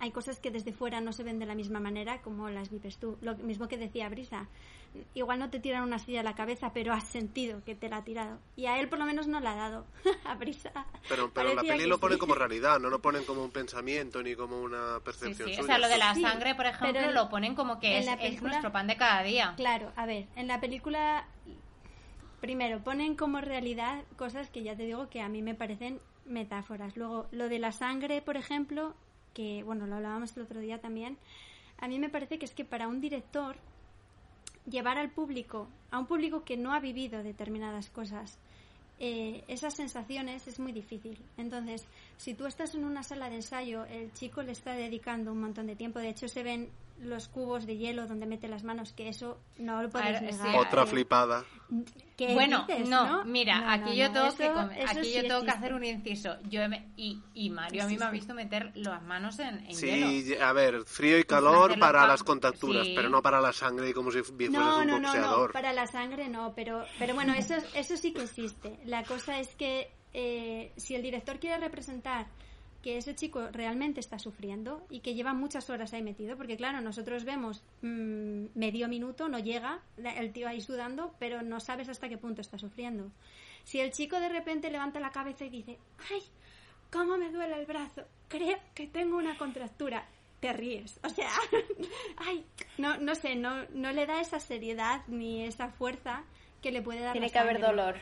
hay 0.00 0.10
cosas 0.12 0.38
que 0.38 0.50
desde 0.50 0.72
fuera 0.72 1.00
no 1.00 1.12
se 1.12 1.24
ven 1.24 1.38
de 1.38 1.46
la 1.46 1.54
misma 1.54 1.80
manera 1.80 2.22
como 2.22 2.48
las 2.50 2.70
vives 2.70 2.98
tú. 2.98 3.18
Lo 3.20 3.36
mismo 3.36 3.68
que 3.68 3.76
decía 3.76 4.08
Brisa. 4.08 4.46
Igual 5.14 5.38
no 5.38 5.50
te 5.50 5.60
tiran 5.60 5.82
una 5.82 5.98
silla 5.98 6.20
a 6.20 6.22
la 6.22 6.34
cabeza, 6.34 6.72
pero 6.72 6.92
has 6.92 7.04
sentido 7.04 7.62
que 7.64 7.74
te 7.74 7.88
la 7.88 7.98
ha 7.98 8.04
tirado. 8.04 8.38
Y 8.56 8.66
a 8.66 8.78
él 8.78 8.88
por 8.88 8.98
lo 8.98 9.04
menos 9.04 9.26
no 9.26 9.40
la 9.40 9.52
ha 9.52 9.56
dado. 9.56 9.86
a 10.24 10.34
Brisa. 10.36 10.72
Pero, 11.08 11.30
pero 11.32 11.54
la 11.54 11.62
peli 11.62 11.86
lo 11.86 11.98
ponen 11.98 12.16
sí. 12.16 12.20
como 12.20 12.34
realidad, 12.36 12.78
no 12.80 12.88
lo 12.90 13.00
ponen 13.00 13.24
como 13.24 13.42
un 13.42 13.50
pensamiento 13.50 14.22
ni 14.22 14.34
como 14.34 14.60
una 14.60 14.96
Sí, 14.98 15.04
percepción 15.04 15.48
sí. 15.48 15.54
suya. 15.54 15.62
O 15.62 15.66
sea, 15.66 15.78
lo 15.78 15.88
de 15.88 15.98
la 15.98 16.14
Sí, 16.14 16.22
sangre, 16.22 16.54
por 16.54 16.66
ejemplo, 16.66 17.00
pero 17.00 17.12
lo 17.12 17.28
ponen 17.28 17.54
como 17.54 17.80
que 17.80 17.98
es, 17.98 18.42
nuestro 18.42 18.72
pan 18.72 18.86
de 18.86 18.96
cada 18.96 19.22
día. 19.22 19.54
Claro, 19.56 19.92
a 19.96 20.06
ver, 20.06 20.26
en 20.36 20.46
la 20.46 20.60
película, 20.60 21.26
primero, 22.40 22.80
ponen 22.82 23.14
como 23.16 23.40
realidad 23.40 24.04
cosas 24.16 24.48
que 24.50 24.62
ya 24.62 24.76
te 24.76 24.84
digo 24.84 25.08
que 25.10 25.20
a 25.20 25.28
mí 25.28 25.42
me 25.42 25.54
parecen 25.54 26.00
metáforas. 26.24 26.96
Luego, 26.96 27.26
lo 27.30 27.48
de 27.48 27.58
la 27.58 27.72
sangre, 27.72 28.22
por 28.22 28.36
ejemplo, 28.36 28.94
que, 29.34 29.62
bueno, 29.62 29.86
lo 29.86 29.96
hablábamos 29.96 30.36
el 30.36 30.42
otro 30.42 30.60
día 30.60 30.80
también, 30.80 31.16
a 31.78 31.88
mí 31.88 31.98
me 31.98 32.08
parece 32.08 32.38
que 32.38 32.44
es 32.44 32.54
que 32.54 32.64
para 32.64 32.88
un 32.88 33.00
director, 33.00 33.56
llevar 34.68 34.98
al 34.98 35.10
público, 35.10 35.68
a 35.90 35.98
un 35.98 36.06
público 36.06 36.44
que 36.44 36.56
no 36.56 36.72
ha 36.72 36.80
vivido 36.80 37.22
determinadas 37.22 37.88
cosas, 37.90 38.38
eh, 39.00 39.44
esas 39.46 39.74
sensaciones 39.74 40.48
es 40.48 40.58
muy 40.58 40.72
difícil. 40.72 41.18
Entonces, 41.36 41.86
si 42.18 42.34
tú 42.34 42.44
estás 42.46 42.74
en 42.74 42.84
una 42.84 43.02
sala 43.02 43.30
de 43.30 43.36
ensayo, 43.36 43.84
el 43.86 44.12
chico 44.12 44.42
le 44.42 44.52
está 44.52 44.72
dedicando 44.74 45.32
un 45.32 45.40
montón 45.40 45.66
de 45.66 45.74
tiempo. 45.76 45.98
De 46.00 46.10
hecho, 46.10 46.28
se 46.28 46.42
ven 46.42 46.68
los 47.00 47.28
cubos 47.28 47.64
de 47.64 47.76
hielo 47.76 48.08
donde 48.08 48.26
mete 48.26 48.48
las 48.48 48.64
manos, 48.64 48.92
que 48.92 49.08
eso 49.08 49.38
no 49.56 49.80
lo 49.80 49.88
podéis 49.88 50.20
ver, 50.20 50.32
sí, 50.34 50.40
negar. 50.42 50.56
Otra 50.56 50.82
Eh, 50.82 50.86
flipada. 50.86 51.44
¿qué 52.16 52.34
Bueno, 52.34 52.64
dices, 52.66 52.88
no, 52.88 53.24
mira, 53.24 53.60
No, 53.60 53.70
aquí 53.70 53.90
no, 53.90 53.94
yo 53.94 54.08
no, 54.08 54.32
tengo 54.34 54.68
que 54.68 54.82
eso- 54.82 54.90
aquí 54.98 55.04
sí 55.04 55.12
yo 55.14 55.22
tengo 55.28 55.44
que 55.44 55.50
hacer 55.52 55.74
un 55.74 55.84
inciso. 55.84 56.36
Yo 56.50 56.68
me- 56.68 56.88
y, 56.96 57.22
y 57.34 57.50
Mario 57.50 57.84
a 57.84 57.86
mí 57.86 57.96
me 57.96 58.04
ha 58.04 58.10
visto 58.10 58.34
meter 58.34 58.72
las 58.74 59.00
manos 59.04 59.38
en, 59.38 59.64
en 59.68 59.74
Sí, 59.76 59.86
hielo. 59.86 60.44
a 60.44 60.52
ver, 60.52 60.82
frío 60.86 61.18
y 61.20 61.24
calor 61.24 61.78
para 61.78 62.00
pa- 62.00 62.06
las 62.08 62.24
contracturas, 62.24 62.84
sí. 62.84 62.94
pero 62.96 63.08
no 63.08 63.22
para 63.22 63.40
la 63.40 63.52
sangre 63.52 63.94
como 63.94 64.10
si 64.10 64.22
fueses 64.22 64.50
No, 64.50 64.80
un 64.80 64.86
no, 64.88 64.98
no, 64.98 65.06
boxeador. 65.08 65.48
no, 65.50 65.52
para 65.52 65.72
la 65.72 65.86
sangre 65.86 66.28
no, 66.28 66.52
pero, 66.56 66.84
pero 66.98 67.14
bueno, 67.14 67.32
eso, 67.34 67.54
eso 67.74 67.96
sí 67.96 68.12
que 68.12 68.24
existe. 68.24 68.76
La 68.86 69.04
cosa 69.04 69.38
es 69.38 69.54
que 69.54 69.88
eh, 70.20 70.72
si 70.76 70.96
el 70.96 71.02
director 71.02 71.38
quiere 71.38 71.58
representar 71.58 72.26
que 72.82 72.98
ese 72.98 73.14
chico 73.14 73.50
realmente 73.52 74.00
está 74.00 74.18
sufriendo 74.18 74.84
y 74.90 74.98
que 74.98 75.14
lleva 75.14 75.32
muchas 75.32 75.70
horas 75.70 75.92
ahí 75.92 76.02
metido, 76.02 76.36
porque 76.36 76.56
claro, 76.56 76.80
nosotros 76.80 77.24
vemos 77.24 77.62
mm, 77.82 78.46
medio 78.56 78.88
minuto, 78.88 79.28
no 79.28 79.38
llega, 79.38 79.80
el 79.96 80.32
tío 80.32 80.48
ahí 80.48 80.60
sudando, 80.60 81.14
pero 81.20 81.42
no 81.42 81.60
sabes 81.60 81.88
hasta 81.88 82.08
qué 82.08 82.18
punto 82.18 82.40
está 82.40 82.58
sufriendo. 82.58 83.12
Si 83.62 83.78
el 83.78 83.92
chico 83.92 84.18
de 84.18 84.28
repente 84.28 84.72
levanta 84.72 84.98
la 84.98 85.12
cabeza 85.12 85.44
y 85.44 85.50
dice, 85.50 85.78
¡ay! 86.10 86.22
¿Cómo 86.90 87.16
me 87.16 87.30
duele 87.30 87.54
el 87.54 87.66
brazo? 87.66 88.02
Creo 88.26 88.58
que 88.74 88.88
tengo 88.88 89.18
una 89.18 89.38
contractura. 89.38 90.04
Te 90.40 90.52
ríes. 90.52 90.98
O 91.04 91.08
sea, 91.10 91.30
ay, 92.16 92.44
no, 92.76 92.96
no 92.96 93.14
sé, 93.14 93.36
no, 93.36 93.66
no 93.70 93.92
le 93.92 94.04
da 94.06 94.20
esa 94.20 94.40
seriedad 94.40 95.02
ni 95.06 95.44
esa 95.44 95.68
fuerza 95.68 96.24
que 96.60 96.72
le 96.72 96.82
puede 96.82 97.02
dar 97.02 97.12
Tiene 97.12 97.28
la 97.28 97.32
que 97.32 97.38
haber 97.38 97.60
dolor. 97.60 97.96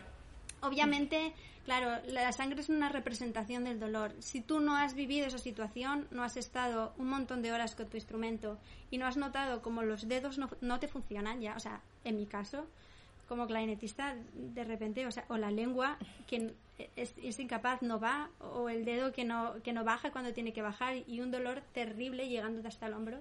Obviamente, 0.62 1.34
claro, 1.66 2.00
la 2.06 2.32
sangre 2.32 2.60
es 2.60 2.68
una 2.68 2.88
representación 2.88 3.64
del 3.64 3.78
dolor. 3.78 4.14
Si 4.20 4.40
tú 4.40 4.60
no 4.60 4.76
has 4.76 4.94
vivido 4.94 5.26
esa 5.26 5.38
situación, 5.38 6.06
no 6.10 6.22
has 6.22 6.36
estado 6.36 6.94
un 6.96 7.08
montón 7.08 7.42
de 7.42 7.52
horas 7.52 7.74
con 7.74 7.88
tu 7.88 7.96
instrumento 7.96 8.56
y 8.90 8.98
no 8.98 9.06
has 9.06 9.16
notado 9.16 9.60
como 9.60 9.82
los 9.82 10.08
dedos 10.08 10.38
no, 10.38 10.48
no 10.60 10.78
te 10.78 10.88
funcionan 10.88 11.40
ya, 11.40 11.54
o 11.56 11.60
sea, 11.60 11.82
en 12.04 12.16
mi 12.16 12.26
caso, 12.26 12.66
como 13.28 13.46
clarinetista, 13.46 14.14
de 14.32 14.64
repente, 14.64 15.04
o 15.06 15.10
sea, 15.10 15.24
o 15.28 15.36
la 15.36 15.50
lengua 15.50 15.98
que 16.28 16.54
es, 16.94 17.38
incapaz, 17.40 17.82
no 17.82 17.98
va, 17.98 18.30
o 18.38 18.68
el 18.68 18.84
dedo 18.84 19.12
que 19.12 19.24
no, 19.24 19.54
que 19.64 19.72
no 19.72 19.82
baja 19.84 20.12
cuando 20.12 20.32
tiene 20.32 20.52
que 20.52 20.62
bajar 20.62 20.96
y 21.06 21.20
un 21.20 21.32
dolor 21.32 21.62
terrible 21.72 22.28
llegando 22.28 22.66
hasta 22.68 22.86
el 22.86 22.94
hombro 22.94 23.18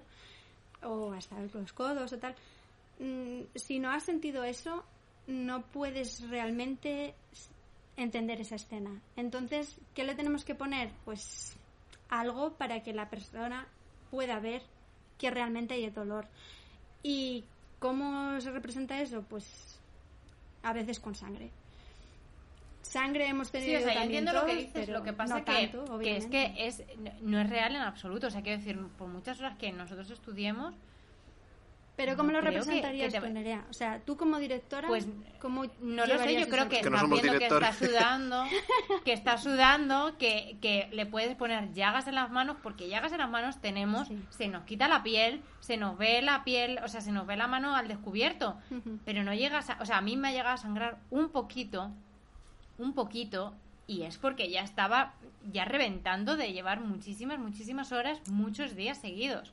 o 0.82 1.12
hasta 1.12 1.36
los 1.40 1.72
codos 1.72 2.12
o 2.12 2.18
tal. 2.18 2.36
Mm, 3.00 3.40
si 3.56 3.80
no 3.80 3.90
has 3.90 4.04
sentido 4.04 4.44
eso, 4.44 4.84
no 5.26 5.62
puedes 5.62 6.28
realmente 6.28 7.14
entender 7.96 8.40
esa 8.40 8.56
escena. 8.56 9.00
Entonces, 9.16 9.78
¿qué 9.94 10.04
le 10.04 10.14
tenemos 10.14 10.44
que 10.44 10.54
poner? 10.54 10.90
Pues 11.04 11.56
algo 12.08 12.52
para 12.52 12.82
que 12.82 12.92
la 12.92 13.08
persona 13.08 13.66
pueda 14.10 14.38
ver 14.38 14.62
que 15.18 15.30
realmente 15.30 15.74
hay 15.74 15.88
dolor. 15.90 16.26
¿Y 17.02 17.44
cómo 17.78 18.40
se 18.40 18.50
representa 18.50 19.00
eso? 19.00 19.22
Pues 19.22 19.78
a 20.62 20.72
veces 20.72 21.00
con 21.00 21.14
sangre. 21.14 21.50
Sangre 22.82 23.26
hemos 23.26 23.48
Sí, 23.48 23.52
tenido 23.54 23.80
o 23.80 23.82
sea, 23.82 23.94
yo 23.94 24.00
entiendo 24.02 24.32
lo 24.32 24.46
que 24.46 24.54
dices, 24.54 24.88
lo 24.88 25.02
que 25.02 25.12
pasa 25.12 25.38
no 25.38 25.44
que, 25.44 25.68
tanto, 25.68 25.98
que 25.98 26.16
es 26.16 26.26
que 26.26 26.54
es, 26.56 26.82
no 27.20 27.40
es 27.40 27.50
real 27.50 27.74
en 27.74 27.82
absoluto. 27.82 28.28
O 28.28 28.30
sea, 28.30 28.42
quiero 28.42 28.58
decir, 28.58 28.78
por 28.96 29.08
muchas 29.08 29.40
horas 29.40 29.58
que 29.58 29.72
nosotros 29.72 30.10
estudiemos, 30.10 30.74
Pero 31.96 32.14
¿cómo 32.14 32.30
No 32.30 32.40
lo 32.40 32.44
que- 32.44 32.50
representarías 32.50 33.12
que 33.14 33.20
te- 33.20 33.26
tú, 33.26 33.32
Nerea? 33.32 33.64
O 33.70 33.72
sea, 33.72 34.00
tú 34.00 34.18
como 34.18 34.38
directora, 34.38 34.86
Pues, 34.86 35.08
¿cómo 35.40 35.64
no 35.80 36.04
lo 36.06 36.18
sé, 36.18 36.38
yo 36.38 36.46
creo 36.48 36.68
que, 36.68 36.82
Que 36.82 36.90
no 36.90 37.08
viendo 37.08 37.38
que 37.38 37.46
está 37.46 37.72
sudando, 37.72 38.44
que 39.06 39.12
está 39.14 39.38
sudando, 39.38 40.18
que, 40.18 40.58
que 40.60 40.88
le 40.92 41.06
puedes 41.06 41.34
poner 41.36 41.72
llagas 41.72 42.06
en 42.06 42.14
las 42.16 42.30
manos, 42.30 42.58
porque 42.62 42.88
llagas 42.90 43.12
en 43.12 43.18
las 43.18 43.30
manos 43.30 43.62
tenemos, 43.62 44.08
Sí. 44.08 44.22
se 44.28 44.48
nos 44.48 44.64
quita 44.64 44.88
la 44.88 45.02
piel, 45.02 45.40
se 45.60 45.78
nos 45.78 45.96
ve 45.96 46.20
la 46.20 46.44
piel, 46.44 46.78
o 46.84 46.88
sea, 46.88 47.00
se 47.00 47.12
nos 47.12 47.26
ve 47.26 47.36
la 47.36 47.46
mano 47.46 47.74
al 47.74 47.88
descubierto, 47.88 48.58
pero 49.06 49.24
no 49.24 49.32
llegas 49.32 49.70
a, 49.70 49.78
o 49.80 49.86
sea, 49.86 49.96
a 49.96 50.02
mí 50.02 50.16
me 50.18 50.28
ha 50.28 50.32
llegado 50.32 50.54
a 50.54 50.58
sangrar 50.58 50.98
un 51.10 51.30
poquito, 51.30 51.90
un 52.78 52.92
poquito, 52.92 53.54
y 53.86 54.02
es 54.02 54.18
porque 54.18 54.50
ya 54.50 54.60
estaba 54.60 55.14
ya 55.50 55.64
reventando 55.64 56.36
de 56.36 56.52
llevar 56.52 56.80
muchísimas, 56.80 57.38
muchísimas 57.38 57.90
horas, 57.92 58.20
muchos 58.28 58.74
días 58.76 58.98
seguidos. 58.98 59.52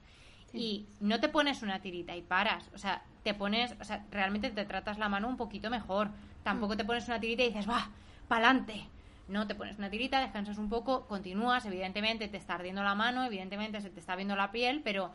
Y 0.53 0.85
no 0.99 1.19
te 1.19 1.29
pones 1.29 1.63
una 1.63 1.79
tirita 1.81 2.15
y 2.15 2.21
paras, 2.21 2.69
o 2.73 2.77
sea, 2.77 3.01
te 3.23 3.33
pones, 3.33 3.73
o 3.81 3.83
sea, 3.83 4.05
realmente 4.11 4.51
te 4.51 4.65
tratas 4.65 4.97
la 4.99 5.09
mano 5.09 5.27
un 5.27 5.37
poquito 5.37 5.69
mejor. 5.69 6.09
Tampoco 6.43 6.77
te 6.77 6.85
pones 6.85 7.07
una 7.07 7.19
tirita 7.19 7.43
y 7.43 7.47
dices, 7.47 7.67
va, 7.67 7.89
pa'lante. 8.27 8.85
No, 9.29 9.47
te 9.47 9.55
pones 9.55 9.77
una 9.77 9.89
tirita, 9.89 10.19
descansas 10.19 10.57
un 10.57 10.69
poco, 10.69 11.07
continúas, 11.07 11.65
evidentemente 11.65 12.27
te 12.27 12.37
está 12.37 12.55
ardiendo 12.55 12.83
la 12.83 12.93
mano, 12.93 13.23
evidentemente 13.23 13.81
se 13.81 13.89
te 13.89 13.99
está 13.99 14.15
viendo 14.15 14.35
la 14.35 14.51
piel, 14.51 14.81
pero 14.83 15.11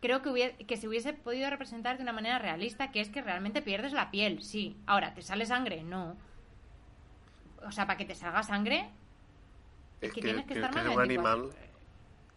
creo 0.00 0.20
que, 0.22 0.28
hubiera- 0.28 0.56
que 0.56 0.76
se 0.76 0.86
hubiese 0.88 1.12
podido 1.12 1.48
representar 1.48 1.96
de 1.96 2.02
una 2.02 2.12
manera 2.12 2.38
realista, 2.38 2.90
que 2.90 3.00
es 3.00 3.08
que 3.08 3.22
realmente 3.22 3.62
pierdes 3.62 3.92
la 3.92 4.10
piel, 4.10 4.42
sí. 4.42 4.76
Ahora, 4.86 5.14
¿te 5.14 5.22
sale 5.22 5.46
sangre? 5.46 5.82
No. 5.84 6.16
O 7.66 7.72
sea, 7.72 7.86
para 7.86 7.96
que 7.96 8.04
te 8.04 8.14
salga 8.14 8.42
sangre, 8.42 8.88
Es 10.00 10.10
que 10.12 10.20
que, 10.20 10.26
tienes 10.26 10.44
que 10.46 10.54
que- 10.54 10.60
estar 10.60 10.70
que 10.70 10.76
más 10.76 10.84
es 10.86 10.90
un 10.92 10.96
24. 10.98 11.32
animal. 11.42 11.56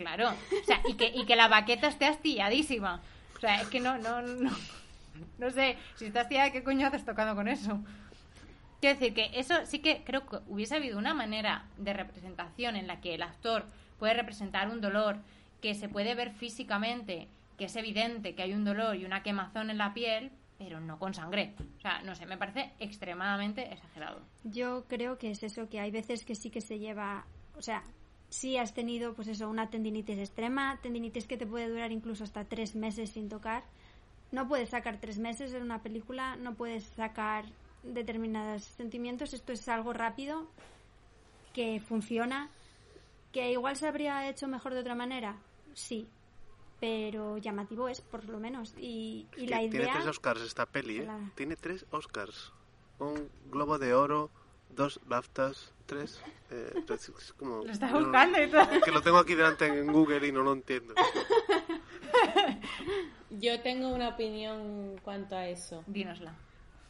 Claro, 0.02 0.30
o 0.30 0.66
sea, 0.66 0.82
y 0.88 0.96
que, 0.96 1.08
y 1.14 1.26
que 1.26 1.36
la 1.36 1.48
baqueta 1.48 1.88
esté 1.88 2.06
astilladísima. 2.06 3.02
O 3.36 3.40
sea, 3.40 3.62
es 3.62 3.68
que 3.68 3.80
no, 3.80 3.98
no, 3.98 4.22
no, 4.22 4.52
no 5.38 5.50
sé, 5.52 5.78
si 5.96 6.06
está 6.06 6.22
astillada, 6.22 6.52
¿qué 6.52 6.64
coño 6.64 6.88
haces 6.88 7.06
tocando 7.06 7.36
con 7.36 7.48
eso? 7.48 7.80
Quiero 8.80 9.00
decir 9.00 9.14
que 9.14 9.32
eso 9.40 9.66
sí 9.66 9.80
que 9.80 10.04
creo 10.04 10.26
que 10.26 10.40
hubiese 10.48 10.76
habido 10.76 10.98
una 10.98 11.14
manera 11.14 11.66
de 11.78 11.94
representación 11.94 12.76
en 12.76 12.88
la 12.88 13.00
que 13.00 13.14
el 13.14 13.22
actor 13.22 13.66
puede 14.00 14.16
representar 14.16 14.70
un 14.70 14.82
dolor 14.82 15.18
que 15.62 15.76
se 15.76 15.88
puede 15.88 16.16
ver 16.16 16.32
físicamente, 16.32 17.28
que 17.58 17.66
es 17.66 17.76
evidente 17.76 18.34
que 18.34 18.42
hay 18.42 18.54
un 18.54 18.66
dolor 18.66 18.96
y 18.96 19.06
una 19.06 19.22
quemazón 19.22 19.70
en 19.70 19.78
la 19.78 19.94
piel, 19.94 20.32
pero 20.58 20.80
no 20.80 20.98
con 20.98 21.14
sangre. 21.14 21.54
O 21.78 21.80
sea, 21.80 22.02
no 22.02 22.16
sé, 22.16 22.26
me 22.26 22.38
parece 22.38 22.72
extremadamente 22.80 23.72
exagerado. 23.72 24.22
Yo 24.44 24.86
creo 24.88 25.20
que 25.20 25.30
es 25.30 25.44
eso, 25.44 25.70
que 25.70 25.80
hay 25.80 25.92
veces 25.92 26.26
que 26.26 26.34
sí 26.34 26.50
que 26.50 26.62
se 26.62 26.80
lleva, 26.80 27.26
o 27.56 27.62
sea, 27.62 27.84
si 28.32 28.58
has 28.58 28.74
tenido, 28.74 29.14
pues 29.14 29.28
eso, 29.28 29.48
una 29.48 29.70
tendinitis 29.70 30.18
extrema, 30.18 30.80
tendinitis 30.82 31.28
que 31.28 31.38
te 31.38 31.46
puede 31.46 31.68
durar 31.70 31.92
incluso 31.92 32.24
hasta 32.24 32.46
tres 32.46 32.76
meses 32.76 33.12
sin 33.12 33.30
tocar. 33.30 33.64
No 34.32 34.48
puedes 34.48 34.70
sacar 34.70 35.00
tres 35.00 35.20
meses 35.20 35.54
en 35.54 35.62
una 35.62 35.84
película, 35.84 36.38
no 36.38 36.56
puedes 36.56 36.86
sacar 36.96 37.46
determinados 37.84 38.64
sentimientos. 38.64 39.34
Esto 39.34 39.52
es 39.52 39.68
algo 39.68 39.92
rápido, 39.92 40.48
que 41.54 41.82
funciona, 41.82 42.50
que 43.34 43.52
igual 43.52 43.76
se 43.76 43.88
habría 43.88 44.30
hecho 44.30 44.48
mejor 44.48 44.74
de 44.74 44.80
otra 44.80 44.96
manera, 44.96 45.36
sí, 45.74 46.08
pero 46.80 47.38
llamativo 47.38 47.90
es, 47.90 48.00
por 48.00 48.24
lo 48.30 48.40
menos. 48.40 48.74
Y, 48.80 49.28
y 49.36 49.48
la 49.48 49.62
idea... 49.62 49.70
Tiene 49.70 49.92
tres 49.92 50.08
Oscars 50.08 50.42
esta 50.42 50.66
peli, 50.66 51.00
¿eh? 51.00 51.06
La- 51.06 51.30
Tiene 51.36 51.56
tres 51.58 51.86
Oscars. 51.92 52.54
Un 53.00 53.30
Globo 53.52 53.78
de 53.78 53.94
Oro, 53.94 54.30
dos 54.76 55.00
BAFTAs, 55.06 55.74
tres. 55.86 56.22
eh, 56.52 56.72
es 56.94 57.34
como, 57.34 57.64
Lo 57.64 57.72
está 57.72 57.88
yo 57.90 58.00
no- 58.00 58.06
buscando 58.06 58.42
y 58.44 58.48
todo. 58.50 58.68
Que 58.84 58.92
lo 58.92 59.02
tengo 59.02 59.18
aquí 59.18 59.36
delante 59.36 59.68
en 59.68 59.92
Google 59.92 60.28
y 60.28 60.32
no 60.32 60.42
lo 60.44 60.54
entiendo. 60.54 60.94
Yo 63.30 63.62
tengo 63.62 63.90
una 63.90 64.10
opinión 64.10 64.60
en 64.60 64.98
cuanto 65.04 65.36
a 65.36 65.48
eso. 65.48 65.84
Dínosla. 65.88 66.36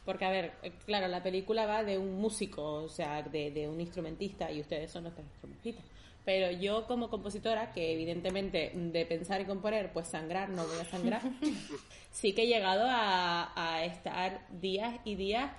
Porque, 0.04 0.24
a 0.24 0.30
ver, 0.30 0.52
claro, 0.84 1.06
la 1.06 1.22
película 1.22 1.64
va 1.66 1.84
de 1.84 1.96
un 1.98 2.20
músico, 2.20 2.62
o 2.82 2.88
sea, 2.88 3.22
de, 3.22 3.52
de 3.52 3.68
un 3.68 3.80
instrumentista, 3.80 4.50
y 4.50 4.60
ustedes 4.60 4.90
son 4.90 5.04
los 5.04 5.16
instrumentistas. 5.16 5.84
Pero 6.24 6.50
yo, 6.50 6.86
como 6.86 7.08
compositora, 7.08 7.72
que 7.72 7.92
evidentemente 7.92 8.72
de 8.74 9.06
pensar 9.06 9.40
y 9.40 9.44
componer, 9.44 9.92
pues 9.92 10.08
sangrar, 10.08 10.48
no 10.50 10.66
voy 10.66 10.78
a 10.80 10.84
sangrar, 10.84 11.22
sí 12.10 12.32
que 12.34 12.42
he 12.42 12.46
llegado 12.48 12.84
a, 12.88 13.52
a 13.54 13.84
estar 13.84 14.44
días 14.60 15.00
y 15.04 15.14
días 15.14 15.52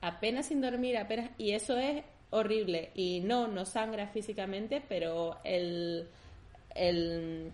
apenas 0.00 0.46
sin 0.46 0.60
dormir, 0.60 0.96
apenas, 0.96 1.30
y 1.38 1.52
eso 1.52 1.76
es 1.78 2.02
horrible. 2.30 2.90
Y 2.94 3.20
no, 3.20 3.48
no 3.48 3.64
sangra 3.64 4.06
físicamente, 4.08 4.82
pero 4.88 5.38
el, 5.44 6.06
el, 6.74 7.50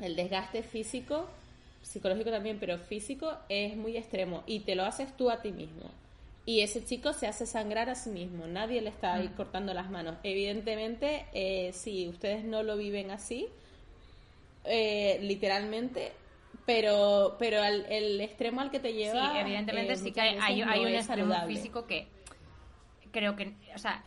el 0.00 0.16
desgaste 0.16 0.62
físico 0.62 1.28
psicológico 1.82 2.30
también, 2.30 2.58
pero 2.58 2.78
físico 2.78 3.32
es 3.48 3.76
muy 3.76 3.96
extremo 3.96 4.42
y 4.46 4.60
te 4.60 4.74
lo 4.74 4.84
haces 4.84 5.16
tú 5.16 5.30
a 5.30 5.40
ti 5.40 5.52
mismo. 5.52 5.90
Y 6.44 6.60
ese 6.60 6.84
chico 6.84 7.12
se 7.12 7.26
hace 7.26 7.44
sangrar 7.44 7.90
a 7.90 7.94
sí 7.94 8.10
mismo, 8.10 8.46
nadie 8.46 8.80
le 8.80 8.88
está 8.88 9.14
ahí 9.14 9.28
cortando 9.28 9.74
las 9.74 9.90
manos. 9.90 10.16
Evidentemente, 10.22 11.26
eh, 11.34 11.72
si 11.74 12.08
ustedes 12.08 12.44
no 12.44 12.62
lo 12.62 12.76
viven 12.76 13.10
así, 13.10 13.48
eh, 14.64 15.18
literalmente, 15.22 16.12
pero 16.68 17.36
pero 17.38 17.62
al- 17.62 17.86
el 17.88 18.20
extremo 18.20 18.60
al 18.60 18.70
que 18.70 18.78
te 18.78 18.92
lleva. 18.92 19.32
Sí, 19.32 19.38
evidentemente 19.38 19.94
eh, 19.94 19.96
sí 19.96 20.12
que 20.12 20.20
hay, 20.20 20.34
veces 20.34 20.44
hay, 20.46 20.60
no 20.62 20.70
hay 20.70 20.80
un 20.80 20.88
extremo 20.88 21.32
saludable. 21.32 21.56
físico 21.56 21.86
que 21.86 22.08
creo 23.10 23.36
que, 23.36 23.54
o 23.74 23.78
sea, 23.78 24.02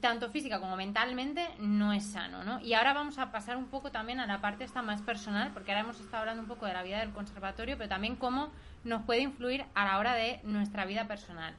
tanto 0.00 0.30
física 0.30 0.58
como 0.58 0.76
mentalmente 0.76 1.46
no 1.58 1.92
es 1.92 2.06
sano, 2.06 2.42
¿no? 2.42 2.58
Y 2.62 2.72
ahora 2.72 2.94
vamos 2.94 3.18
a 3.18 3.30
pasar 3.30 3.58
un 3.58 3.66
poco 3.66 3.90
también 3.92 4.18
a 4.18 4.26
la 4.26 4.40
parte 4.40 4.64
esta 4.64 4.80
más 4.80 5.02
personal, 5.02 5.50
porque 5.52 5.72
ahora 5.72 5.82
hemos 5.82 6.00
estado 6.00 6.22
hablando 6.22 6.40
un 6.40 6.48
poco 6.48 6.64
de 6.64 6.72
la 6.72 6.82
vida 6.82 7.00
del 7.00 7.10
conservatorio, 7.10 7.76
pero 7.76 7.90
también 7.90 8.16
cómo 8.16 8.50
nos 8.82 9.02
puede 9.02 9.20
influir 9.20 9.66
a 9.74 9.84
la 9.84 9.98
hora 9.98 10.14
de 10.14 10.40
nuestra 10.42 10.86
vida 10.86 11.06
personal. 11.06 11.54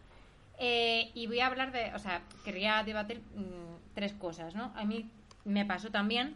Eh, 0.57 1.11
y 1.13 1.27
voy 1.27 1.39
a 1.39 1.45
hablar 1.45 1.71
de, 1.71 1.93
o 1.93 1.99
sea, 1.99 2.23
quería 2.43 2.81
debatir 2.83 3.19
mm, 3.35 3.93
tres 3.93 4.13
cosas, 4.13 4.55
¿no? 4.55 4.73
A 4.75 4.85
mí 4.85 5.07
me 5.45 5.65
pasó 5.65 5.91
también 5.91 6.35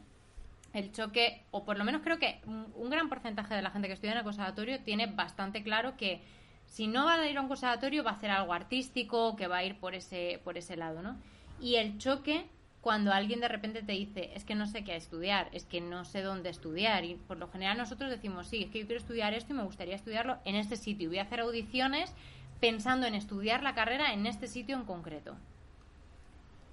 el 0.74 0.92
choque, 0.92 1.44
o 1.52 1.66
por 1.66 1.78
lo 1.78 1.84
menos 1.84 2.02
creo 2.02 2.18
que 2.20 2.40
un, 2.46 2.90
gran 2.90 3.10
porcentaje 3.10 3.56
de 3.56 3.62
la 3.62 3.72
gente 3.72 3.88
que 3.88 3.94
estudia 3.94 4.14
en 4.14 4.20
el 4.20 4.24
conservatorio 4.24 4.82
tiene 4.82 5.08
bastante 5.08 5.64
claro 5.64 5.98
que 5.98 6.22
si 6.66 6.88
no 6.88 7.06
va 7.06 7.16
a 7.16 7.30
ir 7.30 7.38
a 7.38 7.42
un 7.42 7.48
conservatorio 7.48 8.04
va 8.04 8.12
a 8.12 8.14
hacer 8.16 8.32
algo 8.32 8.54
artístico, 8.54 9.36
que 9.36 9.48
va 9.48 9.58
a 9.58 9.64
ir 9.64 9.80
por 9.80 9.96
ese, 9.96 10.40
por 10.44 10.58
ese 10.58 10.78
lado, 10.78 11.02
¿no? 11.02 11.18
Y 11.60 11.76
el 11.76 11.98
choque 11.98 12.46
cuando 12.82 13.14
alguien 13.14 13.40
de 13.40 13.48
repente 13.48 13.84
te 13.84 13.92
dice, 13.92 14.32
es 14.34 14.44
que 14.44 14.56
no 14.56 14.66
sé 14.66 14.84
qué 14.84 14.96
estudiar, 14.96 15.50
es 15.52 15.66
que 15.66 15.82
no 15.82 16.04
sé 16.04 16.22
dónde 16.22 16.50
estudiar. 16.50 17.06
Y 17.06 17.16
por 17.16 17.38
lo 17.38 17.48
general 17.48 17.78
nosotros 17.78 18.10
decimos, 18.10 18.48
sí, 18.48 18.64
es 18.64 18.72
que 18.72 18.80
yo 18.80 18.88
quiero 18.88 19.00
estudiar 19.00 19.34
esto 19.36 19.54
y 19.54 19.58
me 19.58 19.64
gustaría 19.64 19.96
estudiarlo 19.96 20.40
en 20.46 20.56
este 20.56 20.78
sitio. 20.78 21.10
Voy 21.10 21.20
a 21.20 21.24
hacer 21.24 21.42
audiciones 21.42 22.12
pensando 22.60 23.06
en 23.06 23.14
estudiar 23.14 23.62
la 23.62 23.76
carrera 23.76 24.14
en 24.14 24.26
este 24.26 24.48
sitio 24.48 24.76
en 24.76 24.86
concreto. 24.86 25.36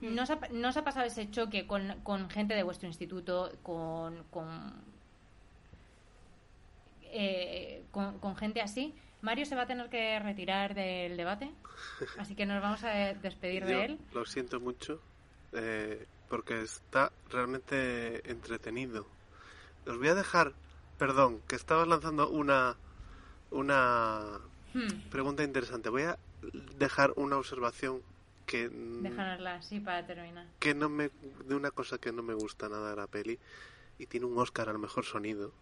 ¿No 0.00 0.22
os 0.22 0.30
ha, 0.30 0.38
no 0.50 0.68
os 0.68 0.76
ha 0.76 0.84
pasado 0.84 1.06
ese 1.06 1.30
choque 1.30 1.66
con, 1.66 2.00
con 2.02 2.30
gente 2.30 2.54
de 2.54 2.62
vuestro 2.62 2.86
instituto, 2.86 3.50
con, 3.62 4.24
con, 4.30 4.72
eh, 7.02 7.82
con, 7.90 8.18
con 8.18 8.36
gente 8.36 8.60
así? 8.60 8.94
Mario 9.20 9.44
se 9.46 9.56
va 9.56 9.62
a 9.62 9.66
tener 9.66 9.88
que 9.88 10.18
retirar 10.20 10.74
del 10.74 11.16
debate, 11.16 11.50
así 12.18 12.36
que 12.36 12.46
nos 12.46 12.62
vamos 12.62 12.84
a 12.84 12.90
despedir 13.14 13.62
Yo 13.62 13.68
de 13.68 13.84
él. 13.84 13.98
Lo 14.12 14.24
siento 14.24 14.60
mucho, 14.60 15.00
eh, 15.52 16.06
porque 16.28 16.62
está 16.62 17.10
realmente 17.30 18.30
entretenido. 18.30 19.06
Os 19.86 19.98
voy 19.98 20.08
a 20.08 20.14
dejar, 20.14 20.52
perdón, 20.98 21.40
que 21.48 21.56
estabas 21.56 21.88
lanzando 21.88 22.30
una, 22.30 22.76
una 23.50 24.40
Hmm, 24.74 25.08
pregunta 25.10 25.42
interesante. 25.42 25.88
Voy 25.88 26.02
a 26.02 26.18
dejar 26.76 27.12
una 27.16 27.36
observación 27.36 28.02
que, 28.48 28.70
así 29.46 29.78
para 29.78 30.06
terminar. 30.06 30.46
que 30.58 30.74
no 30.74 30.88
me, 30.88 31.10
de 31.44 31.54
una 31.54 31.70
cosa 31.70 31.98
que 31.98 32.10
no 32.12 32.22
me 32.22 32.32
gusta 32.34 32.68
nada 32.68 32.90
de 32.90 32.96
la 32.96 33.06
peli 33.06 33.38
y 33.98 34.06
tiene 34.06 34.26
un 34.26 34.38
Oscar 34.38 34.70
al 34.70 34.78
mejor 34.78 35.04
sonido. 35.04 35.52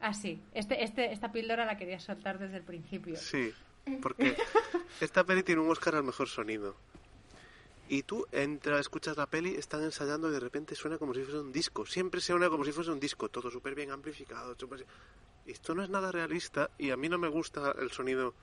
Ah, 0.00 0.14
sí, 0.14 0.40
este, 0.54 0.84
este, 0.84 1.12
esta 1.12 1.32
píldora 1.32 1.66
la 1.66 1.76
quería 1.76 1.98
soltar 1.98 2.38
desde 2.38 2.58
el 2.58 2.62
principio. 2.62 3.16
Sí, 3.16 3.52
porque 4.00 4.36
esta 5.00 5.24
peli 5.24 5.42
tiene 5.42 5.60
un 5.60 5.70
Oscar 5.70 5.96
al 5.96 6.04
mejor 6.04 6.28
sonido. 6.28 6.76
Y 7.88 8.02
tú 8.02 8.26
entras, 8.30 8.80
escuchas 8.80 9.16
la 9.16 9.26
peli, 9.26 9.56
están 9.56 9.82
ensayando 9.82 10.28
y 10.28 10.32
de 10.32 10.40
repente 10.40 10.74
suena 10.74 10.98
como 10.98 11.12
si 11.12 11.22
fuese 11.22 11.40
un 11.40 11.52
disco. 11.52 11.86
Siempre 11.86 12.20
suena 12.20 12.48
como 12.48 12.64
si 12.64 12.72
fuese 12.72 12.90
un 12.90 13.00
disco, 13.00 13.28
todo 13.28 13.50
súper 13.50 13.74
bien 13.74 13.90
amplificado. 13.90 14.56
Esto 15.46 15.74
no 15.74 15.82
es 15.82 15.90
nada 15.90 16.12
realista 16.12 16.70
y 16.78 16.90
a 16.90 16.96
mí 16.96 17.08
no 17.08 17.18
me 17.18 17.28
gusta 17.28 17.74
el 17.80 17.90
sonido 17.90 18.34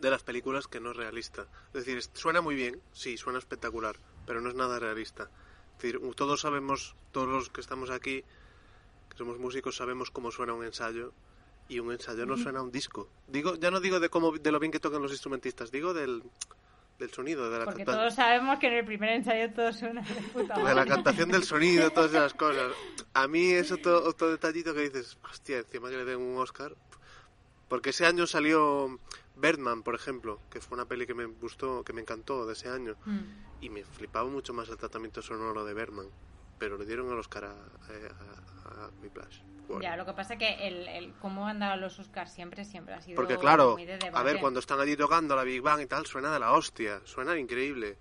de 0.00 0.10
las 0.10 0.22
películas 0.22 0.66
que 0.66 0.80
no 0.80 0.90
es 0.92 0.96
realista. 0.96 1.46
Es 1.74 1.84
decir, 1.84 2.02
suena 2.14 2.40
muy 2.40 2.54
bien, 2.54 2.80
sí, 2.92 3.16
suena 3.16 3.38
espectacular, 3.38 3.96
pero 4.26 4.40
no 4.40 4.48
es 4.48 4.54
nada 4.54 4.78
realista. 4.78 5.30
Es 5.76 5.82
decir, 5.82 6.00
todos 6.16 6.40
sabemos, 6.40 6.94
todos 7.12 7.28
los 7.28 7.50
que 7.50 7.60
estamos 7.60 7.90
aquí, 7.90 8.22
que 9.10 9.16
somos 9.16 9.38
músicos, 9.38 9.76
sabemos 9.76 10.10
cómo 10.10 10.30
suena 10.30 10.54
un 10.54 10.64
ensayo 10.64 11.12
y 11.68 11.78
un 11.78 11.92
ensayo 11.92 12.26
no 12.26 12.36
suena 12.36 12.60
a 12.60 12.62
un 12.62 12.72
disco. 12.72 13.08
Digo, 13.28 13.54
ya 13.56 13.70
no 13.70 13.80
digo 13.80 14.00
de 14.00 14.08
cómo 14.08 14.32
de 14.32 14.52
lo 14.52 14.58
bien 14.58 14.72
que 14.72 14.80
tocan 14.80 15.02
los 15.02 15.12
instrumentistas, 15.12 15.70
digo 15.70 15.94
del, 15.94 16.22
del 16.98 17.10
sonido, 17.12 17.50
de 17.50 17.58
la, 17.60 17.64
Porque 17.66 17.84
canta- 17.84 17.98
todos 18.00 18.14
sabemos 18.14 18.58
que 18.58 18.66
en 18.66 18.72
el 18.74 18.84
primer 18.84 19.10
ensayo 19.10 19.52
todo 19.52 19.72
suena 19.72 20.02
de 20.02 20.14
puta 20.32 20.54
de 20.54 20.64
la 20.64 20.74
madre. 20.74 20.90
cantación 20.90 21.30
del 21.30 21.44
sonido, 21.44 21.90
todas 21.92 22.10
esas 22.10 22.34
cosas. 22.34 22.72
A 23.14 23.28
mí 23.28 23.52
es 23.52 23.70
otro, 23.70 24.02
otro 24.04 24.30
detallito 24.30 24.74
que 24.74 24.80
dices, 24.82 25.16
hostia, 25.30 25.58
encima 25.58 25.88
que 25.90 25.96
le 25.98 26.04
den 26.04 26.18
un 26.20 26.38
Oscar. 26.38 26.74
Porque 27.68 27.90
ese 27.90 28.04
año 28.04 28.26
salió 28.26 28.98
Birdman, 29.40 29.82
por 29.82 29.94
ejemplo, 29.94 30.40
que 30.50 30.60
fue 30.60 30.76
una 30.76 30.86
peli 30.86 31.06
que 31.06 31.14
me 31.14 31.24
gustó, 31.24 31.82
que 31.84 31.92
me 31.92 32.00
encantó 32.00 32.46
de 32.46 32.52
ese 32.52 32.68
año. 32.68 32.96
Mm. 33.04 33.20
Y 33.62 33.70
me 33.70 33.84
flipaba 33.84 34.28
mucho 34.28 34.52
más 34.52 34.68
el 34.68 34.76
tratamiento 34.76 35.22
sonoro 35.22 35.64
de 35.64 35.74
Birdman. 35.74 36.08
Pero 36.58 36.76
le 36.76 36.84
dieron 36.84 37.10
el 37.10 37.18
Oscar 37.18 37.44
a, 37.44 37.52
a, 37.52 38.84
a 38.84 38.90
Whiplash. 39.02 39.40
Bueno. 39.66 39.82
Ya, 39.82 39.96
lo 39.96 40.04
que 40.04 40.12
pasa 40.12 40.36
que 40.36 40.66
el, 40.66 40.88
el 40.88 41.14
cómo 41.14 41.46
han 41.46 41.60
dado 41.60 41.76
los 41.76 41.98
Oscars 41.98 42.32
siempre, 42.32 42.64
siempre 42.64 42.92
ha 42.92 43.00
sido 43.00 43.14
Porque 43.14 43.38
claro, 43.38 43.74
muy 43.74 43.86
de 43.86 43.98
a 44.12 44.22
ver, 44.24 44.40
cuando 44.40 44.58
están 44.58 44.80
allí 44.80 44.96
tocando 44.96 45.36
la 45.36 45.44
Big 45.44 45.62
Bang 45.62 45.80
y 45.80 45.86
tal, 45.86 46.06
suena 46.06 46.32
de 46.32 46.40
la 46.40 46.52
hostia, 46.52 47.00
suena 47.04 47.38
increíble. 47.38 47.96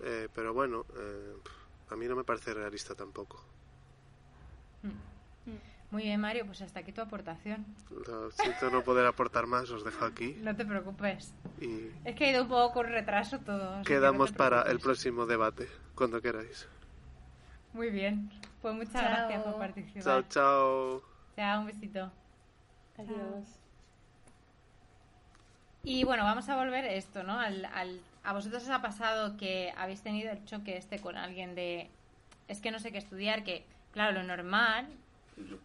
Eh, 0.00 0.28
pero 0.32 0.54
bueno, 0.54 0.86
eh, 0.96 1.34
a 1.90 1.96
mí 1.96 2.06
no 2.06 2.14
me 2.14 2.24
parece 2.24 2.54
realista 2.54 2.94
tampoco. 2.94 3.44
Muy 5.94 6.02
bien, 6.02 6.20
Mario, 6.20 6.44
pues 6.44 6.60
hasta 6.60 6.80
aquí 6.80 6.90
tu 6.90 7.00
aportación. 7.02 7.64
Lo 8.08 8.28
siento 8.32 8.68
no 8.68 8.82
poder 8.82 9.06
aportar 9.06 9.46
más, 9.46 9.70
os 9.70 9.84
dejo 9.84 10.04
aquí 10.04 10.36
No 10.40 10.56
te 10.56 10.64
preocupes. 10.66 11.32
y 11.60 11.88
Es 12.04 12.16
que 12.16 12.24
ha 12.24 12.30
ido 12.32 12.42
un 12.42 12.48
poco 12.48 12.72
con 12.74 12.86
retraso 12.88 13.38
todo. 13.38 13.76
no 13.78 13.84
quedamos 13.84 14.32
para 14.32 14.62
el 14.62 14.80
próximo 14.80 15.24
debate, 15.24 15.68
cuando 15.94 16.20
queráis. 16.20 16.66
Muy 17.74 17.90
bien. 17.90 18.28
Pues 18.60 18.74
muchas 18.74 18.92
Chao. 18.94 19.02
gracias 19.04 19.42
por 19.44 19.56
participar. 19.56 20.02
Chao, 20.02 20.22
chao. 20.28 21.02
Chao, 21.36 21.60
un 21.60 21.66
besito. 21.66 22.10
Adiós. 22.98 23.60
Y 25.84 26.02
bueno, 26.02 26.24
vamos 26.24 26.48
a 26.48 26.56
volver 26.56 26.86
esto, 26.86 27.22
¿no? 27.22 27.38
Al, 27.38 27.66
al- 27.66 28.00
a 28.24 28.32
vosotros 28.32 28.64
os 28.64 28.70
ha 28.70 28.82
pasado 28.82 29.36
que 29.36 29.72
habéis 29.76 30.02
tenido 30.02 30.32
el 30.32 30.44
choque 30.44 30.76
este 30.76 30.98
con 30.98 31.16
alguien 31.16 31.54
de... 31.54 31.88
Es 32.48 32.60
que 32.60 32.72
no 32.72 32.80
sé 32.80 32.90
qué 32.90 32.98
estudiar, 32.98 33.44
que 33.44 33.64
claro, 33.92 34.12
lo 34.12 34.24
normal, 34.24 34.88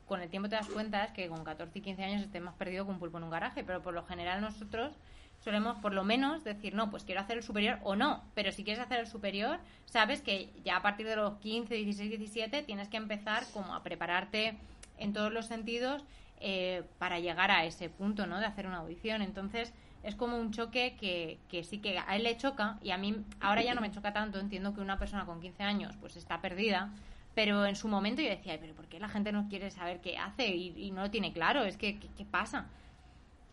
con 0.05 0.21
el 0.21 0.29
tiempo 0.29 0.49
te 0.49 0.55
das 0.55 0.67
cuenta, 0.67 1.03
es 1.03 1.11
que 1.11 1.27
con 1.27 1.43
14 1.43 1.77
y 1.77 1.81
15 1.81 2.03
años 2.03 2.21
estés 2.21 2.41
más 2.41 2.55
perdido 2.55 2.85
que 2.85 2.91
un 2.91 2.99
pulpo 2.99 3.17
en 3.17 3.25
un 3.25 3.29
garaje, 3.29 3.63
pero 3.63 3.81
por 3.81 3.93
lo 3.93 4.05
general 4.05 4.41
nosotros 4.41 4.93
solemos 5.39 5.77
por 5.77 5.93
lo 5.93 6.03
menos 6.03 6.43
decir, 6.43 6.73
no, 6.73 6.89
pues 6.91 7.03
quiero 7.03 7.21
hacer 7.21 7.37
el 7.37 7.43
superior 7.43 7.79
o 7.83 7.95
no, 7.95 8.23
pero 8.33 8.51
si 8.51 8.63
quieres 8.63 8.83
hacer 8.83 8.99
el 8.99 9.07
superior, 9.07 9.59
sabes 9.85 10.21
que 10.21 10.49
ya 10.63 10.77
a 10.77 10.81
partir 10.81 11.07
de 11.07 11.15
los 11.15 11.37
15, 11.37 11.73
16, 11.73 12.09
17 12.09 12.63
tienes 12.63 12.89
que 12.89 12.97
empezar 12.97 13.43
como 13.53 13.73
a 13.73 13.83
prepararte 13.83 14.57
en 14.97 15.13
todos 15.13 15.31
los 15.31 15.45
sentidos 15.45 16.03
eh, 16.41 16.83
para 16.97 17.19
llegar 17.19 17.51
a 17.51 17.65
ese 17.65 17.89
punto, 17.89 18.27
¿no? 18.27 18.39
De 18.39 18.45
hacer 18.45 18.67
una 18.67 18.77
audición. 18.77 19.21
Entonces, 19.21 19.73
es 20.03 20.15
como 20.15 20.37
un 20.37 20.51
choque 20.51 20.95
que, 20.99 21.39
que 21.49 21.63
sí 21.63 21.79
que 21.79 21.99
a 21.99 22.15
él 22.15 22.23
le 22.23 22.37
choca 22.37 22.77
y 22.81 22.91
a 22.91 22.97
mí 22.97 23.25
ahora 23.41 23.61
ya 23.61 23.73
no 23.73 23.81
me 23.81 23.91
choca 23.91 24.13
tanto. 24.13 24.39
Entiendo 24.39 24.73
que 24.73 24.81
una 24.81 24.97
persona 24.97 25.25
con 25.25 25.41
15 25.41 25.63
años 25.63 25.95
pues 25.99 26.15
está 26.15 26.41
perdida, 26.41 26.91
pero 27.35 27.65
en 27.65 27.75
su 27.75 27.87
momento 27.87 28.21
yo 28.21 28.29
decía, 28.29 28.53
"Ay, 28.53 28.59
pero 28.61 28.73
¿por 28.73 28.87
qué 28.87 28.99
la 28.99 29.09
gente 29.09 29.31
no 29.31 29.47
quiere 29.49 29.71
saber 29.71 30.01
qué 30.01 30.17
hace 30.17 30.47
y, 30.47 30.73
y 30.87 30.91
no 30.91 31.01
lo 31.01 31.11
tiene 31.11 31.33
claro? 31.33 31.63
Es 31.63 31.77
que, 31.77 31.99
¿qué, 31.99 32.09
qué 32.17 32.25
pasa? 32.25 32.67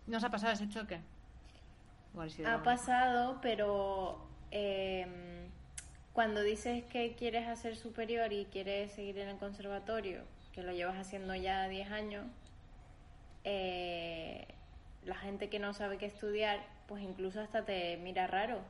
¿Nos 0.07 0.25
ha 0.25 0.31
pasado 0.31 0.53
ese 0.53 0.69
choque? 0.69 1.01
Igual 2.13 2.31
Ha 2.47 2.63
pasado, 2.63 3.39
pero 3.43 4.19
eh, 4.51 5.07
cuando 6.13 6.43
dices 6.43 6.83
que 6.85 7.15
quieres 7.15 7.47
hacer 7.47 7.77
superior 7.77 8.33
y 8.33 8.47
quieres 8.47 8.93
seguir 8.93 9.19
en 9.19 9.29
el 9.29 9.37
conservatorio, 9.37 10.23
que 10.53 10.63
lo 10.63 10.73
llevas 10.73 10.97
haciendo 10.97 11.35
ya 11.35 11.69
10 11.69 11.91
años, 11.91 12.25
eh, 13.45 14.47
la 15.05 15.15
gente 15.17 15.49
que 15.49 15.59
no 15.59 15.75
sabe 15.75 15.99
qué 15.99 16.07
estudiar, 16.07 16.61
pues 16.89 17.03
incluso 17.03 17.41
hasta 17.41 17.65
te 17.65 17.97
mira 17.99 18.27
raro. 18.27 18.61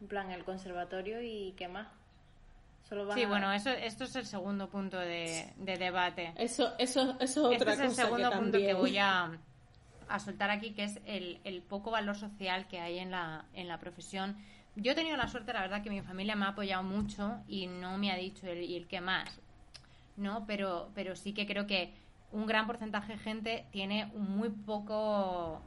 En 0.00 0.08
plan, 0.08 0.30
el 0.30 0.44
conservatorio 0.44 1.20
y 1.22 1.52
qué 1.56 1.68
más. 1.68 1.88
Solo 2.88 3.12
Sí, 3.12 3.22
a- 3.24 3.28
bueno, 3.28 3.52
eso, 3.52 3.70
esto 3.70 4.04
es 4.04 4.16
el 4.16 4.26
segundo 4.26 4.68
punto 4.68 4.98
de, 4.98 5.52
de 5.56 5.76
debate. 5.76 6.32
Eso, 6.36 6.72
eso, 6.78 7.16
eso 7.20 7.50
es 7.52 7.60
otra 7.60 7.72
este 7.72 7.72
es 7.72 7.78
el 7.80 7.88
cosa 7.88 8.02
segundo 8.02 8.30
que 8.30 8.36
punto 8.36 8.52
también. 8.52 8.66
que 8.68 8.74
voy 8.74 8.98
a, 8.98 9.38
a 10.08 10.18
soltar 10.20 10.50
aquí, 10.50 10.70
que 10.72 10.84
es 10.84 11.00
el, 11.06 11.40
el 11.44 11.62
poco 11.62 11.90
valor 11.90 12.16
social 12.16 12.66
que 12.68 12.80
hay 12.80 12.98
en 12.98 13.10
la, 13.10 13.44
en 13.54 13.68
la 13.68 13.78
profesión. 13.78 14.36
Yo 14.76 14.92
he 14.92 14.94
tenido 14.94 15.16
la 15.16 15.28
suerte, 15.28 15.52
la 15.52 15.62
verdad, 15.62 15.82
que 15.82 15.90
mi 15.90 16.02
familia 16.02 16.36
me 16.36 16.44
ha 16.44 16.48
apoyado 16.50 16.82
mucho 16.82 17.38
y 17.48 17.66
no 17.66 17.96
me 17.98 18.12
ha 18.12 18.16
dicho 18.16 18.46
el, 18.46 18.62
y 18.62 18.76
el 18.76 18.86
qué 18.86 19.00
más, 19.00 19.40
¿no? 20.16 20.46
Pero, 20.46 20.90
pero 20.94 21.16
sí 21.16 21.32
que 21.32 21.46
creo 21.46 21.66
que 21.66 21.94
un 22.32 22.46
gran 22.46 22.66
porcentaje 22.66 23.12
de 23.14 23.18
gente 23.18 23.66
tiene 23.72 24.10
un 24.14 24.36
muy 24.36 24.50
poco 24.50 25.62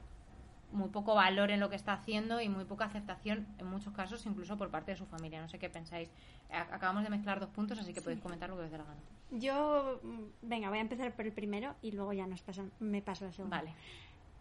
muy 0.72 0.90
poco 0.90 1.16
valor 1.16 1.52
en 1.52 1.60
lo 1.60 1.70
que 1.70 1.76
está 1.76 1.94
haciendo 1.94 2.42
y 2.42 2.50
muy 2.50 2.66
poca 2.66 2.86
aceptación 2.86 3.48
en 3.58 3.66
muchos 3.68 3.94
casos 3.94 4.26
incluso 4.26 4.58
por 4.58 4.70
parte 4.70 4.92
de 4.92 4.98
su 4.98 5.06
familia. 5.06 5.42
No 5.42 5.50
sé 5.50 5.60
qué 5.60 5.70
pensáis. 5.70 6.10
Acabamos 6.52 7.04
de 7.04 7.10
mezclar 7.10 7.40
dos 7.40 7.50
puntos, 7.50 7.80
así 7.80 7.94
que 7.94 8.02
podéis 8.02 8.22
comentar 8.22 8.50
lo 8.50 8.58
que 8.58 8.64
os 8.64 8.72
dé 8.72 8.78
la 8.78 8.84
gana. 8.84 9.02
Yo, 9.32 10.00
mm, 10.04 10.48
venga, 10.48 10.70
voy 10.70 10.80
a 10.80 10.82
empezar 10.82 11.14
por 11.16 11.26
el 11.26 11.32
primero 11.32 11.76
y 11.82 11.92
luego 11.92 12.14
ya 12.14 12.26
nos 12.28 12.42
pasan, 12.42 12.72
me 12.80 13.02
paso 13.02 13.26
al 13.26 13.34
segundo. 13.34 13.56
Vale. 13.56 13.74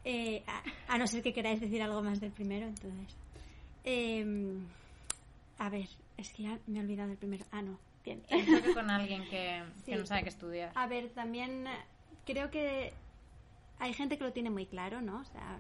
Eh, 0.05 0.43
a, 0.47 0.95
a 0.95 0.99
no 0.99 1.07
ser 1.07 1.22
que 1.22 1.33
queráis 1.33 1.61
decir 1.61 1.83
algo 1.83 2.03
más 2.03 2.20
del 2.20 2.31
primero, 2.31 2.66
entonces. 2.66 3.16
Eh, 3.85 4.59
a 5.59 5.68
ver, 5.68 5.89
es 6.16 6.33
que 6.33 6.45
ya 6.45 6.59
me 6.66 6.79
he 6.79 6.83
olvidado 6.83 7.09
del 7.09 7.18
primero. 7.18 7.45
Ah, 7.51 7.62
no, 7.62 7.79
bien. 8.05 8.22
Choque 8.22 8.74
con 8.74 8.91
alguien 8.91 9.29
que, 9.29 9.62
que 9.85 9.97
no 9.97 10.07
sabe 10.07 10.22
qué 10.22 10.29
estudiar. 10.29 10.72
A 10.74 10.87
ver, 10.87 11.11
también 11.11 11.66
eh, 11.66 11.79
creo 12.24 12.51
que 12.51 12.93
hay 13.79 13.93
gente 13.93 14.18
que 14.18 14.24
lo 14.24 14.33
tiene 14.33 14.51
muy 14.51 14.66
claro, 14.66 15.01
¿no? 15.01 15.20
O 15.20 15.24
sea, 15.24 15.59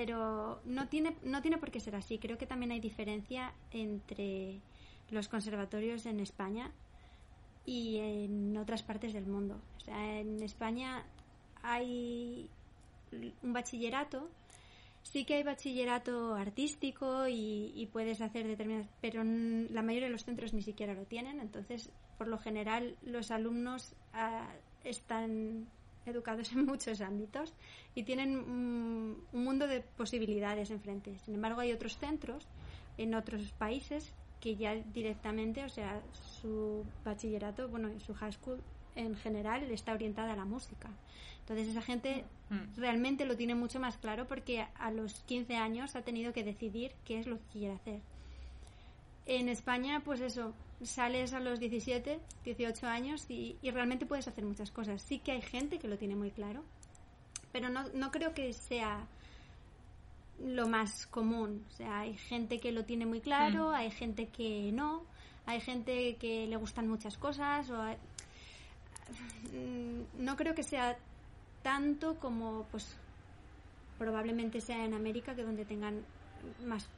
pero 0.00 0.62
no 0.64 0.88
tiene, 0.88 1.14
no 1.24 1.42
tiene 1.42 1.58
por 1.58 1.70
qué 1.70 1.78
ser 1.78 1.94
así. 1.94 2.18
Creo 2.18 2.38
que 2.38 2.46
también 2.46 2.72
hay 2.72 2.80
diferencia 2.80 3.52
entre 3.70 4.62
los 5.10 5.28
conservatorios 5.28 6.06
en 6.06 6.20
España 6.20 6.72
y 7.66 7.98
en 7.98 8.56
otras 8.56 8.82
partes 8.82 9.12
del 9.12 9.26
mundo. 9.26 9.60
O 9.76 9.80
sea, 9.80 10.18
en 10.18 10.42
España 10.42 11.04
hay 11.62 12.48
un 13.42 13.52
bachillerato 13.52 14.30
Sí 15.02 15.24
que 15.24 15.34
hay 15.34 15.42
bachillerato 15.42 16.34
artístico 16.34 17.26
y, 17.28 17.88
puedes 17.92 18.20
hacer 18.20 18.46
determinadas, 18.46 18.88
pero 19.00 19.22
la 19.24 19.82
mayoría 19.82 20.08
de 20.08 20.12
los 20.12 20.24
centros 20.24 20.52
ni 20.52 20.62
siquiera 20.62 20.94
lo 20.94 21.04
tienen. 21.04 21.40
Entonces, 21.40 21.90
por 22.18 22.28
lo 22.28 22.38
general, 22.38 22.96
los 23.02 23.30
alumnos 23.30 23.94
ah, 24.12 24.52
están 24.84 25.68
educados 26.06 26.52
en 26.52 26.64
muchos 26.66 27.00
ámbitos 27.00 27.52
y 27.94 28.02
tienen 28.04 28.36
mm, 28.36 29.16
un 29.32 29.44
mundo 29.44 29.66
de 29.66 29.80
posibilidades 29.80 30.70
enfrente. 30.70 31.18
Sin 31.24 31.34
embargo, 31.34 31.60
hay 31.60 31.72
otros 31.72 31.96
centros 31.98 32.46
en 32.98 33.14
otros 33.14 33.52
países 33.52 34.12
que 34.40 34.56
ya 34.56 34.74
directamente, 34.74 35.64
o 35.64 35.68
sea, 35.68 36.00
su 36.40 36.84
bachillerato, 37.04 37.68
bueno, 37.68 37.90
su 38.00 38.14
high 38.14 38.32
school 38.32 38.60
en 38.96 39.14
general 39.16 39.62
está 39.70 39.92
orientada 39.92 40.32
a 40.32 40.36
la 40.36 40.44
música. 40.44 40.88
Entonces 41.40 41.68
esa 41.68 41.82
gente 41.82 42.24
Mm. 42.50 42.76
realmente 42.76 43.24
lo 43.24 43.36
tiene 43.36 43.54
mucho 43.54 43.78
más 43.78 43.96
claro 43.96 44.26
porque 44.26 44.66
a 44.74 44.90
los 44.90 45.20
15 45.22 45.56
años 45.56 45.94
ha 45.94 46.02
tenido 46.02 46.32
que 46.32 46.42
decidir 46.42 46.92
qué 47.04 47.20
es 47.20 47.26
lo 47.26 47.38
que 47.38 47.44
quiere 47.52 47.74
hacer. 47.74 48.00
En 49.26 49.48
España, 49.48 50.00
pues 50.04 50.20
eso, 50.20 50.52
sales 50.82 51.32
a 51.34 51.40
los 51.40 51.60
17, 51.60 52.18
18 52.44 52.86
años 52.86 53.26
y, 53.28 53.56
y 53.62 53.70
realmente 53.70 54.06
puedes 54.06 54.26
hacer 54.28 54.44
muchas 54.44 54.70
cosas. 54.70 55.00
Sí 55.02 55.18
que 55.18 55.32
hay 55.32 55.42
gente 55.42 55.78
que 55.78 55.88
lo 55.88 55.98
tiene 55.98 56.16
muy 56.16 56.30
claro, 56.30 56.62
pero 57.52 57.68
no, 57.68 57.88
no 57.94 58.10
creo 58.10 58.34
que 58.34 58.52
sea 58.52 59.06
lo 60.42 60.66
más 60.68 61.06
común. 61.06 61.64
O 61.68 61.72
sea, 61.76 62.00
hay 62.00 62.16
gente 62.16 62.58
que 62.58 62.72
lo 62.72 62.84
tiene 62.84 63.06
muy 63.06 63.20
claro, 63.20 63.70
hay 63.70 63.90
gente 63.90 64.28
que 64.28 64.70
no, 64.72 65.04
hay 65.46 65.60
gente 65.60 66.16
que 66.16 66.46
le 66.46 66.56
gustan 66.56 66.88
muchas 66.88 67.16
cosas. 67.18 67.68
O 67.70 67.80
hay- 67.80 67.96
Mm, 69.52 70.24
no 70.24 70.36
creo 70.36 70.54
que 70.54 70.62
sea 70.62 70.96
tanto 71.62 72.16
como, 72.20 72.64
pues, 72.70 72.96
probablemente 73.98 74.60
sea 74.60 74.84
en 74.84 74.94
América, 74.94 75.34
que 75.34 75.42
donde 75.42 75.64
tengan 75.64 76.04
más 76.64 76.88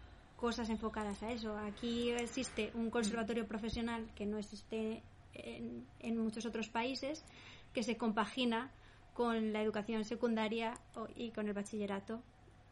cosas 0.43 0.69
enfocadas 0.71 1.23
a 1.23 1.31
eso. 1.31 1.57
Aquí 1.57 2.11
existe 2.11 2.73
un 2.75 2.91
conservatorio 2.91 3.47
profesional 3.47 4.11
que 4.17 4.27
no 4.27 4.39
existe 4.39 5.01
en, 5.35 5.87
en 6.01 6.19
muchos 6.19 6.45
otros 6.47 6.69
países, 6.69 7.25
que 7.73 7.85
se 7.85 7.97
compagina 7.97 8.73
con 9.15 9.53
la 9.53 9.63
educación 9.63 10.05
secundaria 10.05 10.75
y 11.15 11.31
con 11.31 11.47
el 11.47 11.53
bachillerato, 11.55 12.21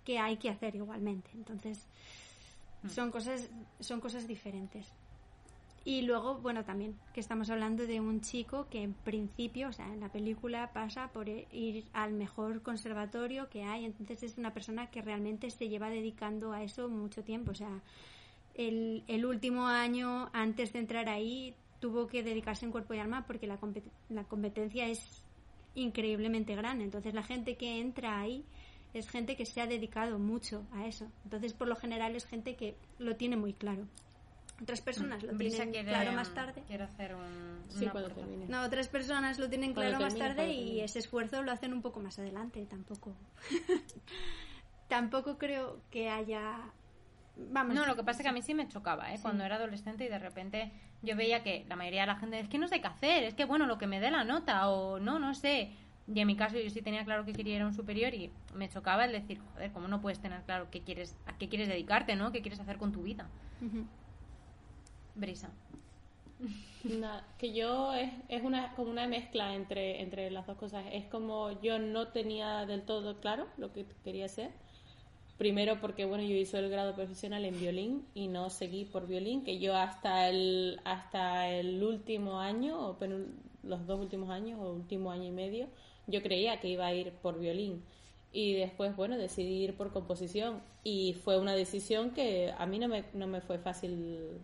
que 0.04 0.18
hay 0.18 0.36
que 0.38 0.50
hacer 0.50 0.74
igualmente. 0.74 1.30
Entonces, 1.32 1.86
son 2.88 3.12
cosas, 3.12 3.48
son 3.78 4.00
cosas 4.00 4.26
diferentes. 4.26 4.88
Y 5.84 6.02
luego, 6.02 6.36
bueno, 6.36 6.62
también 6.64 6.94
que 7.14 7.20
estamos 7.20 7.48
hablando 7.48 7.86
de 7.86 8.00
un 8.00 8.20
chico 8.20 8.68
que 8.68 8.82
en 8.82 8.92
principio, 8.92 9.68
o 9.68 9.72
sea, 9.72 9.86
en 9.90 10.00
la 10.00 10.10
película 10.10 10.72
pasa 10.74 11.08
por 11.08 11.28
e- 11.28 11.46
ir 11.52 11.84
al 11.94 12.12
mejor 12.12 12.60
conservatorio 12.62 13.48
que 13.48 13.64
hay, 13.64 13.86
entonces 13.86 14.22
es 14.22 14.36
una 14.38 14.52
persona 14.52 14.90
que 14.90 15.00
realmente 15.00 15.50
se 15.50 15.68
lleva 15.70 15.88
dedicando 15.88 16.52
a 16.52 16.62
eso 16.62 16.88
mucho 16.90 17.24
tiempo, 17.24 17.52
o 17.52 17.54
sea, 17.54 17.80
el, 18.54 19.04
el 19.08 19.24
último 19.24 19.68
año 19.68 20.28
antes 20.34 20.72
de 20.74 20.80
entrar 20.80 21.08
ahí 21.08 21.54
tuvo 21.80 22.08
que 22.08 22.22
dedicarse 22.22 22.66
en 22.66 22.72
cuerpo 22.72 22.92
y 22.92 22.98
alma 22.98 23.24
porque 23.26 23.46
la, 23.46 23.58
compet- 23.58 23.90
la 24.10 24.24
competencia 24.24 24.86
es 24.86 25.22
increíblemente 25.74 26.54
grande, 26.56 26.84
entonces 26.84 27.14
la 27.14 27.22
gente 27.22 27.56
que 27.56 27.80
entra 27.80 28.20
ahí 28.20 28.44
es 28.92 29.08
gente 29.08 29.34
que 29.34 29.46
se 29.46 29.62
ha 29.62 29.66
dedicado 29.66 30.18
mucho 30.18 30.62
a 30.72 30.86
eso, 30.86 31.06
entonces 31.24 31.54
por 31.54 31.68
lo 31.68 31.76
general 31.76 32.16
es 32.16 32.26
gente 32.26 32.54
que 32.54 32.74
lo 32.98 33.16
tiene 33.16 33.36
muy 33.38 33.54
claro. 33.54 33.86
Otras 34.62 34.80
personas 34.80 35.22
lo 35.22 35.32
Brisa 35.34 35.56
tienen 35.58 35.72
quiere, 35.72 35.88
claro 35.88 36.12
más 36.12 36.34
tarde. 36.34 36.62
quiere 36.66 36.84
hacer 36.84 37.14
un, 37.14 37.64
Sí, 37.68 37.86
cuando 37.86 38.10
termine. 38.10 38.46
No, 38.48 38.62
otras 38.62 38.88
personas 38.88 39.38
lo 39.38 39.48
tienen 39.48 39.72
Cuando 39.72 39.90
claro 39.92 40.04
más 40.04 40.14
termine, 40.14 40.28
tarde 40.28 40.42
cuando 40.46 40.52
y 40.52 40.64
termine. 40.64 40.84
ese 40.84 40.98
esfuerzo 40.98 41.42
lo 41.42 41.52
hacen 41.52 41.72
un 41.72 41.82
poco 41.82 42.00
más 42.00 42.18
adelante. 42.18 42.66
Tampoco. 42.66 43.14
tampoco 44.88 45.38
creo 45.38 45.80
que 45.90 46.08
haya. 46.10 46.58
Vamos. 47.36 47.74
No, 47.74 47.86
lo 47.86 47.96
que 47.96 48.02
pasa 48.02 48.18
es 48.20 48.22
que 48.24 48.28
a 48.28 48.32
mí 48.32 48.42
sí 48.42 48.54
me 48.54 48.68
chocaba, 48.68 49.14
¿eh? 49.14 49.18
Cuando 49.22 49.44
era 49.44 49.56
adolescente 49.56 50.04
y 50.04 50.08
de 50.08 50.18
repente 50.18 50.72
yo 51.02 51.16
veía 51.16 51.42
que 51.42 51.64
la 51.68 51.76
mayoría 51.76 52.02
de 52.02 52.08
la 52.08 52.16
gente 52.16 52.38
es 52.38 52.48
que 52.48 52.58
no 52.58 52.68
sé 52.68 52.80
qué 52.80 52.88
hacer, 52.88 53.24
es 53.24 53.34
que 53.34 53.44
bueno, 53.46 53.66
lo 53.66 53.78
que 53.78 53.86
me 53.86 54.00
dé 54.00 54.10
la 54.10 54.24
nota 54.24 54.68
o 54.68 54.98
no, 54.98 55.18
no 55.18 55.34
sé. 55.34 55.70
Y 56.12 56.18
en 56.20 56.26
mi 56.26 56.34
caso 56.36 56.58
yo 56.58 56.68
sí 56.70 56.82
tenía 56.82 57.04
claro 57.04 57.24
que 57.24 57.32
quería 57.32 57.54
ir 57.56 57.62
a 57.62 57.66
un 57.66 57.72
superior 57.72 58.12
y 58.14 58.30
me 58.54 58.68
chocaba 58.68 59.04
el 59.04 59.12
decir, 59.12 59.38
joder, 59.54 59.70
¿cómo 59.70 59.86
no 59.86 60.00
puedes 60.00 60.18
tener 60.18 60.42
claro 60.42 60.66
qué 60.70 60.82
quieres, 60.82 61.16
a 61.26 61.38
qué 61.38 61.48
quieres 61.48 61.68
dedicarte, 61.68 62.16
¿no? 62.16 62.32
¿Qué 62.32 62.42
quieres 62.42 62.58
hacer 62.58 62.78
con 62.78 62.90
tu 62.90 63.02
vida? 63.04 63.28
Ujú. 63.62 63.86
Brisa. 65.14 65.50
Que 67.38 67.52
yo 67.52 67.92
es, 67.92 68.10
es 68.28 68.42
una 68.42 68.74
como 68.74 68.90
una 68.90 69.06
mezcla 69.06 69.54
entre, 69.54 70.00
entre 70.00 70.30
las 70.30 70.46
dos 70.46 70.56
cosas. 70.56 70.84
Es 70.92 71.04
como 71.06 71.60
yo 71.60 71.78
no 71.78 72.08
tenía 72.08 72.64
del 72.64 72.82
todo 72.82 73.20
claro 73.20 73.46
lo 73.58 73.72
que 73.72 73.84
quería 74.02 74.24
hacer. 74.26 74.50
Primero 75.36 75.80
porque 75.80 76.04
bueno, 76.04 76.24
yo 76.24 76.34
hice 76.34 76.58
el 76.58 76.70
grado 76.70 76.94
profesional 76.94 77.44
en 77.44 77.58
violín 77.58 78.06
y 78.14 78.28
no 78.28 78.50
seguí 78.50 78.84
por 78.84 79.06
violín, 79.06 79.42
que 79.42 79.58
yo 79.58 79.74
hasta 79.74 80.28
el 80.28 80.80
hasta 80.84 81.48
el 81.48 81.82
último 81.82 82.40
año 82.40 82.78
o 82.78 82.96
los 83.62 83.86
dos 83.86 84.00
últimos 84.00 84.30
años 84.30 84.58
o 84.60 84.72
último 84.72 85.10
año 85.10 85.24
y 85.24 85.30
medio, 85.30 85.68
yo 86.06 86.22
creía 86.22 86.60
que 86.60 86.68
iba 86.68 86.86
a 86.86 86.94
ir 86.94 87.12
por 87.12 87.38
violín. 87.38 87.82
Y 88.32 88.52
después, 88.54 88.94
bueno, 88.94 89.18
decidí 89.18 89.64
ir 89.64 89.76
por 89.76 89.92
composición 89.92 90.62
y 90.84 91.14
fue 91.14 91.38
una 91.38 91.54
decisión 91.54 92.12
que 92.12 92.54
a 92.56 92.64
mí 92.66 92.78
no 92.78 92.88
me, 92.88 93.04
no 93.12 93.26
me 93.26 93.40
fue 93.40 93.58
fácil 93.58 94.40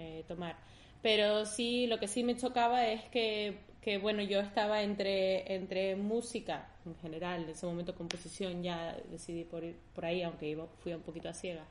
eh, 0.00 0.24
tomar. 0.26 0.56
Pero 1.02 1.46
sí, 1.46 1.86
lo 1.86 1.98
que 1.98 2.08
sí 2.08 2.24
me 2.24 2.36
chocaba 2.36 2.86
es 2.86 3.02
que, 3.10 3.58
que, 3.82 3.98
bueno, 3.98 4.22
yo 4.22 4.40
estaba 4.40 4.82
entre, 4.82 5.54
entre 5.54 5.96
música 5.96 6.68
en 6.86 6.96
general, 6.96 7.44
en 7.44 7.50
ese 7.50 7.66
momento 7.66 7.94
composición, 7.94 8.62
ya 8.62 8.96
decidí 9.10 9.44
por 9.44 9.62
por 9.94 10.04
ahí, 10.06 10.22
aunque 10.22 10.48
iba, 10.48 10.66
fui 10.82 10.92
un 10.94 11.02
poquito 11.02 11.28
a 11.28 11.34
ciegas, 11.34 11.68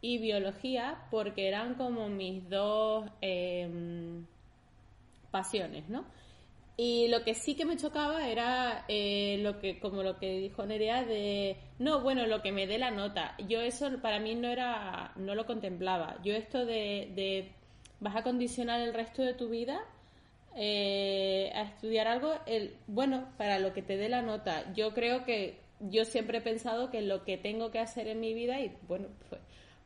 y 0.00 0.18
biología, 0.18 1.06
porque 1.10 1.48
eran 1.48 1.74
como 1.74 2.08
mis 2.08 2.48
dos 2.48 3.10
em, 3.20 4.24
pasiones, 5.30 5.88
¿no? 5.88 6.04
Y 6.80 7.08
lo 7.08 7.24
que 7.24 7.34
sí 7.34 7.56
que 7.56 7.64
me 7.64 7.76
chocaba 7.76 8.28
era 8.28 8.84
eh, 8.86 9.38
lo 9.42 9.58
que, 9.58 9.80
como 9.80 10.04
lo 10.04 10.16
que 10.20 10.38
dijo 10.38 10.64
Nerea 10.64 11.04
de, 11.04 11.56
no, 11.80 12.02
bueno, 12.02 12.28
lo 12.28 12.40
que 12.40 12.52
me 12.52 12.68
dé 12.68 12.78
la 12.78 12.92
nota. 12.92 13.34
Yo 13.48 13.60
eso 13.60 13.90
para 14.00 14.20
mí 14.20 14.36
no 14.36 14.46
era, 14.46 15.10
no 15.16 15.34
lo 15.34 15.44
contemplaba. 15.44 16.18
Yo 16.22 16.34
esto 16.34 16.64
de, 16.64 17.10
de 17.16 17.50
vas 17.98 18.14
a 18.14 18.22
condicionar 18.22 18.80
el 18.80 18.94
resto 18.94 19.22
de 19.22 19.34
tu 19.34 19.48
vida 19.48 19.80
eh, 20.54 21.50
a 21.52 21.62
estudiar 21.62 22.06
algo, 22.06 22.34
el, 22.46 22.76
bueno, 22.86 23.28
para 23.36 23.58
lo 23.58 23.72
que 23.72 23.82
te 23.82 23.96
dé 23.96 24.08
la 24.08 24.22
nota. 24.22 24.72
Yo 24.72 24.94
creo 24.94 25.24
que 25.24 25.58
yo 25.80 26.04
siempre 26.04 26.38
he 26.38 26.42
pensado 26.42 26.90
que 26.90 27.02
lo 27.02 27.24
que 27.24 27.38
tengo 27.38 27.72
que 27.72 27.80
hacer 27.80 28.06
en 28.06 28.20
mi 28.20 28.34
vida, 28.34 28.60
y 28.60 28.72
bueno, 28.86 29.08
pues, 29.28 29.40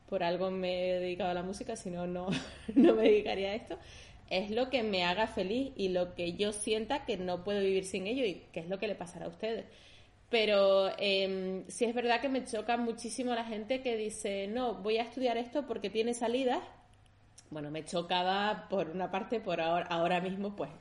por 0.09 0.23
algo 0.23 0.51
me 0.51 0.91
he 0.91 0.99
dedicado 0.99 1.31
a 1.31 1.33
la 1.33 1.43
música, 1.43 1.75
si 1.75 1.89
no, 1.89 2.05
no 2.05 2.29
me 2.75 3.03
dedicaría 3.03 3.49
a 3.49 3.55
esto, 3.55 3.79
es 4.29 4.49
lo 4.51 4.69
que 4.69 4.83
me 4.83 5.03
haga 5.03 5.27
feliz 5.27 5.71
y 5.75 5.89
lo 5.89 6.15
que 6.15 6.33
yo 6.33 6.51
sienta 6.51 7.05
que 7.05 7.17
no 7.17 7.43
puedo 7.43 7.61
vivir 7.61 7.85
sin 7.85 8.07
ello 8.07 8.25
y 8.25 8.43
que 8.51 8.61
es 8.61 8.69
lo 8.69 8.79
que 8.79 8.87
le 8.87 8.95
pasará 8.95 9.25
a 9.25 9.29
ustedes. 9.29 9.65
Pero 10.29 10.89
eh, 10.97 11.63
sí 11.67 11.85
es 11.85 11.93
verdad 11.93 12.19
que 12.19 12.29
me 12.29 12.43
choca 12.43 12.75
muchísimo 12.77 13.35
la 13.35 13.45
gente 13.45 13.81
que 13.81 13.95
dice, 13.95 14.47
no, 14.47 14.75
voy 14.75 14.97
a 14.97 15.03
estudiar 15.03 15.37
esto 15.37 15.67
porque 15.67 15.89
tiene 15.89 16.13
salidas. 16.13 16.59
Bueno, 17.51 17.69
me 17.69 17.85
chocaba 17.85 18.67
por 18.69 18.89
una 18.89 19.11
parte, 19.11 19.39
por 19.39 19.61
ahora, 19.61 19.85
ahora 19.85 20.21
mismo, 20.21 20.55
pues 20.55 20.71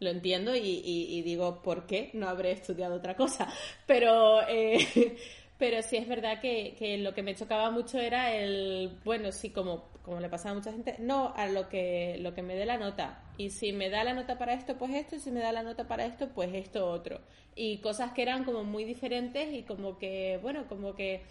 lo 0.00 0.10
entiendo 0.10 0.54
y 0.54 1.22
digo, 1.22 1.62
¿por 1.62 1.86
qué 1.86 2.10
no 2.14 2.28
habré 2.28 2.52
estudiado 2.52 2.96
otra 2.96 3.16
cosa? 3.16 3.48
Pero, 3.86 4.46
eh, 4.48 5.16
pero 5.58 5.82
sí 5.82 5.96
es 5.96 6.08
verdad 6.08 6.40
que, 6.40 6.74
que 6.78 6.98
lo 6.98 7.14
que 7.14 7.22
me 7.22 7.34
chocaba 7.34 7.70
mucho 7.70 7.98
era 7.98 8.34
el, 8.34 8.98
bueno, 9.04 9.32
sí, 9.32 9.50
como, 9.50 9.84
como 10.06 10.20
le 10.20 10.30
pasaba 10.30 10.52
a 10.52 10.54
mucha 10.54 10.72
gente, 10.72 10.96
no 10.98 11.34
a 11.36 11.48
lo 11.48 11.68
que, 11.68 12.16
lo 12.20 12.32
que 12.32 12.42
me 12.42 12.54
dé 12.54 12.64
la 12.64 12.78
nota. 12.78 13.22
Y 13.36 13.50
si 13.50 13.72
me 13.72 13.90
da 13.90 14.04
la 14.04 14.14
nota 14.14 14.38
para 14.38 14.54
esto, 14.54 14.78
pues 14.78 14.94
esto, 14.94 15.16
y 15.16 15.20
si 15.20 15.30
me 15.30 15.40
da 15.40 15.52
la 15.52 15.62
nota 15.62 15.86
para 15.86 16.06
esto, 16.06 16.28
pues 16.34 16.54
esto 16.54 16.88
otro. 16.88 17.20
Y 17.54 17.78
cosas 17.78 18.12
que 18.12 18.22
eran 18.22 18.44
como 18.44 18.64
muy 18.64 18.84
diferentes 18.84 19.52
y 19.52 19.64
como 19.64 19.98
que, 19.98 20.38
bueno, 20.42 20.66
como 20.68 20.94
que 20.94 21.22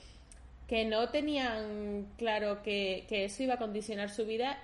que 0.67 0.83
no 0.85 1.09
tenían 1.09 2.07
claro 2.17 2.63
que, 2.63 3.05
que 3.07 3.25
eso 3.25 3.43
iba 3.43 3.55
a 3.55 3.59
condicionar 3.59 4.09
su 4.09 4.25
vida 4.25 4.57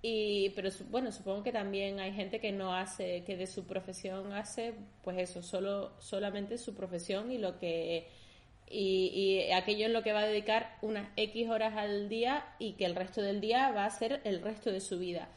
y 0.00 0.50
pero 0.50 0.70
bueno 0.90 1.12
supongo 1.12 1.44
que 1.44 1.52
también 1.52 2.00
hay 2.00 2.12
gente 2.12 2.40
que 2.40 2.50
no 2.50 2.74
hace 2.74 3.22
que 3.24 3.36
de 3.36 3.46
su 3.46 3.66
profesión 3.66 4.32
hace 4.32 4.74
pues 5.02 5.18
eso 5.18 5.42
solo 5.42 5.92
solamente 6.00 6.58
su 6.58 6.74
profesión 6.74 7.30
y 7.30 7.38
lo 7.38 7.58
que 7.58 8.08
y, 8.68 9.10
y 9.14 9.52
aquello 9.52 9.86
en 9.86 9.92
lo 9.92 10.02
que 10.02 10.12
va 10.12 10.20
a 10.20 10.26
dedicar 10.26 10.78
unas 10.82 11.08
X 11.16 11.48
horas 11.50 11.76
al 11.76 12.08
día 12.08 12.46
y 12.58 12.72
que 12.72 12.86
el 12.86 12.94
resto 12.94 13.20
del 13.22 13.40
día 13.40 13.70
va 13.70 13.84
a 13.84 13.90
ser 13.90 14.20
el 14.24 14.40
resto 14.40 14.70
de 14.72 14.80
su 14.80 14.98
vida. 14.98 15.28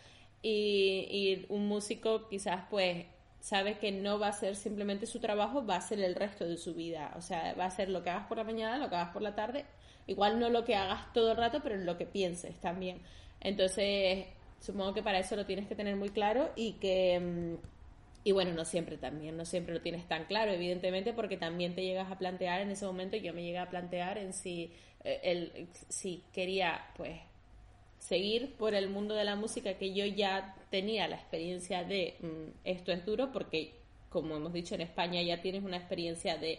Y, 0.42 1.08
y 1.10 1.46
un 1.50 1.68
músico 1.68 2.30
quizás 2.30 2.66
pues 2.70 3.06
sabe 3.40 3.78
que 3.78 3.92
no 3.92 4.18
va 4.18 4.30
a 4.30 4.34
ser 4.34 4.56
simplemente 4.56 5.06
su 5.06 5.20
trabajo, 5.20 5.66
va 5.66 5.76
a 5.76 5.82
ser 5.82 6.00
el 6.00 6.16
resto 6.16 6.46
de 6.46 6.58
su 6.58 6.74
vida. 6.74 7.14
O 7.16 7.22
sea, 7.22 7.54
va 7.54 7.66
a 7.66 7.70
ser 7.72 7.90
lo 7.90 8.02
que 8.04 8.10
hagas 8.10 8.28
por 8.28 8.38
la 8.38 8.44
mañana, 8.44 8.78
lo 8.78 8.90
que 8.90 8.96
hagas 8.96 9.14
por 9.14 9.22
la 9.22 9.36
tarde, 9.36 9.66
igual 10.08 10.40
no 10.40 10.50
lo 10.50 10.66
que 10.66 10.76
hagas 10.76 11.14
todo 11.14 11.32
el 11.32 11.38
rato, 11.38 11.60
pero 11.62 11.76
en 11.76 11.86
lo 11.86 11.98
que 11.98 12.06
pienses 12.06 12.60
también. 12.60 13.02
Entonces, 13.42 14.26
supongo 14.60 14.94
que 14.94 15.04
para 15.04 15.20
eso 15.20 15.36
lo 15.36 15.46
tienes 15.46 15.68
que 15.68 15.76
tener 15.76 15.96
muy 15.96 16.10
claro 16.10 16.52
y 16.56 16.74
que... 16.74 17.58
y 18.26 18.32
bueno, 18.32 18.54
no 18.54 18.66
siempre 18.66 18.98
también, 18.98 19.38
no 19.38 19.46
siempre 19.46 19.76
lo 19.76 19.82
tienes 19.82 20.08
tan 20.08 20.26
claro, 20.26 20.52
evidentemente, 20.52 21.14
porque 21.14 21.38
también 21.38 21.76
te 21.76 21.84
llegas 21.84 22.12
a 22.12 22.18
plantear 22.18 22.60
en 22.60 22.72
ese 22.72 22.84
momento, 22.84 23.16
yo 23.18 23.36
me 23.36 23.44
llegué 23.44 23.60
a 23.60 23.70
plantear 23.70 24.18
en 24.18 24.34
si, 24.34 24.72
eh, 25.04 25.20
el, 25.22 25.68
si 25.90 26.24
quería, 26.34 26.88
pues, 26.98 27.20
seguir 28.00 28.56
por 28.56 28.74
el 28.74 28.90
mundo 28.90 29.14
de 29.14 29.26
la 29.26 29.36
música, 29.36 29.76
que 29.76 29.94
yo 29.94 30.06
ya 30.08 30.56
tenía 30.72 31.08
la 31.08 31.18
experiencia 31.18 31.84
de 31.84 32.16
mm, 32.20 32.50
esto 32.64 32.92
es 32.92 33.06
duro, 33.06 33.32
porque, 33.32 33.76
como 34.10 34.36
hemos 34.36 34.54
dicho, 34.54 34.74
en 34.74 34.82
España 34.82 35.22
ya 35.22 35.44
tienes 35.44 35.64
una 35.64 35.78
experiencia 35.78 36.36
de 36.36 36.58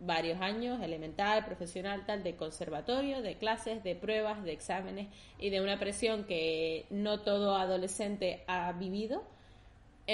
varios 0.00 0.40
años, 0.40 0.82
elemental, 0.82 1.44
profesional, 1.44 2.04
tal, 2.04 2.24
de 2.24 2.34
conservatorio, 2.34 3.22
de 3.22 3.36
clases, 3.36 3.84
de 3.84 3.94
pruebas, 3.94 4.42
de 4.42 4.54
exámenes 4.54 5.06
y 5.38 5.50
de 5.50 5.60
una 5.60 5.78
presión 5.78 6.24
que 6.24 6.86
no 6.90 7.20
todo 7.20 7.54
adolescente 7.54 8.42
ha 8.48 8.72
vivido 8.72 9.22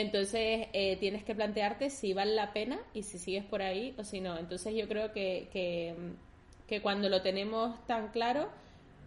entonces 0.01 0.69
eh, 0.75 0.99
tienes 1.01 1.25
que 1.25 1.35
plantearte 1.35 1.89
si 1.89 2.13
vale 2.13 2.35
la 2.35 2.53
pena 2.53 2.79
y 2.93 3.03
si 3.03 3.19
sigues 3.19 3.47
por 3.47 3.63
ahí 3.63 3.95
o 3.97 4.05
si 4.05 4.21
no. 4.21 4.37
Entonces 4.37 4.75
yo 4.75 4.87
creo 4.89 5.11
que, 5.13 5.49
que, 6.67 6.83
cuando 6.83 7.09
lo 7.09 7.23
tenemos 7.23 7.83
tan 7.87 8.09
claro, 8.09 8.51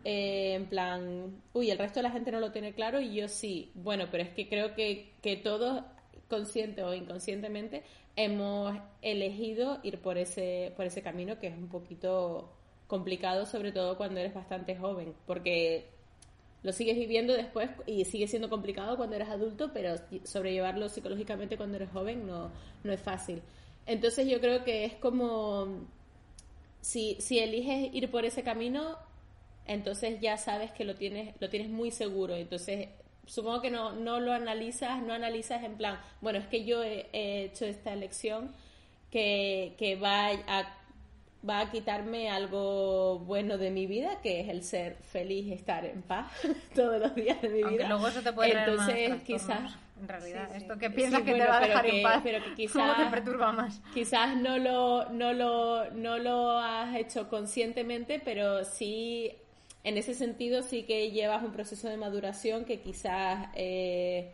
eh, 0.03 0.55
en 0.55 0.65
plan, 0.65 1.43
uy, 1.53 1.69
el 1.69 1.77
resto 1.77 1.99
de 1.99 2.03
la 2.03 2.11
gente 2.11 2.31
no 2.31 2.39
lo 2.39 2.51
tiene 2.51 2.73
claro 2.73 2.99
y 2.99 3.13
yo 3.13 3.27
sí. 3.27 3.71
Bueno, 3.75 4.05
pero 4.09 4.23
es 4.23 4.29
que 4.31 4.49
creo 4.49 4.73
que, 4.73 5.13
que 5.21 5.37
todos, 5.37 5.83
consciente 6.27 6.81
o 6.81 6.91
inconscientemente, 6.95 7.83
hemos 8.15 8.75
elegido 9.03 9.79
ir 9.83 9.99
por 10.01 10.17
ese, 10.17 10.73
por 10.75 10.87
ese 10.87 11.03
camino 11.03 11.37
que 11.37 11.47
es 11.49 11.55
un 11.55 11.69
poquito 11.69 12.51
complicado, 12.87 13.45
sobre 13.45 13.71
todo 13.71 13.95
cuando 13.95 14.21
eres 14.21 14.33
bastante 14.33 14.75
joven, 14.75 15.13
porque 15.27 15.98
lo 16.63 16.73
sigues 16.73 16.97
viviendo 16.97 17.33
después 17.33 17.69
y 17.85 18.05
sigue 18.05 18.27
siendo 18.27 18.49
complicado 18.49 18.97
cuando 18.97 19.15
eres 19.15 19.29
adulto, 19.29 19.71
pero 19.73 19.95
sobrellevarlo 20.23 20.89
psicológicamente 20.89 21.57
cuando 21.57 21.77
eres 21.77 21.89
joven 21.89 22.27
no, 22.27 22.51
no 22.83 22.91
es 22.91 22.99
fácil. 22.99 23.41
Entonces 23.85 24.27
yo 24.27 24.39
creo 24.39 24.63
que 24.63 24.85
es 24.85 24.93
como, 24.95 25.87
si, 26.81 27.15
si 27.19 27.39
eliges 27.39 27.93
ir 27.93 28.11
por 28.11 28.25
ese 28.25 28.43
camino, 28.43 28.97
entonces 29.65 30.19
ya 30.19 30.37
sabes 30.37 30.71
que 30.71 30.83
lo 30.83 30.95
tienes, 30.95 31.33
lo 31.39 31.49
tienes 31.49 31.69
muy 31.69 31.91
seguro. 31.91 32.35
Entonces 32.35 32.89
supongo 33.25 33.61
que 33.61 33.71
no, 33.71 33.93
no 33.93 34.19
lo 34.19 34.33
analizas, 34.33 35.01
no 35.01 35.13
analizas 35.13 35.63
en 35.63 35.77
plan, 35.77 35.99
bueno, 36.19 36.39
es 36.39 36.47
que 36.47 36.65
yo 36.65 36.83
he, 36.83 37.07
he 37.13 37.45
hecho 37.45 37.65
esta 37.65 37.93
elección 37.93 38.53
que, 39.11 39.75
que 39.77 39.95
va 39.95 40.29
a 40.29 40.78
va 41.47 41.61
a 41.61 41.71
quitarme 41.71 42.29
algo 42.29 43.19
bueno 43.19 43.57
de 43.57 43.71
mi 43.71 43.87
vida, 43.87 44.19
que 44.21 44.41
es 44.41 44.49
el 44.49 44.63
ser 44.63 44.97
feliz, 45.03 45.51
estar 45.53 45.85
en 45.85 46.01
paz 46.01 46.31
todos 46.75 46.99
los 46.99 47.15
días 47.15 47.41
de 47.41 47.49
mi 47.49 47.61
Aunque 47.61 47.77
vida. 47.77 47.87
luego 47.89 48.07
eso 48.07 48.21
te 48.21 48.33
puede 48.33 48.51
Entonces, 48.51 49.09
más 49.09 49.21
quizás 49.23 49.71
En 50.01 50.07
realidad, 50.07 50.47
Sí, 50.47 50.51
sí. 50.51 50.57
esto 50.63 50.77
que 50.77 50.89
piensas 50.89 51.19
Sí, 51.19 51.25
que 51.25 51.31
bueno, 51.31 51.45
te 51.45 51.49
va 51.51 51.57
a 51.57 51.61
dejar 51.67 51.85
que- 51.85 51.97
en 51.97 52.03
paz, 52.03 52.21
pero 52.23 52.37
que 52.39 52.43
¿cómo 52.73 52.85
quizá- 52.93 52.97
te 52.97 53.05
perturba 53.05 53.51
más? 53.51 53.81
quizás 53.93 54.35
no 54.37 54.57
lo, 54.57 55.09
no 55.11 55.33
lo, 55.33 55.89
no 55.91 56.17
lo 56.17 56.51
has 56.57 56.95
hecho 56.95 57.29
conscientemente, 57.29 58.21
pero 58.23 58.63
sí, 58.65 59.31
en 59.85 59.97
ese 59.97 60.13
sentido 60.13 60.61
sí 60.61 60.83
que 60.83 61.11
llevas 61.11 61.41
un 61.43 61.51
proceso 61.53 61.87
de 61.87 61.95
maduración 61.97 62.65
que 62.65 62.81
quizás, 62.81 63.47
eh, 63.55 64.33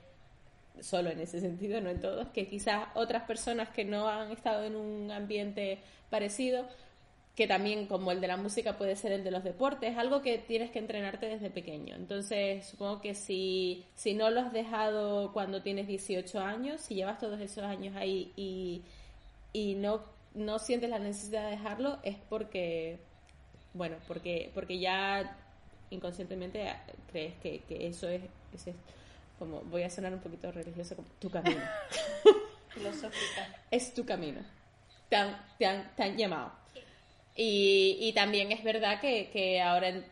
solo 0.81 1.09
en 1.11 1.19
ese 1.19 1.39
sentido, 1.39 1.79
no 1.81 1.89
en 1.89 2.01
todos, 2.01 2.27
que 2.29 2.47
quizás 2.47 2.87
otras 2.95 3.23
personas 3.23 3.69
que 3.69 3.85
no 3.85 4.07
han 4.09 4.31
estado 4.31 4.63
en 4.65 4.75
un 4.75 5.09
ambiente 5.11 5.79
parecido, 6.09 6.65
que 7.35 7.47
también 7.47 7.85
como 7.87 8.11
el 8.11 8.21
de 8.21 8.27
la 8.27 8.37
música 8.37 8.77
puede 8.77 8.95
ser 8.95 9.11
el 9.11 9.23
de 9.23 9.31
los 9.31 9.43
deportes, 9.43 9.91
es 9.91 9.97
algo 9.97 10.21
que 10.21 10.37
tienes 10.37 10.71
que 10.71 10.79
entrenarte 10.79 11.27
desde 11.27 11.49
pequeño. 11.49 11.95
Entonces, 11.95 12.65
supongo 12.65 13.01
que 13.01 13.13
si, 13.13 13.85
si 13.93 14.13
no 14.13 14.29
lo 14.29 14.39
has 14.39 14.53
dejado 14.53 15.33
cuando 15.33 15.61
tienes 15.61 15.85
18 15.85 16.39
años, 16.39 16.79
si 16.81 16.95
llevas 16.95 17.19
todos 17.19 17.41
esos 17.41 17.63
años 17.63 17.95
ahí 17.97 18.31
y, 18.37 18.83
y 19.51 19.75
no, 19.75 20.01
no 20.33 20.59
sientes 20.59 20.89
la 20.89 20.99
necesidad 20.99 21.43
de 21.45 21.51
dejarlo, 21.51 21.99
es 22.03 22.15
porque, 22.29 22.99
bueno, 23.73 23.97
porque, 24.07 24.49
porque 24.53 24.79
ya 24.79 25.37
inconscientemente 25.89 26.71
crees 27.11 27.35
que, 27.39 27.59
que 27.67 27.87
eso 27.87 28.07
es, 28.07 28.21
es 28.53 28.73
como, 29.37 29.59
voy 29.63 29.83
a 29.83 29.89
sonar 29.89 30.13
un 30.13 30.21
poquito 30.21 30.49
religiosa, 30.53 30.95
como 30.95 31.09
tu 31.19 31.29
camino. 31.29 31.61
Filosófica. 32.69 33.61
es 33.71 33.93
tu 33.93 34.05
camino. 34.05 34.41
Te 35.09 35.15
han, 35.17 35.37
te 35.57 35.65
han, 35.65 35.95
te 35.95 36.03
han 36.03 36.17
llamado. 36.17 36.51
Y, 37.35 37.97
y 37.99 38.13
también 38.13 38.51
es 38.51 38.63
verdad 38.63 38.99
que, 39.01 39.29
que 39.29 39.61
ahora 39.61 39.89
en- 39.89 40.05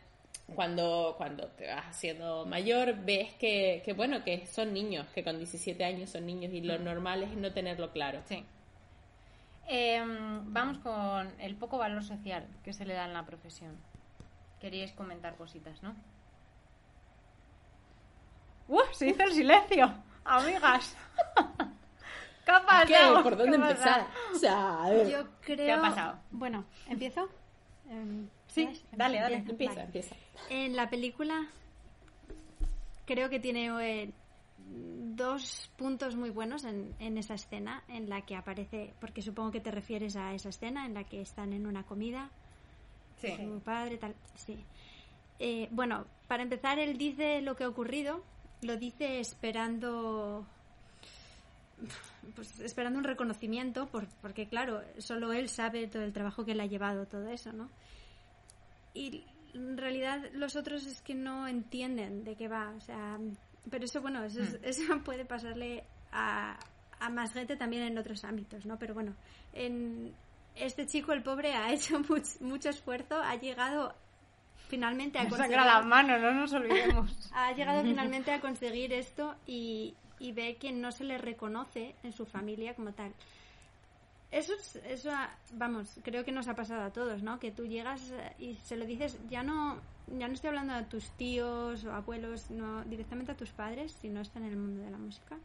cuando, 0.54 1.14
cuando 1.16 1.46
te 1.48 1.66
vas 1.68 1.86
haciendo 1.86 2.44
mayor 2.44 2.96
ves 3.04 3.32
que, 3.34 3.80
que, 3.84 3.94
bueno, 3.94 4.22
que 4.24 4.46
son 4.46 4.74
niños, 4.74 5.06
que 5.14 5.24
con 5.24 5.38
17 5.38 5.82
años 5.84 6.10
son 6.10 6.26
niños 6.26 6.52
y 6.52 6.60
lo 6.60 6.78
normal 6.78 7.22
es 7.22 7.30
no 7.36 7.50
tenerlo 7.52 7.92
claro. 7.92 8.20
Sí. 8.26 8.44
Em, 9.66 10.52
vamos 10.52 10.78
con 10.78 11.32
el 11.40 11.56
poco 11.56 11.78
valor 11.78 12.04
social 12.04 12.46
que 12.62 12.74
se 12.74 12.84
le 12.84 12.92
da 12.92 13.06
en 13.06 13.14
la 13.14 13.24
profesión. 13.24 13.74
Queríais 14.60 14.92
comentar 14.92 15.34
cositas, 15.36 15.82
¿no? 15.82 15.94
¡Uh! 18.68 18.80
Se 18.92 19.08
hizo 19.08 19.22
el 19.22 19.32
silencio. 19.32 19.94
Amigas. 20.24 20.94
¿Qué 22.44 22.50
ha 22.50 22.64
pasado? 22.66 23.16
¿Qué? 23.16 23.22
¿Por 23.22 23.36
dónde 23.36 23.56
¿Qué 23.56 23.62
ha 23.64 23.70
empezar? 23.70 24.06
pasado? 24.06 24.32
O 24.34 24.38
sea, 24.38 24.84
a 24.84 24.90
ver. 24.90 25.10
Yo 25.10 25.26
creo... 25.40 25.56
¿Qué 25.66 25.72
ha 25.72 25.80
pasado? 25.80 26.18
Bueno, 26.30 26.64
¿empiezo? 26.88 27.28
Em, 27.90 28.28
Sí, 28.46 28.68
dale, 28.92 29.18
dale. 29.20 29.36
Empieza, 29.36 29.72
vale. 29.74 29.84
empieza. 29.86 30.14
En 30.48 30.76
la 30.76 30.88
película 30.88 31.48
creo 33.04 33.28
que 33.28 33.40
tiene 33.40 33.66
eh, 33.82 34.12
dos 34.58 35.70
puntos 35.76 36.16
muy 36.16 36.30
buenos 36.30 36.64
en, 36.64 36.94
en 36.98 37.18
esa 37.18 37.34
escena 37.34 37.82
en 37.88 38.08
la 38.08 38.22
que 38.22 38.36
aparece, 38.36 38.94
porque 39.00 39.22
supongo 39.22 39.50
que 39.50 39.60
te 39.60 39.70
refieres 39.70 40.16
a 40.16 40.34
esa 40.34 40.48
escena 40.50 40.86
en 40.86 40.94
la 40.94 41.04
que 41.04 41.20
están 41.20 41.52
en 41.52 41.66
una 41.66 41.82
comida, 41.84 42.30
Sí. 43.16 43.34
su 43.36 43.60
padre, 43.60 43.96
tal, 43.96 44.14
sí. 44.34 44.64
Eh, 45.38 45.68
bueno, 45.70 46.04
para 46.28 46.42
empezar, 46.42 46.78
él 46.78 46.96
dice 46.98 47.40
lo 47.42 47.56
que 47.56 47.64
ha 47.64 47.68
ocurrido, 47.68 48.22
lo 48.62 48.76
dice 48.76 49.18
esperando 49.20 50.46
pues 52.34 52.60
esperando 52.60 52.98
un 52.98 53.04
reconocimiento 53.04 53.86
por, 53.86 54.06
porque 54.22 54.46
claro 54.48 54.82
solo 54.98 55.32
él 55.32 55.48
sabe 55.48 55.86
todo 55.88 56.02
el 56.02 56.12
trabajo 56.12 56.44
que 56.44 56.54
le 56.54 56.62
ha 56.62 56.66
llevado 56.66 57.06
todo 57.06 57.28
eso 57.28 57.52
no 57.52 57.68
y 58.94 59.24
en 59.54 59.76
realidad 59.76 60.20
los 60.32 60.56
otros 60.56 60.86
es 60.86 61.00
que 61.02 61.14
no 61.14 61.46
entienden 61.48 62.24
de 62.24 62.36
qué 62.36 62.48
va 62.48 62.72
o 62.76 62.80
sea 62.80 63.18
pero 63.70 63.84
eso 63.84 64.00
bueno 64.00 64.24
eso, 64.24 64.40
es- 64.42 64.58
eso 64.62 64.82
puede 65.04 65.24
pasarle 65.24 65.84
a, 66.12 66.56
a 67.00 67.08
más 67.10 67.32
gente 67.32 67.56
también 67.56 67.82
en 67.82 67.98
otros 67.98 68.24
ámbitos 68.24 68.64
no 68.66 68.78
pero 68.78 68.94
bueno 68.94 69.14
en 69.52 70.12
este 70.56 70.86
chico 70.86 71.12
el 71.12 71.22
pobre 71.22 71.54
ha 71.54 71.72
hecho 71.72 71.98
much- 72.00 72.40
mucho 72.40 72.70
esfuerzo 72.70 73.16
ha 73.22 73.36
llegado 73.36 73.94
finalmente 74.68 75.18
a 75.18 75.28
conseguir 75.28 75.56
la 75.58 75.82
mano, 75.82 76.18
no 76.18 76.32
nos 76.32 76.52
olvidemos. 76.54 77.30
ha 77.34 77.52
llegado 77.52 77.82
finalmente 77.84 78.32
a 78.32 78.40
conseguir 78.40 78.92
esto 78.94 79.34
y, 79.46 79.94
y 80.18 80.32
ve 80.32 80.56
que 80.56 80.72
no 80.72 80.92
se 80.92 81.04
le 81.04 81.18
reconoce 81.18 81.94
en 82.02 82.12
su 82.12 82.24
familia 82.26 82.74
como 82.74 82.92
tal. 82.92 83.12
Eso, 84.30 84.52
es- 84.54 84.76
eso, 84.86 85.10
vamos, 85.52 85.98
creo 86.02 86.24
que 86.24 86.32
nos 86.32 86.48
ha 86.48 86.54
pasado 86.56 86.82
a 86.82 86.90
todos, 86.92 87.22
¿no? 87.22 87.38
Que 87.38 87.52
tú 87.52 87.66
llegas 87.66 88.12
y 88.38 88.54
se 88.64 88.76
lo 88.76 88.84
dices, 88.84 89.16
ya 89.30 89.42
no, 89.44 89.78
ya 90.08 90.26
no 90.26 90.34
estoy 90.34 90.48
hablando 90.48 90.72
a 90.74 90.82
tus 90.88 91.08
tíos 91.10 91.84
o 91.84 91.92
abuelos, 91.92 92.50
no 92.50 92.82
directamente 92.84 93.30
a 93.32 93.36
tus 93.36 93.50
padres, 93.50 93.92
si 93.92 94.08
no 94.08 94.20
están 94.20 94.42
en 94.44 94.50
el 94.50 94.56
mundo 94.56 94.82
de 94.82 94.90
la 94.90 94.98
música. 94.98 95.36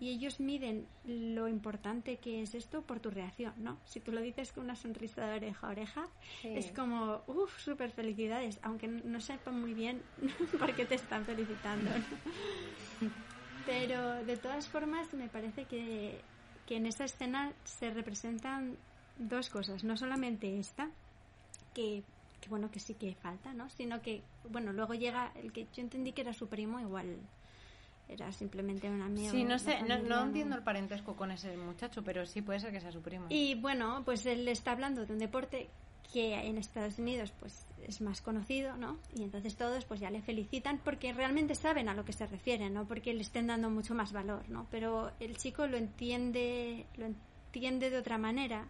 Y 0.00 0.10
ellos 0.10 0.38
miden 0.38 0.86
lo 1.04 1.48
importante 1.48 2.18
que 2.18 2.40
es 2.42 2.54
esto 2.54 2.82
por 2.82 3.00
tu 3.00 3.10
reacción, 3.10 3.52
¿no? 3.56 3.76
Si 3.84 3.98
tú 3.98 4.12
lo 4.12 4.20
dices 4.20 4.52
con 4.52 4.62
una 4.62 4.76
sonrisa 4.76 5.26
de 5.26 5.36
oreja 5.38 5.66
a 5.66 5.70
oreja, 5.70 6.06
Sí. 6.40 6.50
es 6.54 6.70
como, 6.70 7.22
uff, 7.26 7.58
súper 7.60 7.90
felicidades, 7.90 8.60
aunque 8.62 8.86
no 8.86 9.20
sepan 9.20 9.60
muy 9.60 9.74
bien 9.74 10.00
por 10.60 10.72
qué 10.76 10.84
te 10.86 10.94
están 10.94 11.24
felicitando. 11.24 11.90
¿no? 11.90 13.10
Pero 13.68 14.24
de 14.24 14.36
todas 14.38 14.66
formas, 14.66 15.12
me 15.12 15.28
parece 15.28 15.66
que, 15.66 16.18
que 16.66 16.76
en 16.76 16.86
esta 16.86 17.04
escena 17.04 17.52
se 17.64 17.90
representan 17.90 18.76
dos 19.18 19.50
cosas, 19.50 19.84
no 19.84 19.96
solamente 19.96 20.58
esta, 20.58 20.88
que, 21.74 22.02
que 22.40 22.48
bueno, 22.48 22.70
que 22.70 22.80
sí 22.80 22.94
que 22.94 23.14
falta, 23.14 23.52
¿no? 23.52 23.68
Sino 23.68 24.00
que, 24.00 24.22
bueno, 24.50 24.72
luego 24.72 24.94
llega 24.94 25.32
el 25.42 25.52
que 25.52 25.66
yo 25.74 25.82
entendí 25.82 26.12
que 26.12 26.22
era 26.22 26.32
su 26.32 26.48
primo, 26.48 26.80
igual 26.80 27.18
era 28.08 28.32
simplemente 28.32 28.88
un 28.88 29.02
amigo. 29.02 29.30
Sí, 29.30 29.44
no 29.44 29.58
sé, 29.58 29.82
no, 29.82 29.98
no 29.98 30.24
entiendo 30.24 30.56
el 30.56 30.62
parentesco 30.62 31.14
con 31.14 31.30
ese 31.30 31.54
muchacho, 31.58 32.02
pero 32.02 32.24
sí 32.24 32.40
puede 32.40 32.60
ser 32.60 32.72
que 32.72 32.80
sea 32.80 32.90
su 32.90 33.02
primo. 33.02 33.26
y 33.28 33.54
bueno, 33.56 34.02
pues 34.04 34.24
él 34.24 34.48
está 34.48 34.72
hablando 34.72 35.04
de 35.04 35.12
un 35.12 35.18
deporte 35.18 35.68
que 36.12 36.34
en 36.34 36.58
Estados 36.58 36.98
Unidos 36.98 37.32
pues 37.38 37.66
es 37.86 38.00
más 38.00 38.20
conocido, 38.20 38.76
¿no? 38.76 38.98
Y 39.14 39.22
entonces 39.22 39.56
todos 39.56 39.84
pues 39.84 40.00
ya 40.00 40.10
le 40.10 40.22
felicitan 40.22 40.78
porque 40.78 41.12
realmente 41.12 41.54
saben 41.54 41.88
a 41.88 41.94
lo 41.94 42.04
que 42.04 42.12
se 42.12 42.26
refieren, 42.26 42.74
¿no? 42.74 42.86
Porque 42.86 43.12
le 43.12 43.22
estén 43.22 43.46
dando 43.46 43.70
mucho 43.70 43.94
más 43.94 44.12
valor, 44.12 44.48
¿no? 44.48 44.66
Pero 44.70 45.12
el 45.20 45.36
chico 45.36 45.66
lo 45.66 45.76
entiende, 45.76 46.86
lo 46.96 47.06
entiende 47.06 47.90
de 47.90 47.98
otra 47.98 48.18
manera. 48.18 48.68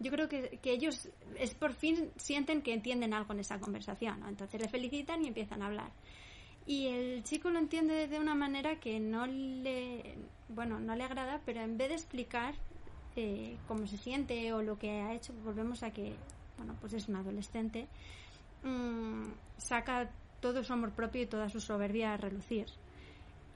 Yo 0.00 0.12
creo 0.12 0.28
que, 0.28 0.58
que 0.62 0.72
ellos 0.72 1.08
es 1.38 1.54
por 1.54 1.72
fin 1.72 2.10
sienten 2.16 2.62
que 2.62 2.72
entienden 2.72 3.12
algo 3.12 3.32
en 3.32 3.40
esa 3.40 3.58
conversación, 3.58 4.20
¿no? 4.20 4.28
Entonces 4.28 4.60
le 4.60 4.68
felicitan 4.68 5.24
y 5.24 5.28
empiezan 5.28 5.62
a 5.62 5.66
hablar. 5.66 5.90
Y 6.68 6.86
el 6.88 7.24
chico 7.24 7.50
lo 7.50 7.58
entiende 7.58 8.06
de 8.06 8.18
una 8.20 8.34
manera 8.34 8.78
que 8.78 9.00
no 9.00 9.26
le, 9.26 10.16
bueno, 10.50 10.78
no 10.78 10.94
le 10.94 11.02
agrada, 11.02 11.40
pero 11.44 11.62
en 11.62 11.78
vez 11.78 11.88
de 11.88 11.94
explicar 11.94 12.54
eh, 13.16 13.56
cómo 13.66 13.86
se 13.86 13.96
siente 13.96 14.52
o 14.52 14.62
lo 14.62 14.78
que 14.78 14.90
ha 14.90 15.14
hecho, 15.14 15.32
volvemos 15.42 15.82
a 15.82 15.92
que, 15.92 16.14
bueno, 16.58 16.76
pues 16.80 16.92
es 16.92 17.08
un 17.08 17.16
adolescente, 17.16 17.86
mm, 18.62 19.24
saca 19.56 20.10
todo 20.40 20.62
su 20.62 20.72
amor 20.72 20.92
propio 20.92 21.22
y 21.22 21.26
toda 21.26 21.48
su 21.48 21.60
soberbia 21.60 22.14
a 22.14 22.16
relucir. 22.16 22.66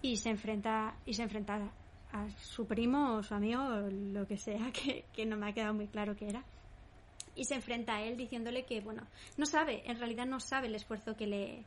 Y 0.00 0.16
se 0.16 0.30
enfrenta 0.30 0.94
y 1.06 1.14
se 1.14 1.22
enfrenta 1.22 1.70
a 2.12 2.30
su 2.40 2.66
primo 2.66 3.14
o 3.14 3.22
su 3.22 3.34
amigo 3.34 3.62
lo 3.90 4.26
que 4.26 4.36
sea 4.36 4.70
que, 4.72 5.04
que 5.12 5.26
no 5.26 5.36
me 5.36 5.48
ha 5.48 5.52
quedado 5.52 5.74
muy 5.74 5.86
claro 5.86 6.16
qué 6.16 6.28
era. 6.28 6.42
Y 7.34 7.44
se 7.44 7.54
enfrenta 7.54 7.96
a 7.96 8.02
él 8.02 8.16
diciéndole 8.16 8.64
que 8.64 8.80
bueno 8.80 9.02
no 9.38 9.46
sabe 9.46 9.82
en 9.90 9.98
realidad 9.98 10.26
no 10.26 10.38
sabe 10.38 10.66
el 10.66 10.74
esfuerzo 10.74 11.16
que 11.16 11.26
le 11.26 11.64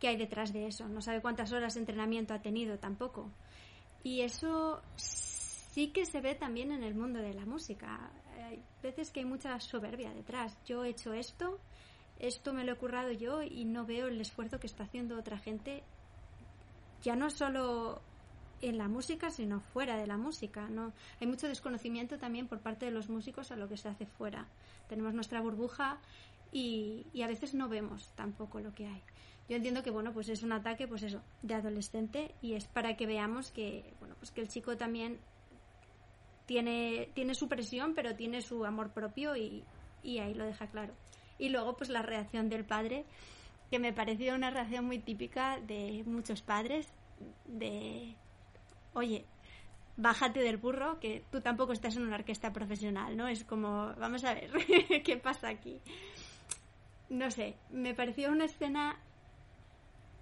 que 0.00 0.08
hay 0.08 0.16
detrás 0.16 0.52
de 0.52 0.66
eso. 0.66 0.88
No 0.88 1.00
sabe 1.00 1.20
cuántas 1.20 1.52
horas 1.52 1.74
de 1.74 1.80
entrenamiento 1.80 2.34
ha 2.34 2.42
tenido 2.42 2.78
tampoco. 2.78 3.30
Y 4.02 4.20
eso 4.20 4.82
sí 5.76 5.88
que 5.88 6.06
se 6.06 6.22
ve 6.22 6.34
también 6.34 6.72
en 6.72 6.82
el 6.82 6.94
mundo 6.94 7.18
de 7.18 7.34
la 7.34 7.44
música 7.44 8.10
hay 8.46 8.62
veces 8.82 9.10
que 9.10 9.20
hay 9.20 9.26
mucha 9.26 9.60
soberbia 9.60 10.10
detrás 10.14 10.56
yo 10.64 10.84
he 10.84 10.88
hecho 10.88 11.12
esto 11.12 11.60
esto 12.18 12.54
me 12.54 12.64
lo 12.64 12.72
he 12.72 12.76
currado 12.76 13.12
yo 13.12 13.42
y 13.42 13.66
no 13.66 13.84
veo 13.84 14.06
el 14.06 14.18
esfuerzo 14.18 14.58
que 14.58 14.68
está 14.68 14.84
haciendo 14.84 15.18
otra 15.18 15.36
gente 15.36 15.82
ya 17.02 17.14
no 17.14 17.28
solo 17.28 18.00
en 18.62 18.78
la 18.78 18.88
música, 18.88 19.30
sino 19.30 19.60
fuera 19.60 19.98
de 19.98 20.06
la 20.06 20.16
música. 20.16 20.66
¿no? 20.70 20.94
Hay 21.20 21.26
mucho 21.26 21.46
desconocimiento 21.46 22.18
también 22.18 22.48
por 22.48 22.60
parte 22.60 22.86
de 22.86 22.90
los 22.90 23.10
músicos 23.10 23.52
a 23.52 23.56
lo 23.56 23.68
que 23.68 23.76
se 23.76 23.90
hace 23.90 24.06
fuera. 24.06 24.48
Tenemos 24.88 25.12
nuestra 25.12 25.42
burbuja 25.42 25.98
y, 26.52 27.06
y 27.12 27.20
a 27.20 27.26
veces 27.26 27.52
no 27.52 27.68
vemos 27.68 28.10
tampoco 28.14 28.60
lo 28.60 28.72
que 28.72 28.86
hay. 28.86 29.02
Yo 29.50 29.56
entiendo 29.56 29.82
que 29.82 29.90
bueno, 29.90 30.14
pues 30.14 30.30
es 30.30 30.42
un 30.42 30.52
ataque, 30.52 30.88
pues 30.88 31.02
eso, 31.02 31.20
de 31.42 31.52
adolescente 31.52 32.34
y 32.40 32.54
es 32.54 32.66
para 32.66 32.96
que 32.96 33.06
veamos 33.06 33.50
que 33.50 33.92
bueno, 34.00 34.16
pues 34.18 34.30
que 34.30 34.40
el 34.40 34.48
chico 34.48 34.78
también 34.78 35.20
tiene 36.46 37.10
tiene 37.14 37.34
su 37.34 37.48
presión, 37.48 37.94
pero 37.94 38.14
tiene 38.14 38.40
su 38.40 38.64
amor 38.64 38.90
propio 38.92 39.36
y, 39.36 39.64
ahí 40.04 40.34
lo 40.34 40.44
deja 40.46 40.68
claro. 40.68 40.94
Y 41.38 41.48
luego 41.50 41.76
pues 41.76 41.90
la 41.90 42.02
reacción 42.02 42.48
del 42.48 42.64
padre 42.64 43.04
que 43.70 43.78
me 43.80 43.92
pareció 43.92 44.34
una 44.34 44.50
reacción 44.50 44.84
muy 44.84 44.98
típica 45.00 45.58
de 45.60 46.02
muchos 46.06 46.40
padres 46.42 46.88
de 47.46 48.14
oye 48.94 49.24
bájate 49.96 50.40
del 50.40 50.56
burro 50.58 51.00
que 51.00 51.24
tú 51.32 51.40
tampoco 51.40 51.72
estás 51.72 51.96
en 51.96 52.02
una 52.02 52.16
orquesta 52.16 52.52
profesional 52.52 53.16
no 53.16 53.26
es 53.26 53.44
como 53.44 53.92
vamos 53.98 54.24
a 54.24 54.34
ver 54.34 54.50
qué 55.04 55.16
pasa 55.16 55.48
aquí 55.48 55.80
no 57.08 57.30
sé 57.30 57.56
me 57.70 57.94
pareció 57.94 58.30
una 58.30 58.44
escena 58.44 58.96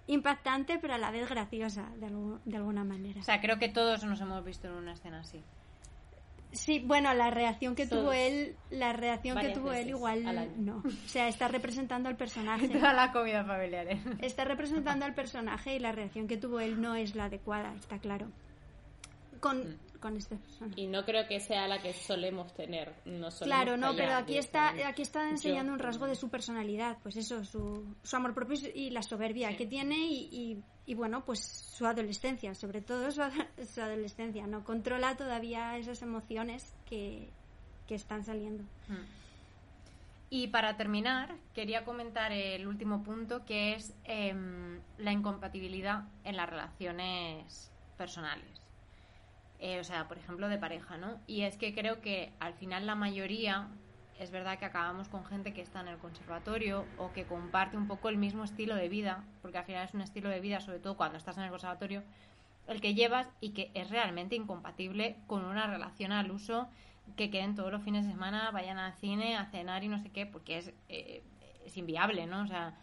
impactante 0.07 0.77
pero 0.79 0.93
a 0.93 0.97
la 0.97 1.11
vez 1.11 1.27
graciosa 1.29 1.89
de, 1.97 2.07
algu- 2.07 2.39
de 2.45 2.57
alguna 2.57 2.83
manera 2.83 3.19
O 3.19 3.23
sea, 3.23 3.41
creo 3.41 3.59
que 3.59 3.69
todos 3.69 4.03
nos 4.05 4.21
hemos 4.21 4.43
visto 4.45 4.67
en 4.67 4.73
una 4.73 4.93
escena 4.93 5.19
así. 5.19 5.43
Sí, 6.55 6.79
bueno, 6.79 7.13
la 7.13 7.29
reacción 7.29 7.75
que 7.75 7.85
tuvo 7.85 8.11
él, 8.13 8.55
la 8.69 8.93
reacción 8.93 9.37
que 9.37 9.49
tuvo 9.49 9.71
él 9.71 9.89
igual 9.89 10.23
no. 10.57 10.77
O 10.77 11.07
sea, 11.07 11.27
está 11.27 11.47
representando 11.47 12.09
al 12.09 12.15
personaje. 12.15 12.67
Toda 12.69 12.93
la 12.93 13.11
comida 13.11 13.43
familiar. 13.43 13.87
¿eh? 13.87 14.01
Está 14.21 14.45
representando 14.45 15.05
al 15.05 15.13
personaje 15.13 15.75
y 15.75 15.79
la 15.79 15.91
reacción 15.91 16.27
que 16.27 16.37
tuvo 16.37 16.59
él 16.59 16.81
no 16.81 16.95
es 16.95 17.15
la 17.15 17.25
adecuada, 17.25 17.73
está 17.75 17.99
claro. 17.99 18.27
Con, 19.39 19.77
con. 19.99 20.17
Y 20.75 20.87
no 20.87 21.05
creo 21.05 21.27
que 21.27 21.39
sea 21.39 21.67
la 21.67 21.81
que 21.81 21.93
solemos 21.93 22.53
tener. 22.53 22.93
No 23.05 23.31
solemos 23.31 23.41
Claro, 23.63 23.77
no, 23.77 23.95
pero 23.95 24.13
aquí 24.13 24.37
está, 24.37 24.69
aquí 24.87 25.01
está 25.01 25.29
enseñando 25.29 25.71
Yo- 25.71 25.73
un 25.73 25.79
rasgo 25.79 26.07
de 26.07 26.15
su 26.15 26.29
personalidad, 26.29 26.97
pues 27.03 27.17
eso, 27.17 27.43
su, 27.43 27.95
su 28.03 28.15
amor 28.15 28.33
propio 28.33 28.57
y 28.73 28.89
la 28.91 29.01
soberbia 29.03 29.55
que 29.57 29.65
tiene 29.65 29.97
y, 29.97 30.29
y, 30.31 30.63
y, 30.85 30.95
bueno, 30.95 31.25
pues 31.25 31.39
su 31.39 31.85
adolescencia, 31.85 32.53
sobre 32.55 32.81
todo 32.81 33.11
su, 33.11 33.21
su 33.73 33.81
adolescencia, 33.81 34.47
no 34.47 34.63
controla 34.63 35.15
todavía 35.17 35.77
esas 35.77 36.01
emociones 36.01 36.75
que, 36.89 37.29
que 37.87 37.95
están 37.95 38.23
saliendo. 38.23 38.63
Y 40.29 40.47
para 40.47 40.75
terminar, 40.75 41.35
quería 41.53 41.85
comentar 41.85 42.31
el 42.31 42.67
último 42.67 43.03
punto, 43.03 43.45
que 43.45 43.75
es 43.75 43.93
em, 44.05 44.79
la 44.97 45.11
incompatibilidad 45.11 46.05
en 46.23 46.35
las 46.35 46.49
relaciones 46.49 47.71
personales. 47.97 48.64
Eh, 49.59 49.79
o 49.79 49.83
sea, 49.83 50.07
por 50.07 50.17
ejemplo, 50.17 50.49
de 50.49 50.57
pareja, 50.57 50.97
¿no? 50.97 51.19
Y 51.27 51.41
es 51.41 51.57
que 51.57 51.73
creo 51.73 52.01
que 52.01 52.33
al 52.39 52.53
final 52.53 52.85
la 52.85 52.95
mayoría, 52.95 53.67
es 54.19 54.31
verdad 54.31 54.59
que 54.59 54.65
acabamos 54.65 55.07
con 55.07 55.25
gente 55.25 55.53
que 55.53 55.61
está 55.61 55.81
en 55.81 55.87
el 55.87 55.97
conservatorio 55.97 56.85
o 56.97 57.13
que 57.13 57.25
comparte 57.25 57.77
un 57.77 57.87
poco 57.87 58.09
el 58.09 58.17
mismo 58.17 58.43
estilo 58.43 58.75
de 58.75 58.89
vida, 58.89 59.23
porque 59.41 59.57
al 59.57 59.65
final 59.65 59.85
es 59.85 59.93
un 59.93 60.01
estilo 60.01 60.29
de 60.29 60.39
vida, 60.39 60.59
sobre 60.59 60.79
todo 60.79 60.97
cuando 60.97 61.17
estás 61.17 61.37
en 61.37 61.43
el 61.43 61.49
conservatorio, 61.49 62.03
el 62.67 62.81
que 62.81 62.93
llevas 62.93 63.29
y 63.39 63.51
que 63.51 63.71
es 63.73 63.89
realmente 63.89 64.35
incompatible 64.35 65.17
con 65.27 65.45
una 65.45 65.67
relación 65.67 66.11
al 66.11 66.31
uso 66.31 66.67
que 67.15 67.29
queden 67.29 67.55
todos 67.55 67.71
los 67.71 67.83
fines 67.83 68.05
de 68.05 68.11
semana, 68.11 68.49
vayan 68.51 68.77
al 68.77 68.93
cine, 68.93 69.37
a 69.37 69.45
cenar 69.45 69.83
y 69.83 69.87
no 69.87 69.99
sé 69.99 70.09
qué, 70.09 70.25
porque 70.25 70.57
es, 70.57 70.73
eh, 70.89 71.21
es 71.65 71.77
inviable, 71.77 72.25
¿no? 72.25 72.41
O 72.41 72.47
sea, 72.47 72.73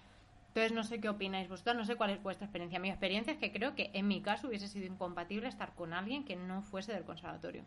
entonces 0.52 0.72
no 0.72 0.84
sé 0.84 1.00
qué 1.00 1.08
opináis 1.08 1.48
vosotros, 1.48 1.74
no 1.74 1.86
sé 1.86 1.96
cuál 1.96 2.10
es 2.10 2.22
vuestra 2.22 2.44
experiencia. 2.44 2.78
Mi 2.78 2.90
experiencia 2.90 3.32
es 3.32 3.38
que 3.38 3.50
creo 3.50 3.74
que 3.74 3.90
en 3.94 4.06
mi 4.06 4.20
caso 4.20 4.48
hubiese 4.48 4.68
sido 4.68 4.84
incompatible 4.84 5.48
estar 5.48 5.74
con 5.74 5.94
alguien 5.94 6.26
que 6.26 6.36
no 6.36 6.60
fuese 6.60 6.92
del 6.92 7.04
conservatorio. 7.04 7.64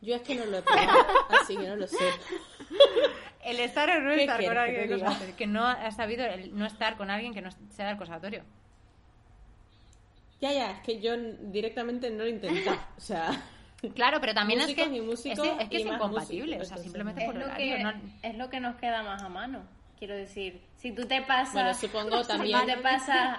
Yo 0.00 0.16
es 0.16 0.22
que 0.22 0.34
no 0.34 0.46
lo 0.46 0.58
he 0.58 0.62
probado, 0.62 1.06
así 1.40 1.56
que 1.56 1.68
no 1.68 1.76
lo 1.76 1.86
sé. 1.86 1.96
El 3.44 3.60
estar 3.60 3.88
o 3.88 4.00
no 4.00 4.14
¿Qué 4.16 4.22
estar 4.22 4.44
con 4.44 4.52
que 4.52 4.58
alguien 4.58 4.82
diga? 4.82 4.96
conservatorio, 4.96 5.36
que 5.36 5.46
no 5.46 5.66
ha 5.66 5.90
sabido 5.92 6.26
el 6.26 6.58
no 6.58 6.66
estar 6.66 6.96
con 6.96 7.08
alguien 7.08 7.32
que 7.32 7.40
no 7.40 7.50
sea 7.70 7.86
del 7.86 7.96
conservatorio. 7.96 8.42
Ya, 10.40 10.52
ya, 10.52 10.72
es 10.72 10.80
que 10.80 11.00
yo 11.00 11.16
directamente 11.16 12.10
no 12.10 12.24
lo 12.24 12.28
intenté. 12.28 12.68
O 12.96 13.00
sea, 13.00 13.42
Claro, 13.94 14.20
pero 14.20 14.34
también 14.34 14.60
Músicos 14.60 14.84
es 14.84 14.90
que 14.90 14.96
y 14.96 15.00
músicos 15.00 15.46
es, 15.46 15.52
es, 15.60 15.68
que 15.70 15.78
y 15.78 15.80
es 15.82 15.86
incompatible, 15.86 16.56
músicos, 16.58 16.66
o 16.72 16.74
sea, 16.74 16.82
simplemente 16.82 17.20
Es 17.22 17.26
por 17.26 17.36
lo, 17.36 17.44
horario. 17.46 17.76
que, 17.76 17.82
no- 17.82 17.92
es 18.22 18.34
lo 18.36 18.50
que 18.50 18.60
nos 18.60 18.76
queda 18.76 19.02
más 19.02 19.22
a 19.22 19.28
mano. 19.28 19.62
Quiero 19.98 20.14
decir, 20.16 20.62
si 20.76 20.92
tú 20.92 21.06
te 21.06 21.20
pasas. 21.22 21.52
Bueno, 21.54 21.74
supongo 21.74 22.22
Si 22.24 22.28
también- 22.28 22.60
tú 22.60 22.66
te 22.66 22.76
pasas. 22.78 23.38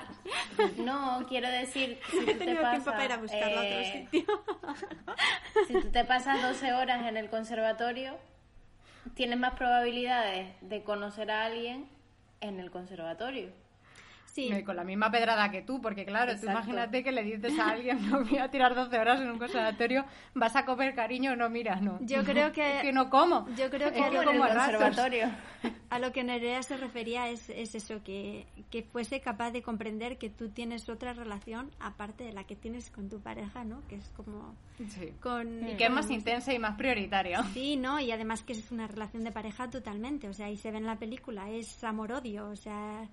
No, 0.78 1.26
quiero 1.28 1.48
decir. 1.50 2.00
Si 2.10 2.18
tú 2.18 2.24
He 2.32 2.34
te 2.34 2.46
tenido 2.46 2.62
pasas, 2.62 2.84
tiempo 2.84 2.92
para 3.02 3.18
buscarlo 3.18 3.58
a 3.58 3.64
otro 3.64 3.80
eh, 3.80 4.08
sitio. 4.12 4.44
Si 5.68 5.74
tú 5.74 5.90
te 5.92 6.04
pasas 6.06 6.42
12 6.42 6.74
horas 6.74 7.06
en 7.08 7.18
el 7.18 7.30
conservatorio, 7.30 8.18
tienes 9.16 9.38
más 9.40 9.54
probabilidades 9.54 10.54
de 10.62 10.84
conocer 10.84 11.30
a 11.32 11.46
alguien 11.46 11.88
en 12.42 12.60
el 12.60 12.72
conservatorio. 12.72 13.50
Sí, 14.32 14.50
Con 14.64 14.78
la 14.78 14.86
misma 14.86 15.12
pedrada 15.12 15.52
que 15.52 15.62
tú, 15.62 15.82
porque 15.82 16.06
claro, 16.06 16.34
tú 16.40 16.46
imagínate 16.46 17.04
que 17.04 17.12
le 17.12 17.22
dices 17.24 17.60
a 17.60 17.72
alguien, 17.72 18.10
no 18.10 18.24
voy 18.24 18.38
a 18.38 18.50
tirar 18.50 18.74
12 18.74 18.98
horas 18.98 19.20
en 19.20 19.30
un 19.30 19.38
conservatorio, 19.38 20.06
vas 20.34 20.56
a 20.56 20.64
comer 20.64 20.96
cariño, 20.96 21.36
no, 21.36 21.50
mira, 21.50 21.76
no. 21.82 22.00
Yo 22.02 22.24
creo 22.24 22.52
que- 22.54 22.78
Es 22.78 22.82
que 22.84 22.94
no 22.94 23.10
como. 23.10 23.46
yo 23.58 23.70
creo 23.70 23.92
que 23.92 24.00
Es 24.00 24.06
Como 24.06 24.22
en 24.22 24.36
el 24.36 24.42
ratos. 24.42 24.78
conservatorio. 24.82 25.30
A 25.90 26.00
lo 26.00 26.14
que 26.14 26.24
Nerea 26.24 26.64
se 26.64 26.78
refería 26.78 27.28
es, 27.30 27.50
es 27.50 27.76
eso, 27.76 28.02
que, 28.04 28.48
que 28.70 28.84
fuese 28.84 29.20
capaz 29.20 29.52
de 29.52 29.62
comprender 29.62 30.18
que 30.18 30.30
tú 30.30 30.48
tienes 30.50 30.88
otra 30.88 31.12
relación 31.12 31.70
aparte 31.82 32.24
de 32.24 32.32
la 32.32 32.46
que 32.46 32.56
tienes 32.56 32.90
con 32.90 33.10
tu 33.10 33.20
pareja, 33.20 33.66
¿no? 33.66 33.86
Que 33.90 33.96
es 33.96 34.10
como 34.16 34.56
Sí. 34.88 35.12
con... 35.22 35.68
Y 35.68 35.76
que 35.76 35.84
es 35.84 35.90
con- 35.90 35.96
más 35.96 36.10
intensa 36.10 36.54
y 36.54 36.58
más 36.60 36.76
prioritaria. 36.78 37.44
Sí, 37.54 37.76
¿no? 37.76 38.00
Y 38.00 38.12
además 38.12 38.44
que 38.44 38.54
es 38.54 38.72
una 38.72 38.88
relación 38.88 39.26
de 39.26 39.32
pareja 39.34 39.70
totalmente, 39.70 40.30
o 40.30 40.34
sea, 40.34 40.50
y 40.50 40.56
se 40.56 40.72
ve 40.72 40.78
en 40.78 40.86
la 40.86 40.96
película, 40.98 41.50
es 41.50 41.84
amor-odio, 41.84 42.48
o 42.50 42.56
sea, 42.56 43.08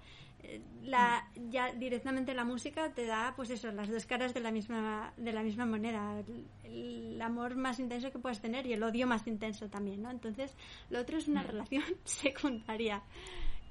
la, 0.83 1.29
ya 1.51 1.73
directamente 1.73 2.35
la 2.35 2.45
música 2.45 2.93
te 2.93 3.07
da, 3.07 3.35
pues 3.37 3.51
eso, 3.51 3.71
las 3.73 3.89
dos 3.89 4.07
caras 4.07 4.35
de 4.35 4.41
la 4.41 4.51
misma, 4.51 5.13
de 5.17 5.33
la 5.33 5.43
misma 5.43 5.67
moneda, 5.67 6.21
el, 6.21 6.47
el 6.65 7.23
amor 7.23 7.57
más 7.57 7.79
intenso 7.79 8.11
que 8.11 8.19
puedes 8.19 8.41
tener 8.41 8.67
y 8.67 8.73
el 8.73 8.83
odio 8.83 9.07
más 9.07 9.27
intenso 9.27 9.69
también, 9.69 10.03
¿no? 10.03 10.11
Entonces, 10.11 10.57
lo 10.91 11.01
otro 11.01 11.19
es 11.19 11.29
una 11.29 11.43
relación 11.43 11.85
secundaria 12.05 13.03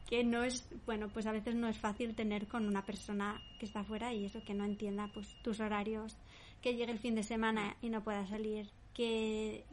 que 0.07 0.23
no 0.23 0.43
es, 0.43 0.67
bueno, 0.85 1.09
pues 1.09 1.25
a 1.25 1.31
veces 1.31 1.55
no 1.55 1.67
es 1.67 1.77
fácil 1.77 2.15
tener 2.15 2.47
con 2.47 2.65
una 2.65 2.85
persona 2.85 3.41
que 3.59 3.65
está 3.65 3.83
fuera 3.83 4.13
y 4.13 4.25
eso, 4.25 4.41
que 4.43 4.53
no 4.53 4.63
entienda 4.63 5.09
pues 5.13 5.35
tus 5.43 5.59
horarios, 5.59 6.17
que 6.61 6.75
llegue 6.75 6.93
el 6.93 6.99
fin 6.99 7.13
de 7.15 7.23
semana 7.23 7.75
y 7.81 7.89
no 7.89 8.03
pueda 8.03 8.25
salir, 8.25 8.69
que, 8.93 9.65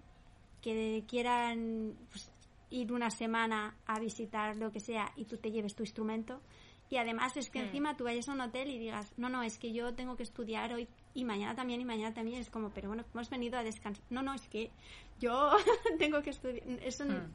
que 0.61 1.05
quieran 1.07 1.95
pues, 2.11 2.31
ir 2.71 2.93
una 2.93 3.11
semana 3.11 3.77
a 3.87 4.01
visitar 4.01 4.57
lo 4.57 4.73
que 4.73 4.81
sea 4.81 5.13
y 5.17 5.25
tú 5.25 5.37
te 5.37 5.53
lleves 5.53 5.77
tu 5.77 5.85
instrumento. 5.85 6.41
Y 6.91 6.97
además 6.97 7.37
es 7.37 7.51
que 7.51 7.61
encima 7.61 7.97
tú 7.97 8.05
vayas 8.05 8.29
a 8.29 8.33
un 8.33 8.41
hotel 8.41 8.69
y 8.71 8.79
digas, 8.79 9.13
no, 9.17 9.29
no, 9.29 9.43
es 9.43 9.59
que 9.59 9.73
yo 9.73 9.95
tengo 9.95 10.17
que 10.17 10.23
estudiar 10.23 10.73
hoy 10.73 10.87
y 11.15 11.25
mañana 11.25 11.55
también 11.55 11.81
y 11.81 11.85
mañana 11.85 12.15
también. 12.15 12.41
Es 12.41 12.51
como, 12.51 12.71
pero 12.71 12.89
bueno, 12.89 13.05
hemos 13.13 13.31
venido 13.31 13.59
a 13.59 13.63
descansar. 13.63 14.05
No, 14.11 14.23
no, 14.23 14.35
es 14.35 14.47
que 14.49 14.71
yo 15.19 15.53
tengo 15.99 16.23
que 16.23 16.31
estudiar. 16.31 16.63
Eso 16.83 17.05
Hmm. 17.05 17.31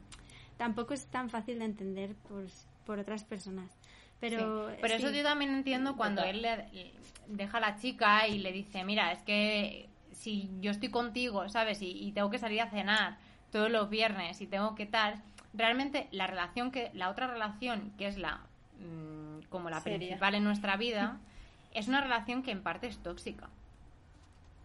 tampoco 0.56 0.94
es 0.94 1.06
tan 1.06 1.30
fácil 1.30 1.58
de 1.58 1.64
entender 1.66 2.14
por, 2.28 2.46
por 2.86 2.98
otras 2.98 3.24
personas. 3.24 3.76
Pero, 4.20 4.70
Sí. 4.70 4.76
Eso 4.82 5.10
yo 5.10 5.22
también 5.22 5.52
entiendo 5.52 5.96
cuando 5.96 6.22
él 6.22 6.42
le, 6.42 6.56
le 6.72 6.92
deja 7.26 7.58
a 7.58 7.60
la 7.60 7.76
chica 7.76 8.28
y 8.28 8.38
le 8.38 8.52
dice, 8.52 8.84
mira, 8.84 9.12
es 9.12 9.22
que 9.22 9.88
si 10.12 10.50
yo 10.60 10.70
estoy 10.70 10.90
contigo, 10.90 11.48
¿sabes? 11.48 11.80
Y, 11.82 11.90
y 11.90 12.12
tengo 12.12 12.30
que 12.30 12.38
salir 12.38 12.60
a 12.60 12.70
cenar 12.70 13.18
todos 13.50 13.70
los 13.70 13.88
viernes 13.88 14.40
y 14.42 14.46
tengo 14.46 14.74
que 14.74 14.84
tal, 14.86 15.22
realmente 15.54 16.08
la 16.12 16.26
relación 16.26 16.70
que, 16.70 16.90
la 16.92 17.08
otra 17.10 17.26
relación, 17.26 17.92
que 17.96 18.06
es 18.06 18.18
la 18.18 18.46
mm, 18.80 19.48
como 19.48 19.70
la 19.70 19.80
Seria. 19.80 19.98
principal 19.98 20.34
en 20.34 20.44
nuestra 20.44 20.76
vida, 20.76 21.18
es 21.74 21.88
una 21.88 22.00
relación 22.00 22.42
que 22.42 22.50
en 22.50 22.62
parte 22.62 22.86
es 22.86 22.98
tóxica. 22.98 23.48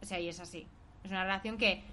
O 0.02 0.06
sea, 0.06 0.20
y 0.20 0.30
es 0.30 0.40
así. 0.40 0.68
Es 1.04 1.12
una 1.12 1.24
relación 1.24 1.58
que, 1.58 1.84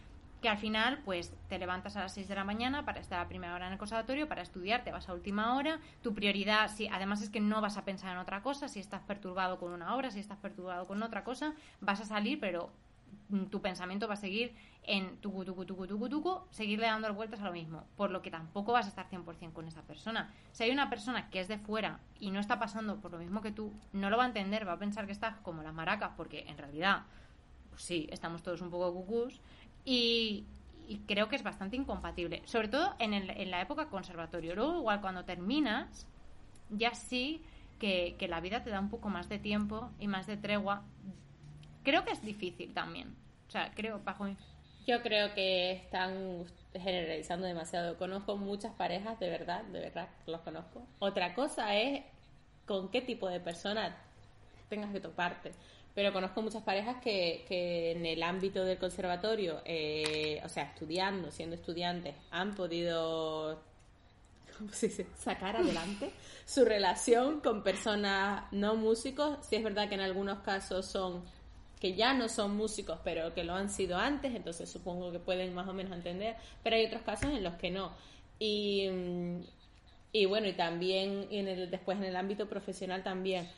que 0.40 0.48
al 0.48 0.58
final, 0.58 1.00
pues, 1.04 1.32
te 1.48 1.58
levantas 1.58 1.96
a 1.96 2.00
las 2.00 2.14
6 2.14 2.28
de 2.28 2.34
la 2.34 2.44
mañana 2.44 2.84
para 2.84 3.00
estar 3.00 3.20
a 3.20 3.28
primera 3.28 3.54
hora 3.54 3.66
en 3.66 3.72
el 3.72 3.78
conservatorio, 3.78 4.28
para 4.28 4.42
estudiar, 4.42 4.84
te 4.84 4.90
vas 4.90 5.08
a 5.08 5.14
última 5.14 5.56
hora. 5.56 5.78
Tu 6.02 6.14
prioridad, 6.14 6.68
si, 6.68 6.88
además 6.88 7.22
es 7.22 7.30
que 7.30 7.40
no 7.40 7.60
vas 7.60 7.76
a 7.76 7.84
pensar 7.84 8.12
en 8.12 8.18
otra 8.18 8.42
cosa, 8.42 8.68
si 8.68 8.80
estás 8.80 9.02
perturbado 9.02 9.58
con 9.58 9.72
una 9.72 9.94
obra, 9.94 10.10
si 10.10 10.20
estás 10.20 10.38
perturbado 10.38 10.86
con 10.86 11.02
otra 11.02 11.24
cosa, 11.24 11.54
vas 11.80 12.00
a 12.00 12.04
salir, 12.04 12.40
pero 12.40 12.70
tu 13.50 13.60
pensamiento 13.62 14.06
va 14.08 14.14
a 14.14 14.16
seguir 14.16 14.54
en 14.82 15.16
tucu, 15.18 15.44
tucu, 15.44 15.64
tucu, 15.64 15.86
tucu, 15.86 16.08
tucu, 16.08 16.40
seguirle 16.50 16.86
dando 16.86 17.12
vueltas 17.14 17.40
a 17.40 17.46
lo 17.46 17.52
mismo, 17.52 17.84
por 17.96 18.10
lo 18.10 18.20
que 18.22 18.30
tampoco 18.30 18.72
vas 18.72 18.86
a 18.86 18.88
estar 18.88 19.08
100% 19.08 19.52
con 19.52 19.66
esa 19.68 19.82
persona. 19.82 20.32
Si 20.52 20.64
hay 20.64 20.70
una 20.70 20.90
persona 20.90 21.30
que 21.30 21.40
es 21.40 21.48
de 21.48 21.58
fuera 21.58 22.00
y 22.18 22.30
no 22.30 22.40
está 22.40 22.58
pasando 22.58 23.00
por 23.00 23.12
lo 23.12 23.18
mismo 23.18 23.40
que 23.40 23.52
tú, 23.52 23.72
no 23.92 24.10
lo 24.10 24.16
va 24.16 24.24
a 24.24 24.26
entender, 24.26 24.66
va 24.66 24.72
a 24.72 24.78
pensar 24.78 25.06
que 25.06 25.12
estás 25.12 25.36
como 25.38 25.62
las 25.62 25.72
maracas, 25.74 26.12
porque 26.16 26.44
en 26.48 26.58
realidad, 26.58 27.02
pues 27.70 27.82
sí, 27.82 28.08
estamos 28.10 28.42
todos 28.42 28.60
un 28.60 28.70
poco 28.70 28.92
cucús, 28.92 29.40
y, 29.84 30.44
creo 31.06 31.28
que 31.28 31.36
es 31.36 31.42
bastante 31.42 31.76
incompatible, 31.76 32.42
sobre 32.44 32.68
todo 32.68 32.94
en, 32.98 33.14
el- 33.14 33.30
en 33.30 33.50
la 33.50 33.60
época 33.62 33.88
conservatorio. 33.88 34.54
Luego, 34.54 34.76
igual 34.78 35.00
cuando 35.00 35.24
terminas, 35.24 36.06
ya 36.70 36.94
sí 36.94 37.42
que, 37.78 38.16
que 38.18 38.28
la 38.28 38.40
vida 38.40 38.62
te 38.62 38.70
da 38.70 38.80
un 38.80 38.90
poco 38.90 39.08
más 39.08 39.28
de 39.28 39.38
tiempo 39.38 39.90
y 39.98 40.08
más 40.08 40.26
de 40.26 40.36
tregua. 40.36 40.82
Creo 41.82 42.04
que 42.04 42.12
es 42.12 42.22
difícil 42.22 42.72
también. 42.72 43.14
O 43.48 43.50
sea, 43.50 43.72
creo, 43.74 44.00
bajo 44.04 44.26
Yo 44.86 45.02
creo 45.02 45.34
que 45.34 45.72
están 45.72 46.44
generalizando 46.72 47.46
demasiado. 47.46 47.96
Conozco 47.98 48.36
muchas 48.36 48.72
parejas, 48.74 49.18
de 49.20 49.28
verdad, 49.28 49.62
de 49.64 49.80
verdad, 49.80 50.08
los 50.26 50.40
conozco. 50.40 50.82
Otra 50.98 51.34
cosa 51.34 51.76
es 51.76 52.02
con 52.66 52.90
qué 52.90 53.02
tipo 53.02 53.28
de 53.28 53.40
persona 53.40 53.96
tengas 54.68 54.92
que 54.92 55.00
toparte. 55.00 55.52
Pero 55.94 56.12
conozco 56.12 56.40
muchas 56.40 56.62
parejas 56.62 56.96
que, 57.02 57.44
que 57.46 57.92
en 57.92 58.06
el 58.06 58.22
ámbito 58.22 58.64
del 58.64 58.78
conservatorio, 58.78 59.60
eh, 59.66 60.40
o 60.42 60.48
sea, 60.48 60.64
estudiando, 60.64 61.30
siendo 61.30 61.56
estudiantes, 61.56 62.14
han 62.30 62.54
podido 62.54 63.60
sacar 65.18 65.56
adelante 65.56 66.12
su 66.46 66.64
relación 66.64 67.40
con 67.40 67.62
personas 67.62 68.44
no 68.52 68.74
músicos. 68.74 69.38
Si 69.46 69.56
es 69.56 69.62
verdad 69.62 69.88
que 69.88 69.96
en 69.96 70.00
algunos 70.00 70.38
casos 70.38 70.86
son 70.86 71.22
que 71.82 71.94
ya 71.94 72.14
no 72.14 72.28
son 72.28 72.56
músicos, 72.56 73.00
pero 73.02 73.34
que 73.34 73.42
lo 73.42 73.54
han 73.54 73.68
sido 73.68 73.96
antes, 73.96 74.32
entonces 74.36 74.70
supongo 74.70 75.10
que 75.10 75.18
pueden 75.18 75.52
más 75.52 75.66
o 75.66 75.72
menos 75.72 75.92
entender, 75.92 76.36
pero 76.62 76.76
hay 76.76 76.86
otros 76.86 77.02
casos 77.02 77.30
en 77.30 77.42
los 77.42 77.54
que 77.54 77.72
no. 77.72 77.90
Y, 78.38 78.88
mm, 78.88 79.40
y 80.12 80.26
bueno, 80.26 80.46
y 80.46 80.52
también 80.52 81.26
en 81.32 81.48
el, 81.48 81.72
después 81.72 81.98
en 81.98 82.04
el 82.04 82.14
ámbito 82.14 82.48
profesional 82.48 83.02
también. 83.02 83.48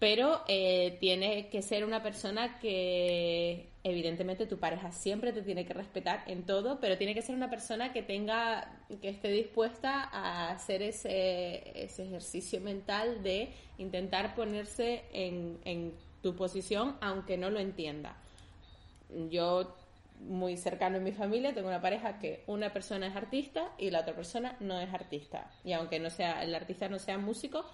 Pero 0.00 0.42
eh, 0.48 0.96
tiene 0.98 1.48
que 1.48 1.62
ser 1.62 1.84
una 1.84 2.02
persona 2.02 2.58
que, 2.58 3.68
evidentemente, 3.84 4.46
tu 4.46 4.58
pareja 4.58 4.90
siempre 4.90 5.32
te 5.32 5.42
tiene 5.42 5.64
que 5.64 5.72
respetar 5.72 6.24
en 6.26 6.46
todo, 6.46 6.80
pero 6.80 6.98
tiene 6.98 7.14
que 7.14 7.22
ser 7.22 7.36
una 7.36 7.50
persona 7.50 7.92
que 7.92 8.02
tenga, 8.02 8.80
que 9.00 9.10
esté 9.10 9.28
dispuesta 9.30 10.08
a 10.10 10.50
hacer 10.50 10.82
ese, 10.82 11.84
ese 11.84 12.02
ejercicio 12.04 12.60
mental 12.60 13.22
de 13.22 13.50
intentar 13.78 14.34
ponerse 14.34 15.04
en, 15.12 15.60
en 15.64 16.09
tu 16.22 16.34
posición, 16.36 16.96
aunque 17.00 17.36
no 17.36 17.50
lo 17.50 17.60
entienda. 17.60 18.16
Yo, 19.30 19.76
muy 20.20 20.56
cercano 20.56 20.98
en 20.98 21.04
mi 21.04 21.12
familia, 21.12 21.54
tengo 21.54 21.68
una 21.68 21.80
pareja 21.80 22.18
que 22.18 22.44
una 22.46 22.72
persona 22.72 23.06
es 23.06 23.16
artista 23.16 23.72
y 23.78 23.90
la 23.90 24.00
otra 24.00 24.14
persona 24.14 24.56
no 24.60 24.78
es 24.78 24.92
artista. 24.92 25.50
Y 25.64 25.72
aunque 25.72 25.98
no 25.98 26.10
sea, 26.10 26.42
el 26.42 26.54
artista 26.54 26.88
no 26.88 26.98
sea 26.98 27.18
músico, 27.18 27.64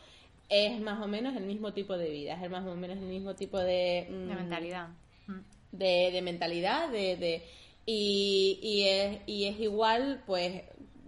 es 0.49 0.81
más 0.81 1.03
o 1.03 1.09
menos 1.09 1.37
el 1.37 1.45
mismo 1.45 1.73
tipo 1.73 1.99
de 1.99 2.09
vida, 2.11 2.41
es 2.43 2.51
más 2.51 2.67
o 2.67 2.75
menos 2.77 2.99
el 2.99 3.05
mismo 3.05 3.35
tipo 3.35 3.59
de, 3.59 4.07
mm, 4.09 4.29
de 4.29 4.35
mentalidad. 4.35 4.89
Mm. 5.27 5.41
de, 5.73 6.11
de 6.13 6.23
mentalidad, 6.23 6.89
de, 6.91 7.17
de 7.17 7.43
y, 7.85 8.59
y, 8.63 8.83
es, 8.89 9.21
y 9.27 9.45
es 9.47 9.61
igual, 9.61 10.23
pues 10.27 10.63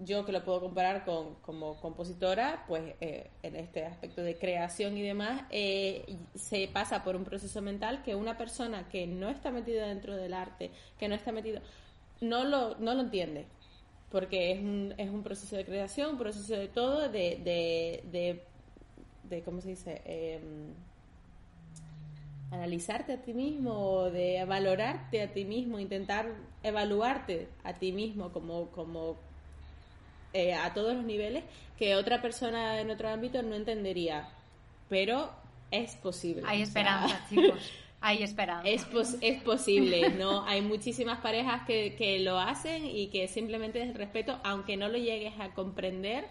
yo 0.04 0.24
que 0.24 0.32
lo 0.32 0.44
puedo 0.44 0.60
comparar 0.60 1.04
con 1.04 1.34
como 1.36 1.80
compositora, 1.80 2.64
pues 2.68 2.94
eh, 3.00 3.30
en 3.42 3.56
este 3.56 3.84
aspecto 3.84 4.22
de 4.22 4.36
creación 4.38 4.96
y 4.96 5.02
demás, 5.02 5.42
eh, 5.50 6.16
se 6.34 6.68
pasa 6.68 7.02
por 7.02 7.16
un 7.16 7.24
proceso 7.24 7.62
mental 7.62 8.02
que 8.02 8.14
una 8.14 8.36
persona 8.36 8.88
que 8.88 9.06
no 9.06 9.28
está 9.28 9.50
metida 9.50 9.86
dentro 9.86 10.16
del 10.16 10.34
arte, 10.34 10.70
que 10.98 11.08
no 11.08 11.14
está 11.14 11.32
metido, 11.32 11.60
no 12.20 12.44
lo, 12.44 12.76
no 12.76 12.94
lo 12.94 13.02
entiende. 13.02 13.46
Porque 14.10 14.52
es 14.52 14.60
un, 14.60 14.94
es 14.96 15.10
un 15.10 15.22
proceso 15.22 15.56
de 15.56 15.64
creación, 15.64 16.12
un 16.12 16.18
proceso 16.18 16.54
de 16.54 16.68
todo, 16.68 17.08
de, 17.10 17.40
de, 17.44 18.02
de, 18.10 18.42
de 19.24 19.42
¿cómo 19.42 19.60
se 19.60 19.70
dice? 19.70 20.00
Em, 20.06 20.72
analizarte 22.50 23.12
a 23.12 23.22
ti 23.22 23.34
mismo, 23.34 24.04
de 24.10 24.44
valorarte 24.46 25.22
a 25.22 25.32
ti 25.32 25.44
mismo, 25.44 25.78
intentar 25.78 26.32
evaluarte 26.62 27.48
a 27.64 27.74
ti 27.74 27.92
mismo 27.92 28.32
como, 28.32 28.70
como 28.70 29.16
eh, 30.32 30.54
a 30.54 30.72
todos 30.74 30.94
los 30.94 31.04
niveles 31.04 31.44
que 31.78 31.94
otra 31.96 32.20
persona 32.20 32.80
en 32.80 32.90
otro 32.90 33.08
ámbito 33.08 33.42
no 33.42 33.54
entendería. 33.54 34.28
Pero 34.88 35.30
es 35.70 35.94
posible. 35.96 36.42
Hay 36.46 36.62
O 36.62 36.66
sea, 36.66 36.82
esperanza, 36.82 37.26
chicos. 37.30 37.72
Hay 38.00 38.22
esperanza. 38.22 38.68
es, 38.68 38.84
pos- 38.84 39.16
es 39.20 39.42
posible, 39.42 40.10
¿no? 40.10 40.44
Hay 40.46 40.60
muchísimas 40.62 41.18
parejas 41.20 41.62
que, 41.66 41.94
que 41.96 42.20
lo 42.20 42.38
hacen 42.38 42.86
y 42.86 43.08
que 43.08 43.26
simplemente 43.28 43.82
es 43.82 43.92
respeto, 43.94 44.38
aunque 44.44 44.76
no 44.76 44.88
lo 44.88 44.98
llegues 44.98 45.34
a 45.40 45.52
comprender, 45.52 46.26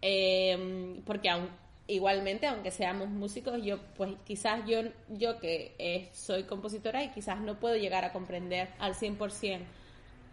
eh, 0.00 1.00
porque 1.04 1.28
aun- 1.28 1.50
igualmente, 1.86 2.46
aunque 2.46 2.70
seamos 2.70 3.08
músicos, 3.08 3.62
yo 3.62 3.78
pues 3.96 4.12
quizás 4.24 4.60
yo, 4.66 4.80
yo 5.08 5.38
que 5.38 5.74
eh, 5.78 6.08
soy 6.12 6.44
compositora 6.44 7.04
y 7.04 7.10
quizás 7.10 7.40
no 7.40 7.58
puedo 7.60 7.76
llegar 7.76 8.04
a 8.04 8.12
comprender 8.12 8.68
al 8.78 8.94
100% 8.94 9.60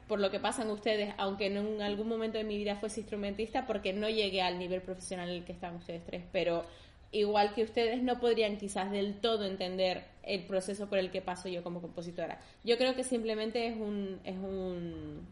por 0.08 0.20
lo 0.20 0.32
que 0.32 0.40
pasan 0.40 0.70
ustedes, 0.70 1.14
aunque 1.18 1.48
en 1.48 1.58
un- 1.58 1.82
algún 1.82 2.08
momento 2.08 2.38
de 2.38 2.44
mi 2.44 2.58
vida 2.58 2.76
fuese 2.78 3.02
instrumentista, 3.02 3.66
porque 3.68 3.94
no 3.94 4.10
llegué 4.10 4.42
al 4.42 4.58
nivel 4.60 4.82
profesional 4.82 5.30
en 5.30 5.36
el 5.38 5.44
que 5.46 5.54
están 5.54 5.76
ustedes 5.76 6.04
tres, 6.06 6.24
pero 6.32 6.66
igual 7.12 7.54
que 7.54 7.64
ustedes 7.64 8.02
no 8.04 8.20
podrían 8.20 8.58
quizás 8.58 8.92
del 8.92 9.20
todo 9.20 9.46
entender 9.46 10.06
el 10.24 10.44
proceso 10.44 10.88
por 10.88 10.98
el 10.98 11.10
que 11.10 11.22
paso 11.22 11.48
yo 11.50 11.64
como 11.64 11.82
compositora. 11.82 12.40
Yo 12.64 12.78
creo 12.78 12.96
que 12.96 13.04
simplemente 13.04 13.66
es 13.68 13.78
un 13.78 14.20
es 14.26 14.36
un, 14.38 15.26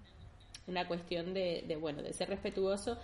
una 0.68 0.88
cuestión 0.88 1.34
de, 1.34 1.64
de, 1.68 1.76
bueno 1.76 2.02
de 2.02 2.14
ser 2.14 2.30
respetuoso 2.30 2.98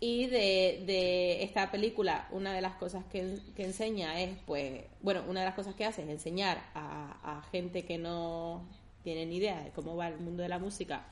y 0.00 0.26
de, 0.26 0.82
de 0.86 1.42
esta 1.42 1.70
película 1.70 2.28
una 2.30 2.52
de 2.54 2.60
las 2.60 2.74
cosas 2.76 3.04
que, 3.10 3.38
que 3.56 3.64
enseña 3.64 4.20
es 4.20 4.30
pues 4.46 4.82
bueno 5.02 5.24
una 5.28 5.40
de 5.40 5.46
las 5.46 5.54
cosas 5.54 5.74
que 5.74 5.84
hace 5.84 6.02
es 6.02 6.08
enseñar 6.08 6.62
a, 6.74 7.38
a 7.38 7.42
gente 7.50 7.84
que 7.84 7.98
no 7.98 8.62
tiene 9.02 9.26
ni 9.26 9.36
idea 9.36 9.62
de 9.62 9.70
cómo 9.70 9.96
va 9.96 10.08
el 10.08 10.18
mundo 10.18 10.42
de 10.42 10.48
la 10.48 10.58
música 10.58 11.06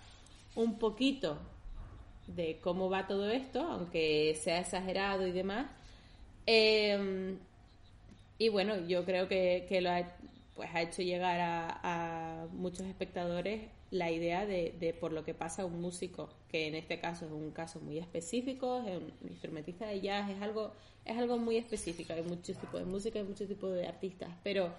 un 0.54 0.78
poquito 0.78 1.38
de 2.26 2.58
cómo 2.60 2.90
va 2.90 3.06
todo 3.06 3.30
esto 3.30 3.60
aunque 3.60 4.38
sea 4.40 4.60
exagerado 4.60 5.26
y 5.26 5.32
demás 5.32 5.66
eh, 6.46 7.36
y 8.38 8.48
bueno, 8.50 8.86
yo 8.86 9.04
creo 9.04 9.28
que, 9.28 9.66
que 9.68 9.80
lo 9.80 9.90
ha, 9.90 10.16
pues 10.54 10.70
ha 10.72 10.82
hecho 10.82 11.02
llegar 11.02 11.40
a, 11.40 11.80
a 11.82 12.46
muchos 12.52 12.86
espectadores 12.86 13.62
la 13.90 14.10
idea 14.10 14.46
de, 14.46 14.74
de 14.78 14.94
por 14.94 15.12
lo 15.12 15.24
que 15.24 15.34
pasa 15.34 15.66
un 15.66 15.80
músico, 15.80 16.28
que 16.48 16.68
en 16.68 16.74
este 16.76 17.00
caso 17.00 17.26
es 17.26 17.32
un 17.32 17.50
caso 17.50 17.80
muy 17.80 17.98
específico, 17.98 18.84
es 18.86 18.96
un 18.96 19.12
instrumentista 19.28 19.86
de 19.86 20.00
jazz, 20.00 20.30
es 20.30 20.40
algo, 20.40 20.72
es 21.04 21.18
algo 21.18 21.38
muy 21.38 21.56
específico, 21.56 22.12
hay 22.12 22.22
muchos 22.22 22.56
tipos 22.58 22.80
de 22.80 22.86
música, 22.86 23.18
hay 23.18 23.24
muchos 23.24 23.48
tipos 23.48 23.72
de 23.72 23.86
artistas, 23.86 24.30
pero, 24.44 24.72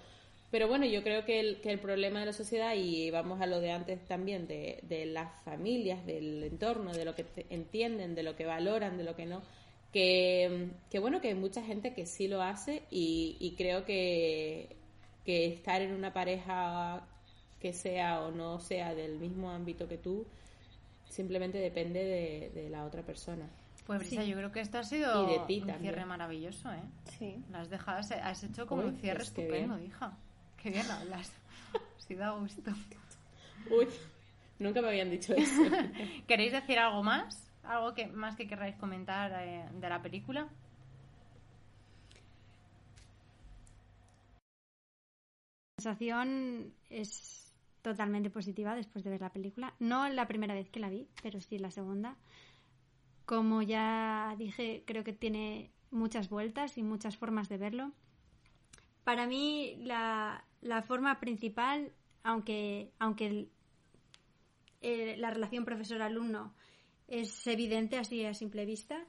pero 0.50 0.68
bueno, 0.68 0.84
yo 0.86 1.02
creo 1.02 1.24
que 1.24 1.40
el, 1.40 1.60
que 1.60 1.70
el 1.70 1.78
problema 1.78 2.20
de 2.20 2.26
la 2.26 2.32
sociedad, 2.32 2.74
y 2.74 3.10
vamos 3.10 3.40
a 3.40 3.46
lo 3.46 3.60
de 3.60 3.70
antes 3.72 4.04
también, 4.06 4.46
de, 4.48 4.80
de 4.82 5.06
las 5.06 5.30
familias, 5.44 6.04
del 6.06 6.42
entorno, 6.44 6.92
de 6.92 7.04
lo 7.04 7.14
que 7.14 7.24
entienden, 7.50 8.14
de 8.14 8.22
lo 8.22 8.34
que 8.36 8.46
valoran, 8.46 8.96
de 8.98 9.04
lo 9.04 9.14
que 9.16 9.26
no, 9.26 9.42
que, 9.92 10.68
que 10.90 10.98
bueno, 10.98 11.20
que 11.20 11.28
hay 11.28 11.34
mucha 11.34 11.62
gente 11.62 11.94
que 11.94 12.06
sí 12.06 12.28
lo 12.28 12.42
hace 12.42 12.82
y, 12.90 13.36
y 13.40 13.52
creo 13.56 13.84
que, 13.84 14.76
que 15.24 15.46
estar 15.46 15.82
en 15.82 15.92
una 15.92 16.12
pareja 16.12 17.02
que 17.60 17.72
sea 17.72 18.22
o 18.22 18.30
no 18.30 18.58
sea 18.60 18.94
del 18.94 19.18
mismo 19.18 19.50
ámbito 19.50 19.86
que 19.86 19.98
tú, 19.98 20.26
simplemente 21.08 21.58
depende 21.58 22.04
de, 22.04 22.50
de 22.54 22.70
la 22.70 22.84
otra 22.84 23.02
persona. 23.02 23.48
Pues 23.86 23.98
Brisa, 23.98 24.22
yo 24.24 24.36
creo 24.36 24.52
que 24.52 24.60
esto 24.60 24.78
ha 24.78 24.84
sido 24.84 25.24
Y 25.24 25.32
de 25.32 25.38
ti 25.46 25.60
un 25.60 25.66
también. 25.66 25.80
cierre 25.92 26.06
maravilloso, 26.06 26.72
¿eh? 26.72 26.80
Sí. 27.18 27.34
Lo 27.50 27.58
has 27.58 27.70
dejado, 27.70 27.98
has- 27.98 28.44
hecho 28.44 28.66
como 28.66 28.82
Uy, 28.82 28.88
un 28.90 28.96
cierre 28.96 29.18
pues 29.18 29.28
estupendo, 29.28 29.78
hija. 29.80 30.16
Qué 30.62 30.70
bien 30.70 30.90
hablas. 30.90 31.32
Sí 31.96 32.14
da 32.14 32.30
gusto. 32.32 32.70
Uy, 33.70 33.86
nunca 34.58 34.82
me 34.82 34.88
habían 34.88 35.10
dicho 35.10 35.34
eso. 35.34 35.62
¿Queréis 36.26 36.52
decir 36.52 36.78
algo 36.78 37.02
más? 37.02 37.50
¿Algo 37.62 37.94
que 37.94 38.06
más 38.08 38.36
que 38.36 38.46
querráis 38.46 38.76
comentar 38.76 39.32
eh, 39.42 39.64
de 39.72 39.88
la 39.88 40.02
película? 40.02 40.48
La 45.76 45.82
sensación 45.82 46.74
es 46.90 47.54
totalmente 47.80 48.28
positiva 48.28 48.74
después 48.74 49.02
de 49.04 49.10
ver 49.10 49.20
la 49.20 49.32
película. 49.32 49.74
No 49.78 50.08
la 50.08 50.28
primera 50.28 50.52
vez 50.52 50.68
que 50.68 50.80
la 50.80 50.90
vi, 50.90 51.08
pero 51.22 51.40
sí 51.40 51.58
la 51.58 51.70
segunda. 51.70 52.16
Como 53.24 53.62
ya 53.62 54.34
dije, 54.36 54.82
creo 54.86 55.04
que 55.04 55.12
tiene 55.12 55.70
muchas 55.90 56.28
vueltas 56.28 56.76
y 56.76 56.82
muchas 56.82 57.16
formas 57.16 57.48
de 57.48 57.56
verlo. 57.56 57.92
Para 59.04 59.26
mí 59.26 59.76
la, 59.78 60.44
la 60.60 60.82
forma 60.82 61.20
principal, 61.20 61.92
aunque, 62.22 62.92
aunque 62.98 63.48
eh, 64.80 65.16
la 65.18 65.30
relación 65.30 65.64
profesor-alumno 65.64 66.54
es 67.08 67.46
evidente 67.46 67.98
así 67.98 68.24
a 68.24 68.34
simple 68.34 68.64
vista, 68.64 69.06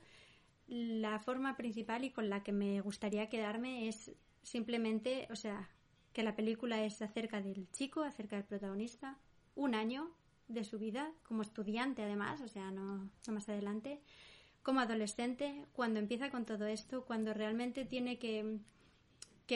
la 0.67 1.19
forma 1.19 1.57
principal 1.57 2.03
y 2.03 2.11
con 2.11 2.29
la 2.29 2.43
que 2.43 2.51
me 2.51 2.81
gustaría 2.81 3.29
quedarme 3.29 3.87
es 3.87 4.11
simplemente, 4.41 5.27
o 5.29 5.35
sea, 5.35 5.69
que 6.13 6.23
la 6.23 6.35
película 6.35 6.83
es 6.83 7.01
acerca 7.01 7.41
del 7.41 7.69
chico, 7.71 8.03
acerca 8.03 8.37
del 8.37 8.45
protagonista, 8.45 9.17
un 9.55 9.75
año 9.75 10.11
de 10.47 10.63
su 10.63 10.79
vida, 10.79 11.11
como 11.23 11.41
estudiante 11.41 12.03
además, 12.03 12.41
o 12.41 12.47
sea, 12.47 12.71
no 12.71 13.09
más 13.27 13.49
adelante, 13.49 14.01
como 14.63 14.79
adolescente, 14.79 15.65
cuando 15.73 15.99
empieza 15.99 16.29
con 16.29 16.45
todo 16.45 16.65
esto, 16.67 17.05
cuando 17.05 17.33
realmente 17.33 17.85
tiene 17.85 18.19
que, 18.19 18.59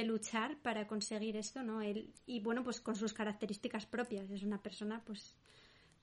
luchar 0.03 0.57
para 0.57 0.87
conseguir 0.87 1.37
esto, 1.37 1.63
¿no? 1.63 1.81
Él, 1.81 2.13
y 2.25 2.39
bueno, 2.41 2.63
pues 2.63 2.81
con 2.81 2.95
sus 2.95 3.13
características 3.13 3.85
propias, 3.85 4.29
es 4.29 4.43
una 4.43 4.61
persona 4.61 5.01
pues 5.05 5.35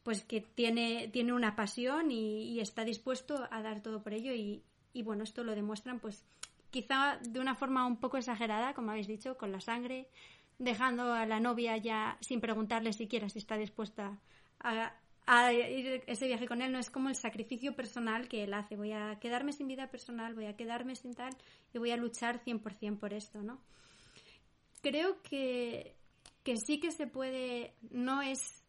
pues 0.03 0.25
que 0.25 0.41
tiene, 0.41 1.09
tiene 1.13 1.33
una 1.33 1.55
pasión 1.55 2.11
y, 2.11 2.49
y 2.49 2.61
está 2.61 2.85
dispuesto 2.85 3.47
a 3.51 3.63
dar 3.63 3.83
todo 3.83 4.03
por 4.03 4.15
ello 4.15 4.33
y, 4.33 4.65
y 4.93 5.03
bueno, 5.03 5.23
esto 5.23 5.45
lo 5.45 5.55
demuestran 5.55 6.01
pues 6.01 6.25
quizá 6.71 7.19
de 7.21 7.39
una 7.39 7.55
forma 7.55 7.87
un 7.87 7.99
poco 7.99 8.17
exagerada, 8.17 8.75
como 8.75 8.91
habéis 8.91 9.07
dicho, 9.07 9.37
con 9.37 9.53
la 9.53 9.61
sangre, 9.61 10.09
dejando 10.59 11.13
a 11.13 11.27
la 11.27 11.39
novia 11.39 11.77
ya 11.77 12.19
sin 12.21 12.41
preguntarle 12.41 12.93
siquiera 12.93 13.29
si 13.29 13.39
está 13.39 13.57
dispuesta 13.57 14.19
a, 14.61 14.95
a 15.27 15.53
ir 15.53 16.03
ese 16.07 16.27
viaje 16.27 16.47
con 16.47 16.63
él, 16.63 16.73
no 16.73 16.79
es 16.79 16.91
como 16.91 17.09
el 17.09 17.15
sacrificio 17.15 17.75
personal 17.75 18.29
que 18.29 18.45
él 18.45 18.55
hace, 18.55 18.77
voy 18.77 18.93
a 18.93 19.19
quedarme 19.21 19.53
sin 19.53 19.69
vida 19.69 19.91
personal, 19.91 20.35
voy 20.35 20.47
a 20.47 20.57
quedarme 20.57 20.97
sin 20.97 21.15
tal 21.15 21.37
y 21.73 21.79
voy 21.79 21.91
a 21.91 21.97
luchar 21.97 22.43
100% 22.45 22.99
por 22.99 23.13
esto, 23.13 23.43
¿no? 23.43 23.61
Creo 24.81 25.23
que, 25.23 25.95
que 26.43 26.57
sí 26.57 26.81
que 26.81 26.91
se 26.91 27.07
puede, 27.07 27.75
no 27.91 28.21
es 28.21 28.65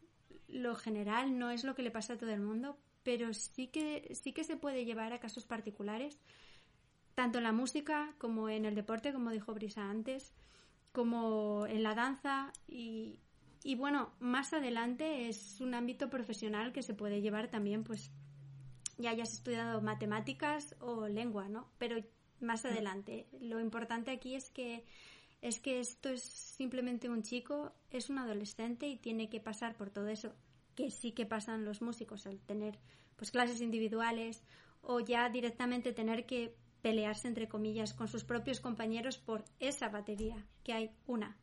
lo 0.48 0.76
general, 0.76 1.38
no 1.38 1.50
es 1.50 1.64
lo 1.64 1.74
que 1.74 1.82
le 1.82 1.90
pasa 1.90 2.12
a 2.12 2.18
todo 2.18 2.30
el 2.30 2.40
mundo, 2.40 2.78
pero 3.02 3.34
sí 3.34 3.66
que, 3.66 4.14
sí 4.14 4.32
que 4.32 4.44
se 4.44 4.56
puede 4.56 4.84
llevar 4.84 5.12
a 5.12 5.18
casos 5.18 5.46
particulares, 5.46 6.20
tanto 7.14 7.38
en 7.38 7.44
la 7.44 7.52
música 7.52 8.14
como 8.18 8.48
en 8.48 8.64
el 8.64 8.74
deporte, 8.74 9.12
como 9.12 9.30
dijo 9.30 9.54
Brisa 9.54 9.90
antes, 9.90 10.32
como 10.92 11.66
en 11.66 11.82
la 11.82 11.94
danza 11.94 12.52
y, 12.68 13.18
y 13.64 13.76
bueno, 13.76 14.12
más 14.20 14.52
adelante 14.52 15.28
es 15.28 15.60
un 15.62 15.74
ámbito 15.74 16.10
profesional 16.10 16.72
que 16.72 16.82
se 16.82 16.92
puede 16.92 17.22
llevar 17.22 17.48
también, 17.48 17.82
pues 17.82 18.12
ya 18.98 19.10
hayas 19.10 19.32
estudiado 19.32 19.80
matemáticas 19.80 20.76
o 20.80 21.08
lengua, 21.08 21.48
¿no? 21.48 21.70
Pero 21.78 21.96
más 22.40 22.66
adelante. 22.66 23.26
Lo 23.40 23.58
importante 23.60 24.10
aquí 24.10 24.34
es 24.34 24.50
que 24.50 24.84
es 25.40 25.60
que 25.60 25.80
esto 25.80 26.10
es 26.10 26.22
simplemente 26.22 27.08
un 27.08 27.22
chico, 27.22 27.72
es 27.90 28.10
un 28.10 28.18
adolescente 28.18 28.86
y 28.86 28.96
tiene 28.96 29.28
que 29.28 29.40
pasar 29.40 29.76
por 29.76 29.90
todo 29.90 30.08
eso 30.08 30.34
que 30.74 30.90
sí 30.90 31.12
que 31.12 31.26
pasan 31.26 31.64
los 31.64 31.82
músicos 31.82 32.26
al 32.26 32.40
tener 32.40 32.78
pues 33.16 33.30
clases 33.30 33.60
individuales 33.60 34.42
o 34.82 35.00
ya 35.00 35.28
directamente 35.30 35.92
tener 35.92 36.26
que 36.26 36.54
pelearse 36.82 37.28
entre 37.28 37.48
comillas 37.48 37.94
con 37.94 38.08
sus 38.08 38.24
propios 38.24 38.60
compañeros 38.60 39.16
por 39.16 39.44
esa 39.58 39.88
batería, 39.88 40.46
que 40.62 40.74
hay 40.74 40.90
una. 41.06 41.38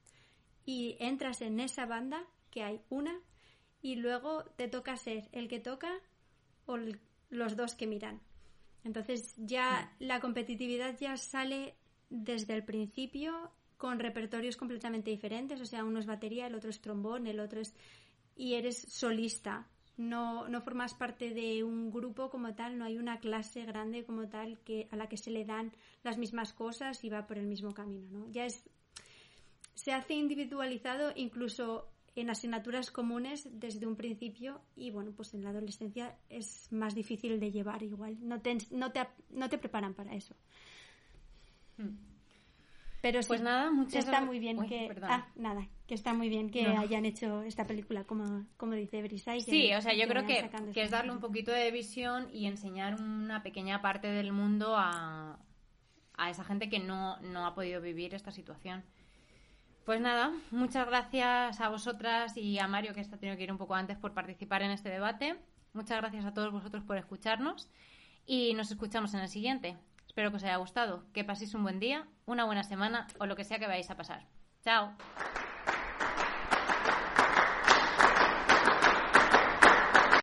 Y 0.66 0.98
entras 1.00 1.42
en 1.42 1.60
esa 1.60 1.86
banda, 1.86 2.24
que 2.50 2.64
hay 2.64 2.82
una, 2.90 3.20
y 3.82 3.96
luego 3.96 4.44
te 4.56 4.68
toca 4.68 4.96
ser 4.96 5.30
el 5.32 5.48
que 5.48 5.60
toca 5.60 5.92
o 6.66 6.78
los 7.30 7.56
dos 7.56 7.76
que 7.76 7.88
miran. 7.88 8.22
Entonces 8.84 9.36
ya 9.38 9.96
la 10.00 10.20
competitividad 10.20 10.98
ya 11.00 11.18
sale 11.18 11.76
desde 12.10 12.54
el 12.54 12.64
principio 12.64 13.52
con 13.78 14.00
repertorios 14.00 14.58
completamente 14.58 15.10
diferentes, 15.10 15.60
o 15.60 15.66
sea, 15.66 15.84
uno 15.84 16.00
es 16.00 16.06
batería, 16.06 16.48
el 16.48 16.56
otro 16.56 16.70
es 16.70 16.82
trombón, 16.82 17.26
el 17.26 17.40
otro 17.40 17.62
es 17.62 17.74
y 18.36 18.54
eres 18.54 18.78
solista. 18.78 19.68
No, 19.98 20.48
no 20.48 20.62
formas 20.62 20.94
parte 20.96 21.32
de 21.32 21.64
un 21.64 21.92
grupo 21.92 22.30
como 22.30 22.56
tal, 22.56 22.78
no 22.78 22.86
hay 22.86 22.98
una 22.98 23.20
clase 23.20 23.66
grande 23.66 24.04
como 24.04 24.30
tal 24.30 24.60
que 24.60 24.88
a 24.92 24.96
la 24.96 25.08
que 25.08 25.18
se 25.18 25.32
le 25.32 25.46
dan 25.46 25.72
las 26.04 26.18
mismas 26.18 26.54
cosas 26.54 27.04
y 27.04 27.10
va 27.10 27.28
por 27.28 27.38
el 27.38 27.46
mismo 27.46 27.74
camino, 27.74 28.10
¿no? 28.10 28.28
Ya 28.32 28.46
es 28.46 28.68
se 29.76 29.94
hace 29.94 30.14
individualizado 30.14 31.12
incluso 31.16 31.88
en 32.16 32.30
asignaturas 32.30 32.92
comunes 32.92 33.48
desde 33.60 33.88
un 33.88 33.96
principio 33.96 34.62
y 34.76 34.92
bueno, 34.92 35.12
pues 35.16 35.34
en 35.34 35.44
la 35.44 35.52
adolescencia 35.52 36.18
es 36.30 36.68
más 36.72 36.94
difícil 36.94 37.40
de 37.40 37.52
llevar 37.52 37.84
igual. 37.84 38.18
No 38.22 38.42
te, 38.42 38.58
no 38.72 38.92
te, 38.92 39.08
no 39.30 39.50
te 39.50 39.58
preparan 39.58 39.94
para 39.94 40.14
eso. 40.14 40.36
Pero 43.02 43.24
sí, 43.24 43.30
Pues 43.30 43.42
nada, 43.42 43.72
muchas 43.72 44.06
está 44.06 44.22
muy 44.22 44.38
bien 44.38 44.60
Uy, 44.60 44.68
que 44.68 44.96
ah, 45.04 45.28
nada, 45.36 45.68
que 45.88 45.96
está 45.96 46.14
muy 46.14 46.30
bien 46.30 46.52
que 46.52 46.64
No. 46.64 46.80
hayan 46.80 47.06
hecho 47.06 47.42
esta 47.42 47.66
película 47.66 48.04
como, 48.04 48.46
como 48.58 48.74
dice 48.74 49.02
Brisa 49.02 49.36
y 49.36 49.40
que- 49.44 49.50
Sí, 49.50 49.74
o 49.74 49.82
sea, 49.82 49.94
yo 49.94 50.04
que 50.04 50.10
creo 50.10 50.26
que, 50.28 50.50
que 50.74 50.84
es 50.84 50.92
darle 50.92 51.12
un 51.12 51.20
poquito 51.20 51.52
de 51.52 51.72
visión 51.72 52.28
y 52.32 52.46
enseñar 52.46 53.02
una 53.02 53.42
pequeña 53.42 53.82
parte 53.82 54.08
del 54.08 54.32
mundo 54.32 54.76
a, 54.78 55.40
a 56.14 56.30
esa 56.30 56.44
gente 56.44 56.70
que 56.70 56.78
no, 56.80 57.18
no 57.22 57.48
ha 57.48 57.56
podido 57.56 57.82
vivir 57.82 58.14
esta 58.14 58.32
situación. 58.32 58.84
Pues 59.92 60.00
nada, 60.00 60.32
muchas 60.52 60.88
gracias 60.88 61.60
a 61.60 61.68
vosotras 61.68 62.38
y 62.38 62.58
a 62.60 62.68
Mario, 62.70 62.94
que 62.94 63.02
está 63.02 63.18
teniendo 63.18 63.38
que 63.38 63.44
ir 63.44 63.52
un 63.52 63.58
poco 63.58 63.76
antes, 63.76 63.98
por 63.98 64.14
participar 64.14 64.62
en 64.62 64.72
este 64.72 64.88
debate. 64.88 65.36
Muchas 65.74 65.98
gracias 65.98 66.24
a 66.24 66.34
todos 66.34 66.50
vosotros 66.50 66.82
por 66.86 66.96
escucharnos 66.96 67.68
y 68.26 68.54
nos 68.54 68.72
escuchamos 68.72 69.14
en 69.16 69.20
el 69.20 69.28
siguiente. 69.28 69.76
Espero 70.08 70.32
que 70.32 70.38
os 70.38 70.46
haya 70.46 70.56
gustado, 70.56 71.04
que 71.12 71.26
paséis 71.26 71.54
un 71.56 71.64
buen 71.64 71.82
día, 71.82 72.08
una 72.26 72.46
buena 72.46 72.64
semana 72.64 73.06
o 73.20 73.26
lo 73.26 73.36
que 73.36 73.44
sea 73.44 73.60
que 73.60 73.68
vayáis 73.68 73.92
a 73.92 73.98
pasar. 73.98 74.26
Chao. 74.64 74.94